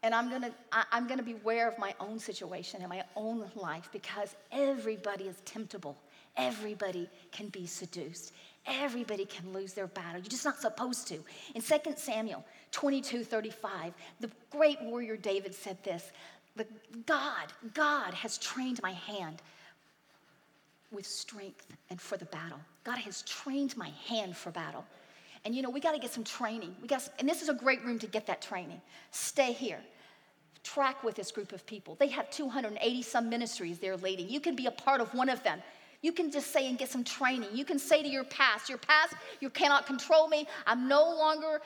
And 0.03 0.15
I'm 0.15 0.29
gonna, 0.29 0.51
I'm 0.71 1.07
gonna 1.07 1.23
be 1.23 1.33
aware 1.33 1.67
of 1.67 1.77
my 1.77 1.93
own 1.99 2.17
situation 2.17 2.81
and 2.81 2.89
my 2.89 3.03
own 3.15 3.49
life 3.55 3.89
because 3.91 4.35
everybody 4.51 5.25
is 5.25 5.35
temptable. 5.45 5.95
Everybody 6.37 7.09
can 7.31 7.49
be 7.49 7.67
seduced. 7.67 8.33
Everybody 8.65 9.25
can 9.25 9.51
lose 9.53 9.73
their 9.73 9.87
battle. 9.87 10.21
You're 10.21 10.29
just 10.29 10.45
not 10.45 10.59
supposed 10.59 11.07
to. 11.07 11.19
In 11.55 11.61
2 11.61 11.77
Samuel 11.95 12.43
22 12.71 13.23
35, 13.23 13.93
the 14.19 14.31
great 14.49 14.81
warrior 14.81 15.17
David 15.17 15.53
said 15.53 15.83
this 15.83 16.11
the 16.55 16.65
God, 17.05 17.53
God 17.73 18.13
has 18.13 18.37
trained 18.37 18.81
my 18.81 18.91
hand 18.91 19.41
with 20.91 21.05
strength 21.05 21.67
and 21.89 21.99
for 21.99 22.17
the 22.17 22.25
battle. 22.25 22.59
God 22.83 22.97
has 22.97 23.21
trained 23.23 23.77
my 23.77 23.91
hand 24.07 24.35
for 24.35 24.51
battle. 24.51 24.85
And 25.43 25.55
you 25.55 25.61
know, 25.61 25.69
we 25.69 25.79
got 25.79 25.93
to 25.93 25.99
get 25.99 26.11
some 26.11 26.23
training. 26.23 26.75
We 26.81 26.87
got, 26.87 27.07
and 27.19 27.27
this 27.27 27.41
is 27.41 27.49
a 27.49 27.53
great 27.53 27.83
room 27.83 27.99
to 27.99 28.07
get 28.07 28.27
that 28.27 28.41
training. 28.41 28.81
Stay 29.11 29.53
here. 29.53 29.79
Track 30.63 31.03
with 31.03 31.15
this 31.15 31.31
group 31.31 31.51
of 31.53 31.65
people. 31.65 31.95
They 31.95 32.07
have 32.07 32.29
280 32.29 33.01
some 33.01 33.29
ministries 33.29 33.79
they're 33.79 33.97
leading. 33.97 34.29
You 34.29 34.39
can 34.39 34.55
be 34.55 34.67
a 34.67 34.71
part 34.71 35.01
of 35.01 35.13
one 35.13 35.29
of 35.29 35.41
them. 35.43 35.61
You 36.03 36.11
can 36.11 36.31
just 36.31 36.51
say 36.51 36.67
and 36.67 36.77
get 36.77 36.89
some 36.89 37.03
training. 37.03 37.49
You 37.53 37.65
can 37.65 37.77
say 37.77 38.01
to 38.01 38.09
your 38.09 38.23
past, 38.23 38.69
Your 38.69 38.77
past, 38.79 39.13
you 39.39 39.49
cannot 39.49 39.85
control 39.85 40.27
me. 40.27 40.47
I'm 40.65 40.87
no 40.87 41.03
longer 41.03 41.61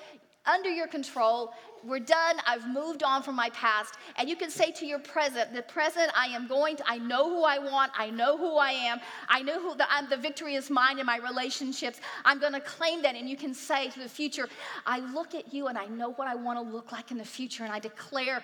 under 0.46 0.70
your 0.70 0.88
control. 0.88 1.54
We're 1.84 2.00
done. 2.00 2.38
I've 2.48 2.68
moved 2.68 3.04
on 3.04 3.22
from 3.22 3.36
my 3.36 3.50
past. 3.52 3.96
And 4.18 4.28
you 4.28 4.36
can 4.36 4.50
say 4.50 4.72
to 4.72 4.86
your 4.86 5.00
present, 5.00 5.54
the 5.54 5.62
present, 5.62 6.12
I 6.16 6.28
am 6.28 6.48
going 6.48 6.78
to, 6.78 6.84
I 6.88 6.98
know 6.98 7.30
who 7.30 7.44
I 7.44 7.60
want. 7.60 7.92
I 7.96 8.10
know 8.10 8.38
who 8.38 8.58
I 8.58 8.72
am. 8.72 9.00
I 9.30 9.44
know 9.44 9.62
who 9.62 9.76
the, 9.76 9.86
I'm, 9.92 10.10
the 10.10 10.18
victory 10.18 10.56
is 10.56 10.70
mine 10.70 10.98
in 10.98 11.06
my 11.06 11.18
relationships. 11.18 12.00
I'm 12.24 12.40
going 12.40 12.54
to 12.54 12.60
claim 12.60 13.04
that. 13.04 13.16
And 13.16 13.30
you 13.30 13.38
can 13.38 13.54
say 13.54 13.90
to 13.90 14.00
the 14.00 14.10
future, 14.10 14.50
I 14.86 15.00
look 15.00 15.36
at 15.36 15.54
you 15.54 15.68
and 15.68 15.78
I 15.78 15.86
know 15.86 16.12
what 16.14 16.28
I 16.28 16.36
want 16.36 16.58
to 16.58 16.74
look 16.74 16.92
like 16.92 17.12
in 17.12 17.18
the 17.18 17.26
future. 17.26 17.64
And 17.64 17.72
I 17.72 17.80
declare, 17.80 18.42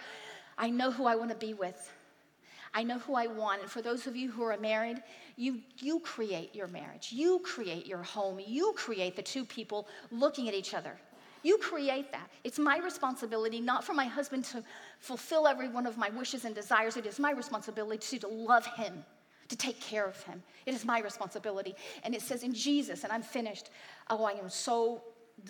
I 0.57 0.69
know 0.69 0.91
who 0.91 1.05
I 1.05 1.15
want 1.15 1.31
to 1.31 1.37
be 1.37 1.53
with. 1.53 1.91
I 2.73 2.83
know 2.83 2.99
who 2.99 3.15
I 3.15 3.27
want. 3.27 3.61
And 3.61 3.69
for 3.69 3.81
those 3.81 4.07
of 4.07 4.15
you 4.15 4.31
who 4.31 4.43
are 4.43 4.57
married, 4.57 5.01
you, 5.35 5.59
you 5.79 5.99
create 5.99 6.55
your 6.55 6.67
marriage. 6.67 7.11
You 7.11 7.39
create 7.39 7.85
your 7.85 8.03
home. 8.03 8.39
You 8.45 8.73
create 8.77 9.15
the 9.15 9.21
two 9.21 9.45
people 9.45 9.87
looking 10.11 10.47
at 10.47 10.53
each 10.53 10.73
other. 10.73 10.97
You 11.43 11.57
create 11.57 12.11
that. 12.11 12.29
It's 12.43 12.59
my 12.59 12.77
responsibility, 12.77 13.59
not 13.59 13.83
for 13.83 13.93
my 13.93 14.05
husband 14.05 14.45
to 14.45 14.63
fulfill 14.99 15.47
every 15.47 15.69
one 15.69 15.85
of 15.85 15.97
my 15.97 16.09
wishes 16.09 16.45
and 16.45 16.53
desires. 16.53 16.97
It 16.97 17.05
is 17.05 17.19
my 17.19 17.31
responsibility 17.31 18.19
to, 18.19 18.27
love 18.27 18.65
him, 18.65 19.03
to 19.47 19.55
take 19.55 19.79
care 19.79 20.05
of 20.05 20.21
him. 20.23 20.43
It 20.65 20.73
is 20.73 20.85
my 20.85 20.99
responsibility. 20.99 21.75
And 22.03 22.13
it 22.13 22.21
says 22.21 22.43
in 22.43 22.53
Jesus, 22.53 23.03
and 23.03 23.11
I'm 23.11 23.23
finished. 23.23 23.69
Oh, 24.09 24.23
I 24.23 24.33
am 24.33 24.49
so, 24.49 25.01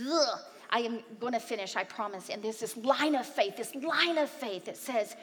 ugh, 0.10 0.40
I 0.70 0.80
am 0.80 1.04
going 1.20 1.34
to 1.34 1.40
finish, 1.40 1.76
I 1.76 1.84
promise. 1.84 2.30
And 2.30 2.42
there's 2.42 2.60
this 2.60 2.78
line 2.78 3.16
of 3.16 3.26
faith, 3.26 3.58
this 3.58 3.76
line 3.76 4.18
of 4.18 4.30
faith 4.30 4.66
that 4.66 4.78
says, 4.78 5.16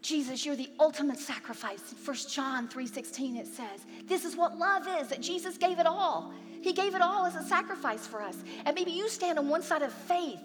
Jesus, 0.00 0.46
you're 0.46 0.56
the 0.56 0.70
ultimate 0.78 1.18
sacrifice. 1.18 1.92
In 1.92 1.98
1 1.98 2.16
John 2.30 2.68
3:16 2.68 3.40
it 3.40 3.46
says, 3.46 3.84
this 4.04 4.24
is 4.24 4.36
what 4.36 4.56
love 4.56 4.86
is, 5.00 5.08
that 5.08 5.20
Jesus 5.20 5.58
gave 5.58 5.78
it 5.78 5.86
all. 5.86 6.32
He 6.62 6.72
gave 6.72 6.94
it 6.94 7.02
all 7.02 7.26
as 7.26 7.34
a 7.36 7.42
sacrifice 7.42 8.06
for 8.06 8.22
us. 8.22 8.36
And 8.64 8.74
maybe 8.74 8.90
you 8.90 9.08
stand 9.08 9.38
on 9.38 9.48
one 9.48 9.62
side 9.62 9.82
of 9.82 9.92
faith. 9.92 10.40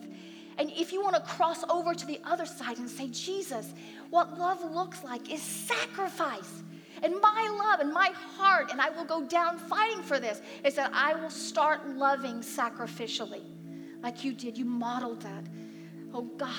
And 0.58 0.72
if 0.72 0.92
you 0.92 1.02
want 1.02 1.16
to 1.16 1.22
cross 1.22 1.64
over 1.70 1.94
to 1.94 2.06
the 2.06 2.20
other 2.24 2.46
side 2.46 2.78
and 2.78 2.90
say, 2.90 3.08
Jesus, 3.08 3.74
what 4.10 4.38
love 4.38 4.64
looks 4.72 5.04
like 5.04 5.32
is 5.32 5.42
sacrifice. 5.42 6.64
And 7.04 7.20
my 7.20 7.48
love 7.60 7.80
and 7.80 7.92
my 7.92 8.12
heart, 8.38 8.72
and 8.72 8.80
I 8.80 8.90
will 8.92 9.06
go 9.06 9.24
down 9.24 9.58
fighting 9.58 10.04
for 10.04 10.20
this, 10.20 10.42
is 10.64 10.76
that 10.76 10.92
I 10.94 11.16
will 11.16 11.32
start 11.32 11.88
loving 11.88 12.42
sacrificially 12.42 13.42
like 14.04 14.24
you 14.24 14.34
did. 14.34 14.58
You 14.58 14.66
modeled 14.66 15.22
that. 15.22 15.46
Oh 16.14 16.24
God, 16.38 16.50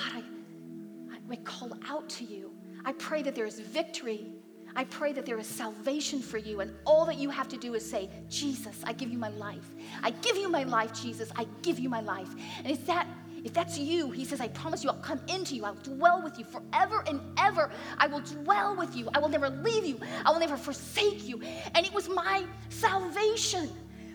I, 1.11 1.19
I 1.31 1.35
call 1.37 1.77
out 1.87 2.09
to 2.09 2.25
you 2.25 2.53
I 2.85 2.91
pray 2.93 3.21
that 3.23 3.35
there 3.35 3.45
is 3.45 3.59
victory. 3.59 4.27
I 4.75 4.85
pray 4.85 5.13
that 5.13 5.25
there 5.25 5.37
is 5.37 5.47
salvation 5.47 6.21
for 6.21 6.37
you, 6.37 6.61
and 6.61 6.73
all 6.85 7.05
that 7.05 7.17
you 7.17 7.29
have 7.29 7.47
to 7.49 7.57
do 7.57 7.73
is 7.73 7.87
say, 7.87 8.09
Jesus, 8.29 8.83
I 8.85 8.93
give 8.93 9.11
you 9.11 9.17
my 9.17 9.29
life. 9.29 9.71
I 10.01 10.11
give 10.11 10.37
you 10.37 10.49
my 10.49 10.63
life, 10.63 10.93
Jesus. 10.93 11.31
I 11.35 11.47
give 11.61 11.79
you 11.79 11.89
my 11.89 12.01
life. 12.01 12.29
And 12.57 12.71
if 12.71 12.85
that 12.87 13.07
if 13.43 13.53
that's 13.53 13.77
you, 13.77 14.09
he 14.09 14.23
says, 14.23 14.39
I 14.39 14.47
promise 14.47 14.83
you, 14.83 14.89
I'll 14.89 14.95
come 14.95 15.19
into 15.27 15.53
you. 15.53 15.65
I'll 15.65 15.75
dwell 15.75 16.23
with 16.23 16.39
you 16.39 16.45
forever 16.45 17.03
and 17.07 17.19
ever. 17.37 17.69
I 17.97 18.07
will 18.07 18.21
dwell 18.21 18.75
with 18.77 18.95
you. 18.95 19.09
I 19.13 19.19
will 19.19 19.27
never 19.27 19.49
leave 19.49 19.85
you. 19.85 19.99
I 20.25 20.31
will 20.31 20.39
never 20.39 20.55
forsake 20.55 21.27
you. 21.27 21.41
And 21.75 21.85
it 21.85 21.93
was 21.93 22.07
my 22.07 22.45
salvation 22.69 23.69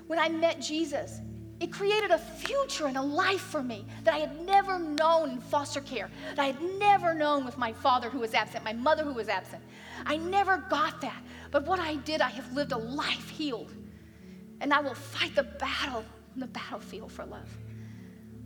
when 0.07 0.19
I 0.19 0.31
met 0.31 0.63
Jesus. 0.63 1.21
It 1.61 1.73
created 1.73 2.13
a 2.13 2.19
future 2.19 2.87
and 2.87 2.97
a 2.97 3.03
life 3.03 3.41
for 3.41 3.63
me 3.63 3.85
that 4.05 4.15
I 4.15 4.19
had 4.19 4.41
never 4.47 4.79
known 4.79 5.31
in 5.31 5.41
foster 5.41 5.81
care, 5.81 6.09
that 6.37 6.39
I 6.39 6.47
had 6.47 6.63
never 6.79 7.15
known 7.15 7.45
with 7.45 7.59
my 7.59 7.73
father 7.73 8.09
who 8.09 8.21
was 8.21 8.33
absent, 8.33 8.65
my 8.65 8.73
mother 8.73 9.03
who 9.03 9.13
was 9.13 9.29
absent. 9.29 9.63
I 10.07 10.19
never 10.19 10.59
got 10.71 11.01
that. 11.01 11.21
But 11.51 11.67
what 11.67 11.81
I 11.81 11.97
did, 11.97 12.21
I 12.21 12.29
have 12.31 12.53
lived 12.53 12.73
a 12.73 12.79
life 12.79 13.29
healed. 13.29 13.73
And 14.61 14.73
I 14.73 14.81
will 14.81 14.95
fight 14.95 15.35
the 15.35 15.43
battle 15.43 16.05
on 16.35 16.41
the 16.41 16.47
battlefield 16.47 17.11
for 17.11 17.25
love. 17.25 17.49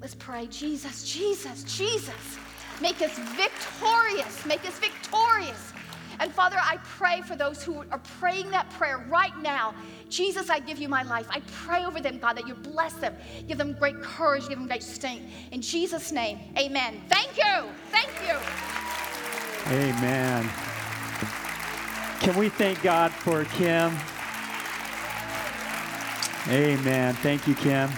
Let's 0.00 0.14
pray. 0.14 0.46
Jesus, 0.46 1.04
Jesus, 1.04 1.64
Jesus, 1.64 2.38
make 2.80 3.02
us 3.02 3.16
victorious. 3.36 4.46
Make 4.46 4.66
us 4.66 4.78
victorious 4.78 5.72
and 6.22 6.32
Father, 6.32 6.56
I 6.56 6.76
pray 6.84 7.20
for 7.22 7.34
those 7.34 7.64
who 7.64 7.84
are 7.90 8.00
praying 8.20 8.52
that 8.52 8.70
prayer 8.70 9.04
right 9.08 9.36
now. 9.42 9.74
Jesus, 10.08 10.50
I 10.50 10.60
give 10.60 10.78
you 10.78 10.88
my 10.88 11.02
life. 11.02 11.26
I 11.28 11.40
pray 11.64 11.84
over 11.84 12.00
them, 12.00 12.18
God, 12.18 12.36
that 12.36 12.46
you 12.46 12.54
bless 12.54 12.92
them, 12.94 13.16
give 13.48 13.58
them 13.58 13.72
great 13.72 14.00
courage, 14.00 14.48
give 14.48 14.56
them 14.58 14.68
great 14.68 14.84
strength. 14.84 15.24
In 15.50 15.60
Jesus' 15.60 16.12
name, 16.12 16.38
amen. 16.56 17.02
Thank 17.08 17.36
you. 17.36 17.68
Thank 17.90 18.10
you. 18.24 18.36
Amen. 19.66 20.48
Can 22.20 22.36
we 22.38 22.48
thank 22.50 22.80
God 22.82 23.10
for 23.10 23.44
Kim? 23.46 23.92
Amen. 26.48 27.14
Thank 27.14 27.48
you, 27.48 27.56
Kim. 27.56 27.90